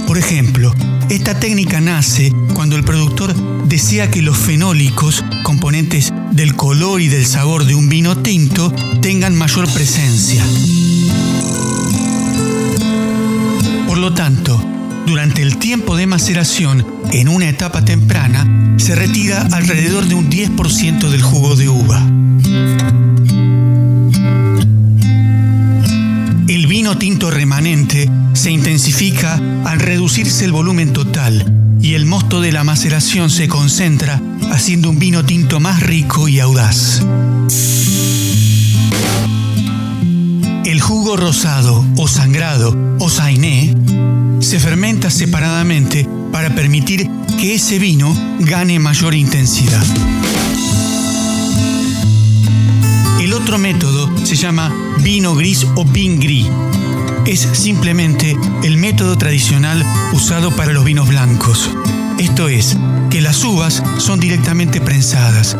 Por 0.07 0.17
ejemplo, 0.17 0.73
esta 1.09 1.39
técnica 1.39 1.79
nace 1.79 2.33
cuando 2.53 2.75
el 2.75 2.83
productor 2.83 3.33
desea 3.67 4.11
que 4.11 4.21
los 4.21 4.37
fenólicos, 4.37 5.23
componentes 5.43 6.11
del 6.31 6.55
color 6.55 7.01
y 7.01 7.07
del 7.07 7.25
sabor 7.25 7.65
de 7.65 7.75
un 7.75 7.89
vino 7.89 8.17
tinto, 8.17 8.71
tengan 9.01 9.35
mayor 9.35 9.67
presencia. 9.71 10.45
Por 13.87 13.97
lo 13.97 14.13
tanto, 14.13 14.68
durante 15.09 15.41
el 15.41 15.57
tiempo 15.57 15.97
de 15.97 16.05
maceración, 16.05 16.85
en 17.11 17.29
una 17.29 17.49
etapa 17.49 17.83
temprana, 17.83 18.45
se 18.77 18.93
retira 18.93 19.41
alrededor 19.51 20.05
de 20.05 20.13
un 20.13 20.29
10% 20.29 21.09
del 21.09 21.23
jugo 21.23 21.55
de 21.55 21.67
uva. 21.67 21.99
El 26.47 26.67
vino 26.67 26.95
tinto 26.99 27.31
remanente 27.31 28.07
se 28.33 28.51
intensifica 28.51 29.41
al 29.65 29.79
reducirse 29.79 30.45
el 30.45 30.51
volumen 30.51 30.93
total 30.93 31.55
y 31.81 31.95
el 31.95 32.05
mosto 32.05 32.39
de 32.39 32.51
la 32.51 32.63
maceración 32.63 33.31
se 33.31 33.47
concentra 33.47 34.21
haciendo 34.51 34.91
un 34.91 34.99
vino 34.99 35.25
tinto 35.25 35.59
más 35.59 35.81
rico 35.81 36.27
y 36.27 36.39
audaz. 36.39 37.01
El 40.65 40.79
jugo 40.81 41.17
rosado 41.17 41.83
o 41.97 42.07
sangrado 42.07 42.77
o 42.99 43.09
sainé 43.09 43.75
se 44.39 44.59
fermenta 44.59 45.09
separadamente 45.09 46.07
para 46.31 46.55
permitir 46.55 47.09
que 47.39 47.55
ese 47.55 47.79
vino 47.79 48.15
gane 48.39 48.79
mayor 48.79 49.15
intensidad. 49.15 49.85
El 53.21 53.33
otro 53.33 53.57
método 53.57 54.09
se 54.23 54.35
llama 54.35 54.73
vino 55.01 55.35
gris 55.35 55.65
o 55.75 55.85
vin 55.85 56.19
gris. 56.19 56.47
Es 57.25 57.47
simplemente 57.53 58.35
el 58.63 58.77
método 58.77 59.17
tradicional 59.17 59.85
usado 60.13 60.55
para 60.55 60.73
los 60.73 60.85
vinos 60.85 61.07
blancos. 61.07 61.69
Esto 62.17 62.47
es, 62.47 62.77
que 63.09 63.21
las 63.21 63.43
uvas 63.43 63.83
son 63.97 64.19
directamente 64.19 64.81
prensadas. 64.81 65.57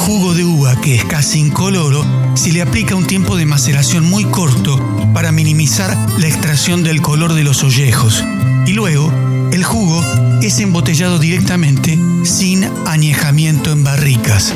Jugo 0.00 0.32
de 0.32 0.44
uva, 0.44 0.80
que 0.80 0.94
es 0.94 1.04
casi 1.04 1.40
incoloro, 1.40 2.04
se 2.34 2.50
le 2.52 2.62
aplica 2.62 2.94
un 2.94 3.06
tiempo 3.06 3.36
de 3.36 3.44
maceración 3.44 4.08
muy 4.08 4.24
corto 4.24 4.80
para 5.12 5.30
minimizar 5.30 5.94
la 6.18 6.26
extracción 6.26 6.82
del 6.82 7.02
color 7.02 7.34
de 7.34 7.44
los 7.44 7.62
ollejos. 7.62 8.24
Y 8.66 8.72
luego, 8.72 9.12
el 9.52 9.62
jugo 9.62 10.02
es 10.40 10.58
embotellado 10.58 11.18
directamente 11.18 11.98
sin 12.24 12.64
añejamiento 12.86 13.72
en 13.72 13.84
barricas. 13.84 14.54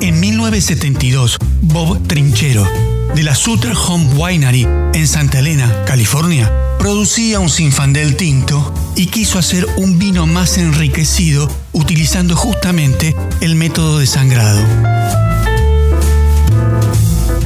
En 0.00 0.20
1972, 0.20 1.36
Bob 1.60 2.02
Trinchero, 2.08 2.66
de 3.14 3.22
la 3.22 3.34
Sutter 3.34 3.72
Home 3.74 4.14
Winery 4.14 4.66
en 4.94 5.06
Santa 5.06 5.38
Elena, 5.38 5.84
California, 5.84 6.52
producía 6.78 7.40
un 7.40 7.48
Sinfandel 7.48 8.16
tinto 8.16 8.72
y 8.96 9.06
quiso 9.06 9.38
hacer 9.38 9.66
un 9.76 9.98
vino 9.98 10.26
más 10.26 10.58
enriquecido 10.58 11.50
utilizando 11.72 12.36
justamente 12.36 13.16
el 13.40 13.54
método 13.54 13.98
de 13.98 14.06
sangrado. 14.06 14.60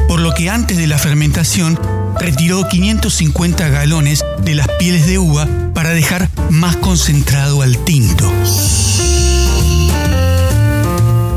Por 0.09 0.21
lo 0.21 0.35
que 0.35 0.51
antes 0.51 0.77
de 0.77 0.87
la 0.87 0.99
fermentación 0.99 1.79
retiró 2.21 2.69
550 2.69 3.69
galones 3.69 4.25
de 4.43 4.55
las 4.55 4.69
pieles 4.79 5.07
de 5.07 5.19
uva 5.19 5.49
para 5.75 5.91
dejar 5.91 6.29
más 6.51 6.77
concentrado 6.77 7.63
al 7.63 7.79
tinto. 7.79 8.31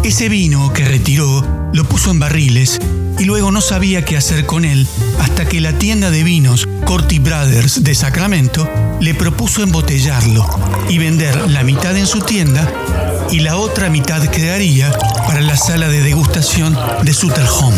Ese 0.03 0.29
vino 0.29 0.71
que 0.73 0.85
retiró 0.85 1.69
lo 1.73 1.83
puso 1.85 2.11
en 2.11 2.19
barriles 2.19 2.79
y 3.17 3.25
luego 3.25 3.51
no 3.51 3.61
sabía 3.61 4.03
qué 4.03 4.17
hacer 4.17 4.45
con 4.45 4.65
él 4.65 4.87
hasta 5.19 5.45
que 5.45 5.61
la 5.61 5.73
tienda 5.73 6.11
de 6.11 6.23
vinos 6.23 6.67
Corti 6.85 7.19
Brothers 7.19 7.83
de 7.83 7.95
Sacramento 7.95 8.69
le 8.99 9.13
propuso 9.13 9.63
embotellarlo 9.63 10.47
y 10.89 10.97
vender 10.97 11.49
la 11.49 11.63
mitad 11.63 11.95
en 11.97 12.07
su 12.07 12.21
tienda 12.21 12.71
y 13.31 13.39
la 13.39 13.57
otra 13.57 13.89
mitad 13.89 14.23
quedaría 14.27 14.91
para 15.27 15.41
la 15.41 15.57
sala 15.57 15.87
de 15.87 16.01
degustación 16.01 16.77
de 17.03 17.13
Sutter 17.13 17.45
Home. 17.59 17.77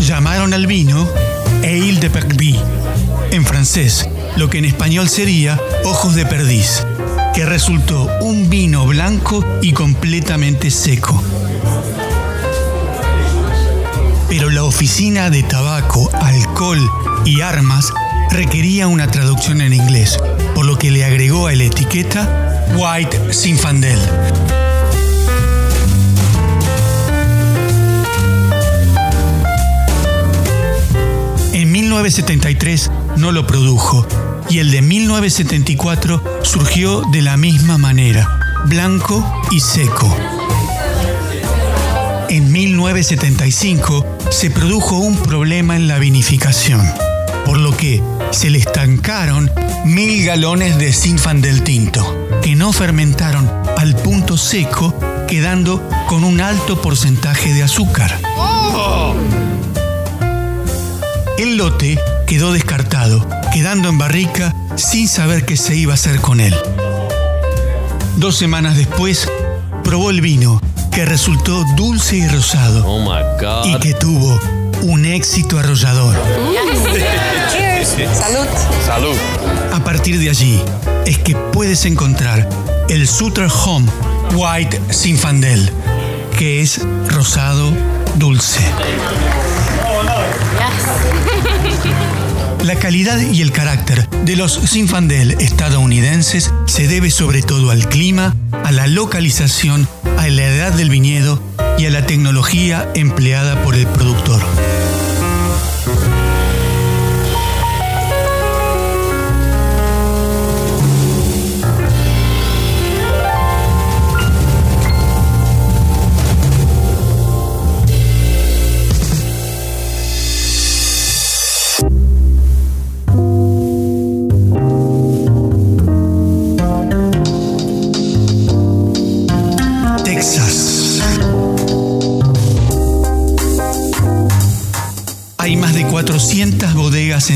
Llamaron 0.00 0.52
al 0.52 0.66
vino 0.66 1.08
Ale 1.62 1.98
de 1.98 2.10
Perdi, 2.10 2.60
en 3.30 3.46
francés, 3.46 4.06
lo 4.36 4.50
que 4.50 4.58
en 4.58 4.64
español 4.64 5.08
sería 5.08 5.60
Ojos 5.84 6.14
de 6.14 6.26
Perdiz, 6.26 6.84
que 7.34 7.44
resultó 7.44 8.08
un 8.20 8.48
vino 8.50 8.86
blanco 8.86 9.44
y 9.62 9.72
completamente 9.72 10.70
seco. 10.70 11.22
Pero 14.28 14.50
la 14.50 14.64
oficina 14.64 15.30
de 15.30 15.42
tabaco, 15.42 16.10
alcohol 16.14 16.80
y 17.24 17.42
armas 17.42 17.92
requería 18.30 18.88
una 18.88 19.10
traducción 19.10 19.60
en 19.60 19.72
inglés, 19.72 20.18
por 20.54 20.66
lo 20.66 20.78
que 20.78 20.90
le 20.90 21.04
agregó 21.04 21.46
a 21.46 21.54
la 21.54 21.64
etiqueta 21.64 22.66
White 22.76 23.32
Sinfandel. 23.32 23.98
En 31.52 31.70
1973 31.70 32.90
no 33.16 33.30
lo 33.30 33.46
produjo 33.46 34.04
y 34.48 34.58
el 34.58 34.70
de 34.70 34.82
1974 34.82 36.40
surgió 36.42 37.02
de 37.12 37.22
la 37.22 37.36
misma 37.36 37.78
manera, 37.78 38.38
blanco 38.66 39.24
y 39.50 39.60
seco. 39.60 40.14
En 42.28 42.50
1975 42.50 44.18
se 44.30 44.50
produjo 44.50 44.96
un 44.96 45.16
problema 45.16 45.76
en 45.76 45.88
la 45.88 45.98
vinificación, 45.98 46.84
por 47.44 47.58
lo 47.58 47.76
que 47.76 48.02
se 48.30 48.50
le 48.50 48.58
estancaron 48.58 49.50
mil 49.84 50.24
galones 50.24 50.78
de 50.78 50.92
Sinfandel 50.92 51.62
tinto, 51.62 52.28
que 52.42 52.56
no 52.56 52.72
fermentaron 52.72 53.50
al 53.76 53.94
punto 53.96 54.36
seco, 54.36 54.94
quedando 55.28 55.88
con 56.08 56.24
un 56.24 56.40
alto 56.40 56.80
porcentaje 56.80 57.52
de 57.52 57.62
azúcar. 57.62 58.18
El 61.38 61.56
lote 61.56 61.98
quedó 62.26 62.52
descartado, 62.52 63.26
quedando 63.54 63.88
en 63.88 63.98
barrica 63.98 64.52
sin 64.74 65.06
saber 65.06 65.46
qué 65.46 65.56
se 65.56 65.76
iba 65.76 65.92
a 65.92 65.94
hacer 65.94 66.20
con 66.20 66.40
él. 66.40 66.52
Dos 68.16 68.36
semanas 68.36 68.76
después, 68.76 69.30
probó 69.84 70.10
el 70.10 70.20
vino, 70.20 70.60
que 70.90 71.04
resultó 71.04 71.64
dulce 71.76 72.16
y 72.16 72.26
rosado, 72.26 72.84
y 73.64 73.78
que 73.78 73.94
tuvo 73.94 74.40
un 74.82 75.04
éxito 75.04 75.60
arrollador. 75.60 76.16
Salud. 78.12 78.46
Salud. 78.84 79.16
A 79.72 79.78
partir 79.84 80.18
de 80.18 80.30
allí 80.30 80.60
es 81.06 81.18
que 81.18 81.36
puedes 81.36 81.84
encontrar 81.84 82.48
el 82.88 83.06
Sutter 83.06 83.48
Home 83.64 83.86
White 84.34 84.80
Sinfandel, 84.90 85.70
que 86.36 86.60
es 86.60 86.80
rosado 87.08 87.72
dulce. 88.16 88.58
La 92.64 92.76
calidad 92.76 93.20
y 93.20 93.42
el 93.42 93.52
carácter 93.52 94.08
de 94.24 94.36
los 94.36 94.54
Sinfandel 94.54 95.32
estadounidenses 95.32 96.50
se 96.64 96.88
debe 96.88 97.10
sobre 97.10 97.42
todo 97.42 97.70
al 97.70 97.86
clima, 97.90 98.34
a 98.64 98.72
la 98.72 98.86
localización, 98.86 99.86
a 100.16 100.28
la 100.28 100.46
edad 100.46 100.72
del 100.72 100.88
viñedo 100.88 101.42
y 101.76 101.84
a 101.84 101.90
la 101.90 102.06
tecnología 102.06 102.90
empleada 102.94 103.62
por 103.62 103.74
el 103.74 103.86
productor. 103.86 104.40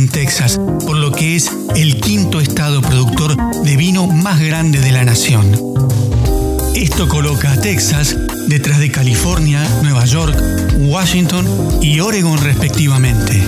Texas, 0.09 0.61
por 0.87 0.97
lo 0.97 1.13
que 1.13 1.37
es 1.37 1.51
el 1.77 2.01
quinto 2.01 2.41
estado 2.41 2.81
productor 2.81 3.37
de 3.63 3.77
vino 3.77 4.07
más 4.07 4.41
grande 4.41 4.81
de 4.81 4.93
la 4.93 5.05
nación. 5.05 5.51
Esto 6.75 7.09
coloca 7.09 7.53
a 7.53 7.61
Texas 7.61 8.17
detrás 8.49 8.79
de 8.79 8.91
California, 8.91 9.67
Nueva 9.83 10.05
York, 10.05 10.37
Washington 10.79 11.47
y 11.83 12.01
Oregon 12.01 12.39
respectivamente. 12.39 13.43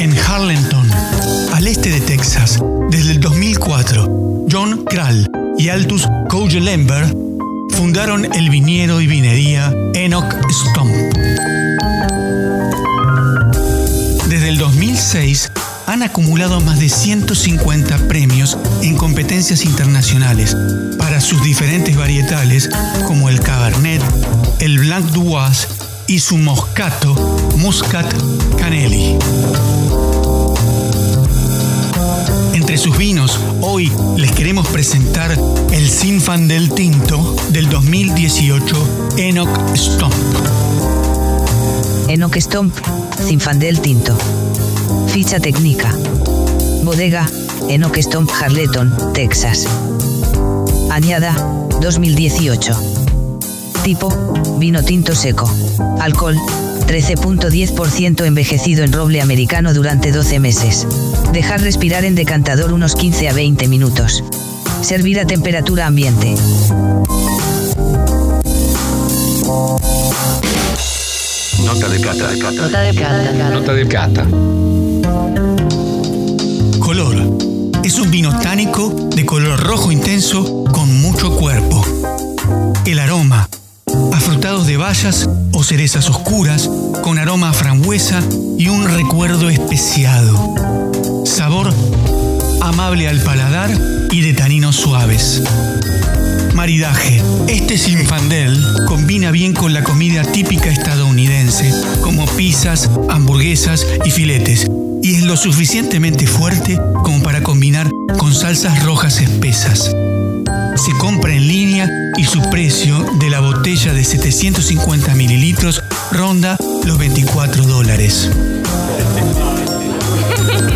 En 0.00 0.16
Harlington, 0.18 0.90
al 1.52 1.66
este 1.66 1.90
de 1.90 2.00
Texas, 2.00 2.60
desde 2.90 3.12
el 3.12 3.20
2004, 3.20 4.46
John 4.50 4.84
Krall 4.84 5.28
y 5.58 5.68
Altus 5.68 6.08
Kougelenberg 6.28 7.14
fundaron 7.70 8.32
el 8.34 8.50
viñedo 8.50 9.00
y 9.00 9.06
vinería 9.06 9.72
Enoch 9.94 10.34
Stomp. 10.50 11.03
2006 14.94 15.50
han 15.88 16.04
acumulado 16.04 16.60
más 16.60 16.78
de 16.78 16.88
150 16.88 17.98
premios 18.06 18.56
en 18.80 18.96
competencias 18.96 19.64
internacionales 19.64 20.56
para 20.98 21.20
sus 21.20 21.42
diferentes 21.42 21.96
varietales 21.96 22.70
como 23.08 23.28
el 23.28 23.40
Cabernet, 23.40 24.00
el 24.60 24.78
Blanc 24.78 25.06
d'Oise 25.06 25.66
y 26.06 26.20
su 26.20 26.36
Moscato 26.36 27.12
Muscat 27.56 28.06
Canelli. 28.56 29.18
Entre 32.52 32.78
sus 32.78 32.96
vinos, 32.96 33.40
hoy 33.62 33.90
les 34.16 34.30
queremos 34.30 34.68
presentar 34.68 35.36
el 35.72 35.90
Sinfandel 35.90 36.72
Tinto 36.72 37.34
del 37.48 37.68
2018 37.68 39.16
Enoch 39.16 39.76
Stomp. 39.76 40.14
Enoch 42.06 42.36
Stomp, 42.36 42.72
Sinfandel 43.26 43.80
Tinto. 43.80 44.16
Ficha 45.14 45.38
técnica. 45.38 45.94
Bodega, 46.82 47.24
Enoch 47.68 47.96
Stomp 47.98 48.28
Harleton, 48.28 49.12
Texas. 49.12 49.64
Añada, 50.90 51.32
2018. 51.80 52.72
Tipo, 53.84 54.08
vino 54.58 54.82
tinto 54.82 55.14
seco. 55.14 55.48
Alcohol, 56.00 56.34
13.10% 56.88 58.24
envejecido 58.26 58.82
en 58.82 58.92
roble 58.92 59.20
americano 59.20 59.72
durante 59.72 60.10
12 60.10 60.40
meses. 60.40 60.84
Dejar 61.32 61.60
respirar 61.60 62.04
en 62.04 62.16
decantador 62.16 62.72
unos 62.72 62.96
15 62.96 63.28
a 63.28 63.32
20 63.32 63.68
minutos. 63.68 64.24
Servir 64.82 65.20
a 65.20 65.26
temperatura 65.28 65.86
ambiente. 65.86 66.34
Nota 71.64 71.88
de 71.88 72.00
cata. 72.00 72.30
Nota 72.36 72.80
de 72.80 72.94
cata. 72.94 73.50
Nota 73.50 73.72
de 73.74 73.88
cata. 73.88 74.26
Color. 76.78 77.38
Es 77.82 77.98
un 77.98 78.10
vino 78.10 78.38
tánico 78.38 78.90
de 79.14 79.24
color 79.26 79.60
rojo 79.60 79.90
intenso 79.90 80.64
con 80.72 81.00
mucho 81.00 81.36
cuerpo. 81.36 81.84
El 82.86 82.98
aroma. 82.98 83.48
Afrutados 84.12 84.66
de 84.66 84.76
bayas 84.76 85.28
o 85.52 85.62
cerezas 85.62 86.08
oscuras 86.08 86.70
con 87.02 87.18
aroma 87.18 87.50
a 87.50 87.52
frambuesa 87.52 88.22
y 88.58 88.68
un 88.68 88.88
recuerdo 88.88 89.48
especiado. 89.48 90.54
Sabor 91.24 91.72
amable 92.60 93.08
al 93.08 93.20
paladar 93.20 93.70
y 94.10 94.20
de 94.22 94.32
taninos 94.32 94.76
suaves. 94.76 95.42
Maridaje. 96.54 97.20
Este 97.48 97.76
Sinfandel 97.76 98.58
combina 98.86 99.30
bien 99.30 99.52
con 99.52 99.74
la 99.74 99.82
comida 99.82 100.22
típica 100.22 100.70
estadounidense, 100.70 101.72
como 102.00 102.26
pizzas, 102.26 102.88
hamburguesas 103.10 103.86
y 104.04 104.10
filetes, 104.10 104.66
y 105.02 105.16
es 105.16 105.22
lo 105.24 105.36
suficientemente 105.36 106.26
fuerte 106.26 106.80
como 107.02 107.22
para 107.22 107.42
combinar 107.42 107.90
con 108.18 108.34
salsas 108.34 108.84
rojas 108.84 109.20
espesas. 109.20 109.90
Se 110.76 110.92
compra 110.98 111.34
en 111.34 111.48
línea 111.48 111.90
y 112.16 112.24
su 112.24 112.40
precio 112.50 113.04
de 113.18 113.30
la 113.30 113.40
botella 113.40 113.92
de 113.92 114.04
750 114.04 115.14
mililitros 115.14 115.82
ronda 116.12 116.56
los 116.84 116.98
24 116.98 117.64
dólares. 117.64 118.30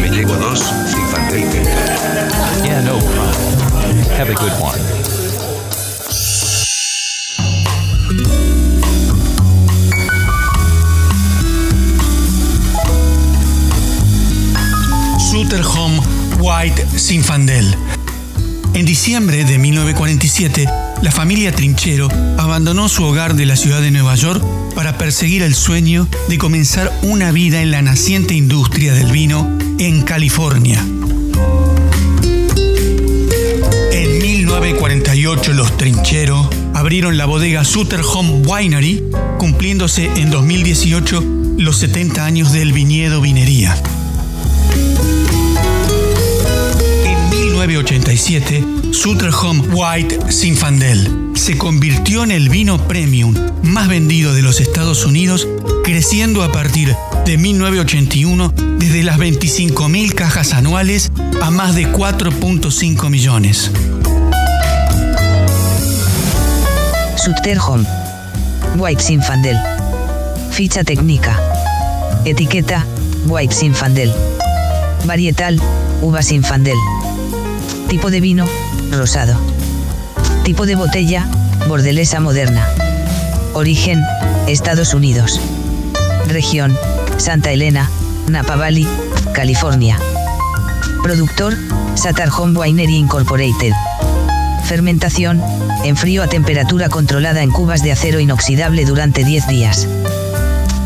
Me 0.00 0.10
llevo 0.10 0.34
dos 0.34 0.60
Sinfandel 0.86 1.44
Yeah, 2.64 2.82
no 2.82 2.98
problem. 2.98 3.38
Have 4.18 4.30
a 4.30 4.34
good 4.34 4.52
one. 4.60 5.07
Sutterholm 15.39 16.01
White 16.41 16.84
Sinfandel. 16.97 17.72
En 18.74 18.84
diciembre 18.84 19.45
de 19.45 19.57
1947, 19.57 20.68
la 21.01 21.12
familia 21.12 21.53
Trinchero 21.53 22.09
abandonó 22.36 22.89
su 22.89 23.05
hogar 23.05 23.36
de 23.36 23.47
la 23.47 23.55
ciudad 23.55 23.80
de 23.80 23.93
Nueva 23.93 24.16
York 24.16 24.45
para 24.74 24.99
perseguir 24.99 25.45
el 25.45 25.55
sueño 25.55 26.09
de 26.28 26.39
comenzar 26.39 26.93
una 27.03 27.30
vida 27.30 27.62
en 27.62 27.70
la 27.70 27.82
naciente 27.82 28.34
industria 28.34 28.93
del 28.95 29.12
vino 29.12 29.49
en 29.78 30.03
California. 30.03 30.84
En 33.93 34.18
1948 34.20 35.53
los 35.53 35.76
Trinchero 35.76 36.51
abrieron 36.74 37.16
la 37.16 37.26
bodega 37.26 37.64
Sutterholm 37.64 38.43
Winery, 38.45 39.05
cumpliéndose 39.39 40.11
en 40.16 40.32
2018 40.32 41.24
los 41.59 41.76
70 41.76 42.24
años 42.24 42.53
del 42.53 42.72
viñedo 42.72 43.20
vinería. 43.20 43.80
En 47.78 47.84
1987, 47.84 48.92
Sutterholm 48.92 49.72
White 49.72 50.32
Sinfandel 50.32 51.30
se 51.34 51.56
convirtió 51.56 52.24
en 52.24 52.32
el 52.32 52.48
vino 52.48 52.76
premium 52.88 53.36
más 53.62 53.86
vendido 53.86 54.34
de 54.34 54.42
los 54.42 54.60
Estados 54.60 55.04
Unidos, 55.04 55.46
creciendo 55.84 56.42
a 56.42 56.50
partir 56.50 56.96
de 57.24 57.38
1981 57.38 58.52
desde 58.78 59.04
las 59.04 59.18
25.000 59.18 60.12
cajas 60.12 60.54
anuales 60.54 61.12
a 61.40 61.52
más 61.52 61.76
de 61.76 61.86
4.5 61.86 63.10
millones. 63.10 63.70
Sutterholm. 67.16 67.86
White 68.76 69.02
Sinfandel. 69.02 69.56
Ficha 70.50 70.82
técnica. 70.82 71.40
Etiqueta, 72.24 72.84
White 73.28 73.54
Sinfandel. 73.54 74.12
Varietal, 75.06 75.60
uva 76.02 76.22
Sinfandel. 76.22 76.76
Tipo 77.89 78.11
de 78.11 78.20
vino, 78.20 78.47
rosado. 78.93 79.34
Tipo 80.45 80.66
de 80.66 80.76
botella, 80.76 81.26
bordelesa 81.68 82.20
moderna. 82.20 82.68
Origen, 83.55 84.03
Estados 84.47 84.93
Unidos. 84.93 85.41
Región, 86.28 86.76
Santa 87.16 87.51
Elena, 87.51 87.91
Napa 88.28 88.57
Valley, 88.57 88.86
California. 89.32 89.99
Productor, 91.03 91.57
Satar 91.95 92.28
Home 92.36 92.59
Winery 92.59 92.97
Incorporated. 92.97 93.72
Fermentación, 94.64 95.43
en 95.82 95.97
frío 95.97 96.22
a 96.22 96.28
temperatura 96.28 96.91
controlada 96.91 97.43
en 97.43 97.51
cubas 97.51 97.82
de 97.82 97.93
acero 97.93 98.20
inoxidable 98.20 98.84
durante 98.84 99.24
10 99.24 99.49
días. 99.49 99.89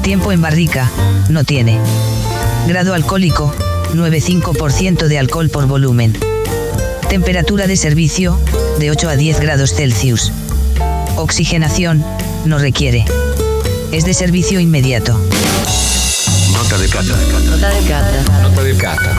Tiempo 0.02 0.30
en 0.30 0.40
barrica, 0.40 0.88
no 1.28 1.42
tiene. 1.42 1.80
Grado 2.68 2.94
alcohólico, 2.94 3.52
9,5% 3.92 5.08
de 5.08 5.18
alcohol 5.18 5.50
por 5.50 5.66
volumen. 5.66 6.16
Temperatura 7.12 7.66
de 7.66 7.76
servicio, 7.76 8.40
de 8.78 8.90
8 8.90 9.10
a 9.10 9.16
10 9.16 9.40
grados 9.40 9.74
Celsius. 9.74 10.32
Oxigenación, 11.16 12.02
no 12.46 12.56
requiere. 12.56 13.04
Es 13.92 14.06
de 14.06 14.14
servicio 14.14 14.60
inmediato. 14.60 15.20
Nota 16.54 16.78
de 16.78 16.88
cata. 16.88 17.14
Nota 17.50 17.68
de 17.68 17.86
cata. 17.86 18.40
Nota 18.40 18.62
de 18.62 18.76
cata. 18.78 19.18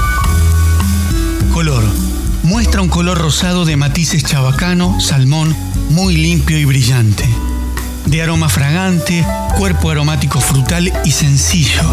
Color. 1.54 1.84
Muestra 2.42 2.82
un 2.82 2.90
color 2.90 3.20
rosado 3.20 3.64
de 3.64 3.78
matices 3.78 4.24
chabacano, 4.24 5.00
salmón, 5.00 5.56
muy 5.92 6.18
limpio 6.18 6.58
y 6.58 6.66
brillante. 6.66 7.26
De 8.08 8.24
aroma 8.24 8.50
fragante, 8.50 9.24
cuerpo 9.56 9.92
aromático 9.92 10.42
frutal 10.42 10.92
y 11.06 11.12
sencillo. 11.12 11.84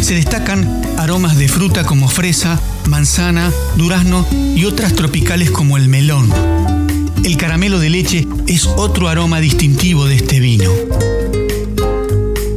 Se 0.00 0.14
destacan 0.14 0.80
aromas 0.96 1.36
de 1.36 1.46
fruta 1.46 1.84
como 1.84 2.08
fresa, 2.08 2.58
manzana, 2.86 3.52
durazno 3.76 4.26
y 4.56 4.64
otras 4.64 4.94
tropicales 4.94 5.50
como 5.50 5.76
el 5.76 5.88
melón. 5.88 6.32
El 7.24 7.36
caramelo 7.36 7.78
de 7.78 7.90
leche 7.90 8.26
es 8.46 8.66
otro 8.66 9.08
aroma 9.08 9.40
distintivo 9.40 10.06
de 10.06 10.16
este 10.16 10.40
vino. 10.40 10.70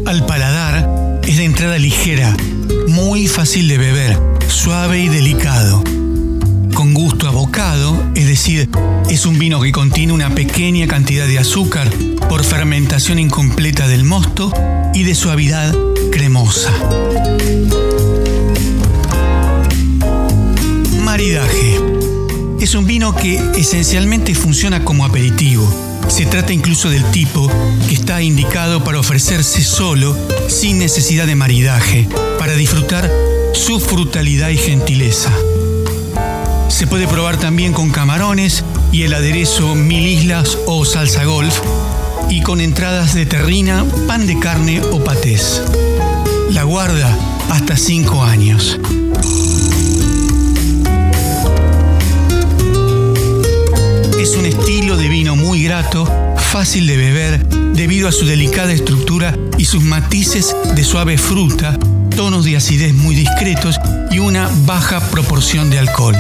Al 0.06 0.26
paladar 0.26 1.20
es 1.24 1.38
de 1.38 1.46
entrada 1.46 1.78
ligera, 1.78 2.36
muy 2.88 3.28
fácil 3.28 3.68
de 3.68 3.78
beber, 3.78 4.20
suave 4.48 5.02
y 5.02 5.08
delicado. 5.08 5.84
Con 6.74 6.94
gusto 6.94 7.28
a 7.28 7.32
bocado, 7.32 7.96
es 8.16 8.28
decir, 8.28 8.70
es 9.10 9.26
un 9.26 9.40
vino 9.40 9.62
que 9.62 9.72
contiene 9.72 10.14
una 10.14 10.34
pequeña 10.34 10.88
cantidad 10.88 11.28
de 11.28 11.40
azúcar 11.40 11.90
por 12.28 12.44
fermentación 12.44 13.20
incompleta 13.20 13.88
del 13.88 14.04
mosto 14.04 14.52
y 14.94 15.04
de 15.04 15.16
suavidad 15.16 15.76
cremosa. 16.12 16.74
Maridaje. 21.26 21.82
Es 22.60 22.76
un 22.76 22.86
vino 22.86 23.16
que 23.16 23.42
esencialmente 23.56 24.36
funciona 24.36 24.86
como 24.86 25.06
aperitivo. 25.06 25.68
Se 26.08 26.28
trata 26.28 26.54
incluso 26.54 26.92
del 26.92 27.04
tipo 27.06 27.50
que 27.88 27.96
está 27.96 28.22
indicado 28.22 28.84
para 28.84 29.00
ofrecerse 29.00 29.64
solo, 29.64 30.16
sin 30.48 30.78
necesidad 30.78 31.26
de 31.26 31.34
maridaje, 31.34 32.08
para 32.38 32.54
disfrutar 32.54 33.12
su 33.54 33.80
frutalidad 33.80 34.50
y 34.50 34.58
gentileza. 34.58 35.32
Se 36.68 36.86
puede 36.86 37.08
probar 37.08 37.38
también 37.38 37.74
con 37.74 37.90
camarones 37.90 38.64
y 38.92 39.02
el 39.02 39.16
aderezo 39.16 39.74
mil 39.74 40.06
islas 40.06 40.60
o 40.68 40.86
salsa 40.86 41.24
golf, 41.24 41.60
y 42.30 42.42
con 42.42 42.62
entradas 42.62 43.16
de 43.16 43.26
terrina, 43.26 43.84
pan 44.08 44.28
de 44.28 44.38
carne 44.38 44.80
o 44.92 45.04
patés. 45.04 45.64
La 46.52 46.66
guarda 46.66 47.18
hasta 47.50 47.78
5 47.78 48.24
años. 48.24 48.80
Es 54.26 54.36
un 54.36 54.48
estilo 54.48 54.98
de 54.98 55.08
vino 55.08 55.36
muy 55.36 55.62
grato, 55.62 56.04
fácil 56.52 56.88
de 56.88 56.98
beber, 56.98 57.46
debido 57.76 58.08
a 58.08 58.12
su 58.12 58.26
delicada 58.26 58.74
estructura 58.74 59.38
y 59.60 59.66
sus 59.66 59.84
matices 59.84 60.56
de 60.74 60.84
suave 60.84 61.20
fruta, 61.20 61.78
tonos 62.16 62.44
de 62.44 62.58
acidez 62.58 62.96
muy 62.96 63.14
discretos 63.14 63.80
y 64.10 64.18
una 64.18 64.50
baja 64.66 65.00
proporción 65.12 65.70
de 65.70 65.78
alcohol. 65.78 66.18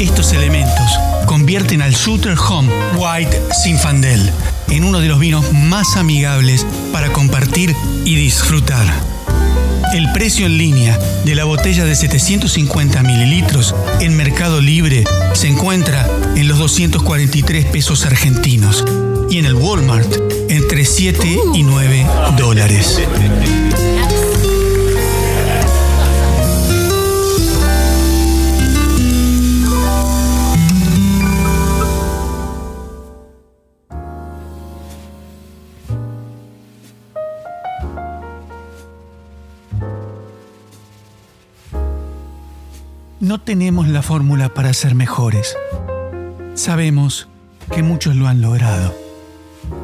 Estos 0.00 0.32
elementos 0.32 0.90
convierten 1.26 1.80
al 1.80 1.94
Sutter 1.94 2.36
Home 2.36 2.68
White 2.96 3.40
Zinfandel 3.62 4.28
en 4.70 4.82
uno 4.82 4.98
de 4.98 5.06
los 5.06 5.20
vinos 5.20 5.52
más 5.52 5.96
amigables 5.96 6.66
para 6.90 7.12
compartir 7.12 7.76
y 8.04 8.16
disfrutar. 8.16 8.92
El 9.94 10.10
precio 10.10 10.46
en 10.46 10.56
línea 10.56 10.98
de 11.26 11.34
la 11.34 11.44
botella 11.44 11.84
de 11.84 11.94
750 11.94 13.02
mililitros 13.02 13.74
en 14.00 14.16
Mercado 14.42 14.60
Libre 14.60 15.04
se 15.34 15.46
encuentra 15.46 16.04
en 16.34 16.48
los 16.48 16.58
243 16.58 17.64
pesos 17.66 18.04
argentinos 18.04 18.84
y 19.30 19.38
en 19.38 19.46
el 19.46 19.54
Walmart 19.54 20.12
entre 20.48 20.84
7 20.84 21.38
y 21.54 21.62
9 21.62 22.06
dólares. 22.36 23.00
No 43.32 43.40
tenemos 43.40 43.88
la 43.88 44.02
fórmula 44.02 44.52
para 44.52 44.74
ser 44.74 44.94
mejores. 44.94 45.56
Sabemos 46.52 47.28
que 47.74 47.82
muchos 47.82 48.14
lo 48.14 48.28
han 48.28 48.42
logrado. 48.42 48.94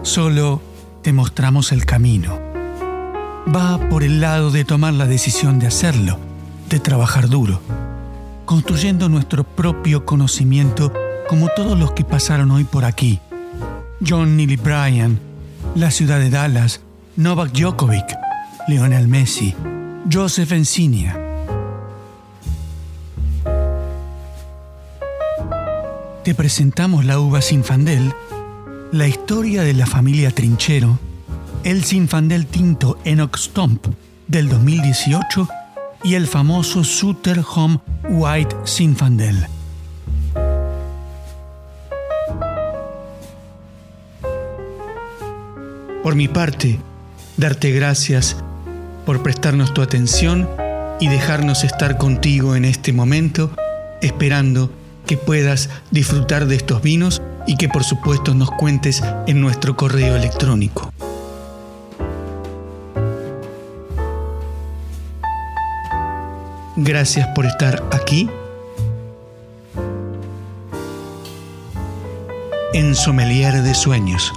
Solo 0.03 0.61
te 1.01 1.15
mostramos 1.15 1.73
el 1.73 1.87
camino. 1.87 2.39
Va 3.49 3.79
por 3.89 4.03
el 4.03 4.21
lado 4.21 4.51
de 4.51 4.67
tomar 4.67 4.93
la 4.93 5.07
decisión 5.07 5.59
de 5.59 5.67
hacerlo, 5.67 6.19
de 6.69 6.79
trabajar 6.79 7.31
duro, 7.31 7.63
construyendo 8.45 9.09
nuestro 9.09 9.45
propio 9.45 10.05
conocimiento 10.05 10.93
como 11.27 11.49
todos 11.57 11.79
los 11.79 11.93
que 11.93 12.05
pasaron 12.05 12.51
hoy 12.51 12.65
por 12.65 12.85
aquí. 12.85 13.19
John 14.07 14.37
Neely 14.37 14.57
Bryan, 14.57 15.19
la 15.75 15.91
ciudad 15.91 16.19
de 16.21 16.29
Dallas, 16.29 16.83
Novak 17.17 17.53
Djokovic, 17.53 18.15
Lionel 18.69 19.09
Messi, 19.09 19.55
Joseph 20.13 20.53
Encinia. 20.53 21.28
Te 26.29 26.35
presentamos 26.35 27.07
la 27.07 27.19
uva 27.19 27.41
Sinfandel, 27.41 28.13
la 28.93 29.09
historia 29.09 29.63
de 29.63 29.73
la 29.73 29.87
familia 29.87 30.31
Trinchero, 30.31 30.99
el 31.65 31.85
Sinfandel 31.85 32.45
tinto 32.45 32.99
Enoch 33.07 33.39
Stomp 33.39 33.87
del 34.27 34.51
2018 34.51 35.49
y 36.05 36.17
el 36.17 36.27
famoso 36.27 36.85
Sutter 36.85 37.43
Home 37.55 37.81
White 38.11 38.55
Sinfandel. 38.65 39.47
Por 46.03 46.15
mi 46.15 46.29
parte, 46.29 46.79
darte 47.39 47.71
gracias 47.71 48.37
por 49.07 49.23
prestarnos 49.23 49.73
tu 49.73 49.81
atención 49.81 50.47
y 51.01 51.09
dejarnos 51.09 51.65
estar 51.65 51.97
contigo 51.97 52.55
en 52.55 52.67
este 52.67 52.93
momento, 52.93 53.51
esperando 54.03 54.71
que 55.09 55.17
puedas 55.17 55.71
disfrutar 55.91 56.47
de 56.47 56.55
estos 56.55 56.83
vinos 56.83 57.21
y 57.49 57.57
que 57.57 57.69
por 57.69 57.83
supuesto 57.83 58.35
nos 58.35 58.51
cuentes 58.53 59.03
en 59.27 59.41
nuestro 59.41 59.75
correo 59.75 60.15
electrónico. 60.15 60.93
Gracias 66.77 67.27
por 67.35 67.47
estar 67.47 67.83
aquí 67.91 68.31
en 72.75 72.95
Sommelier 72.95 73.63
de 73.63 73.75
Sueños. 73.75 74.33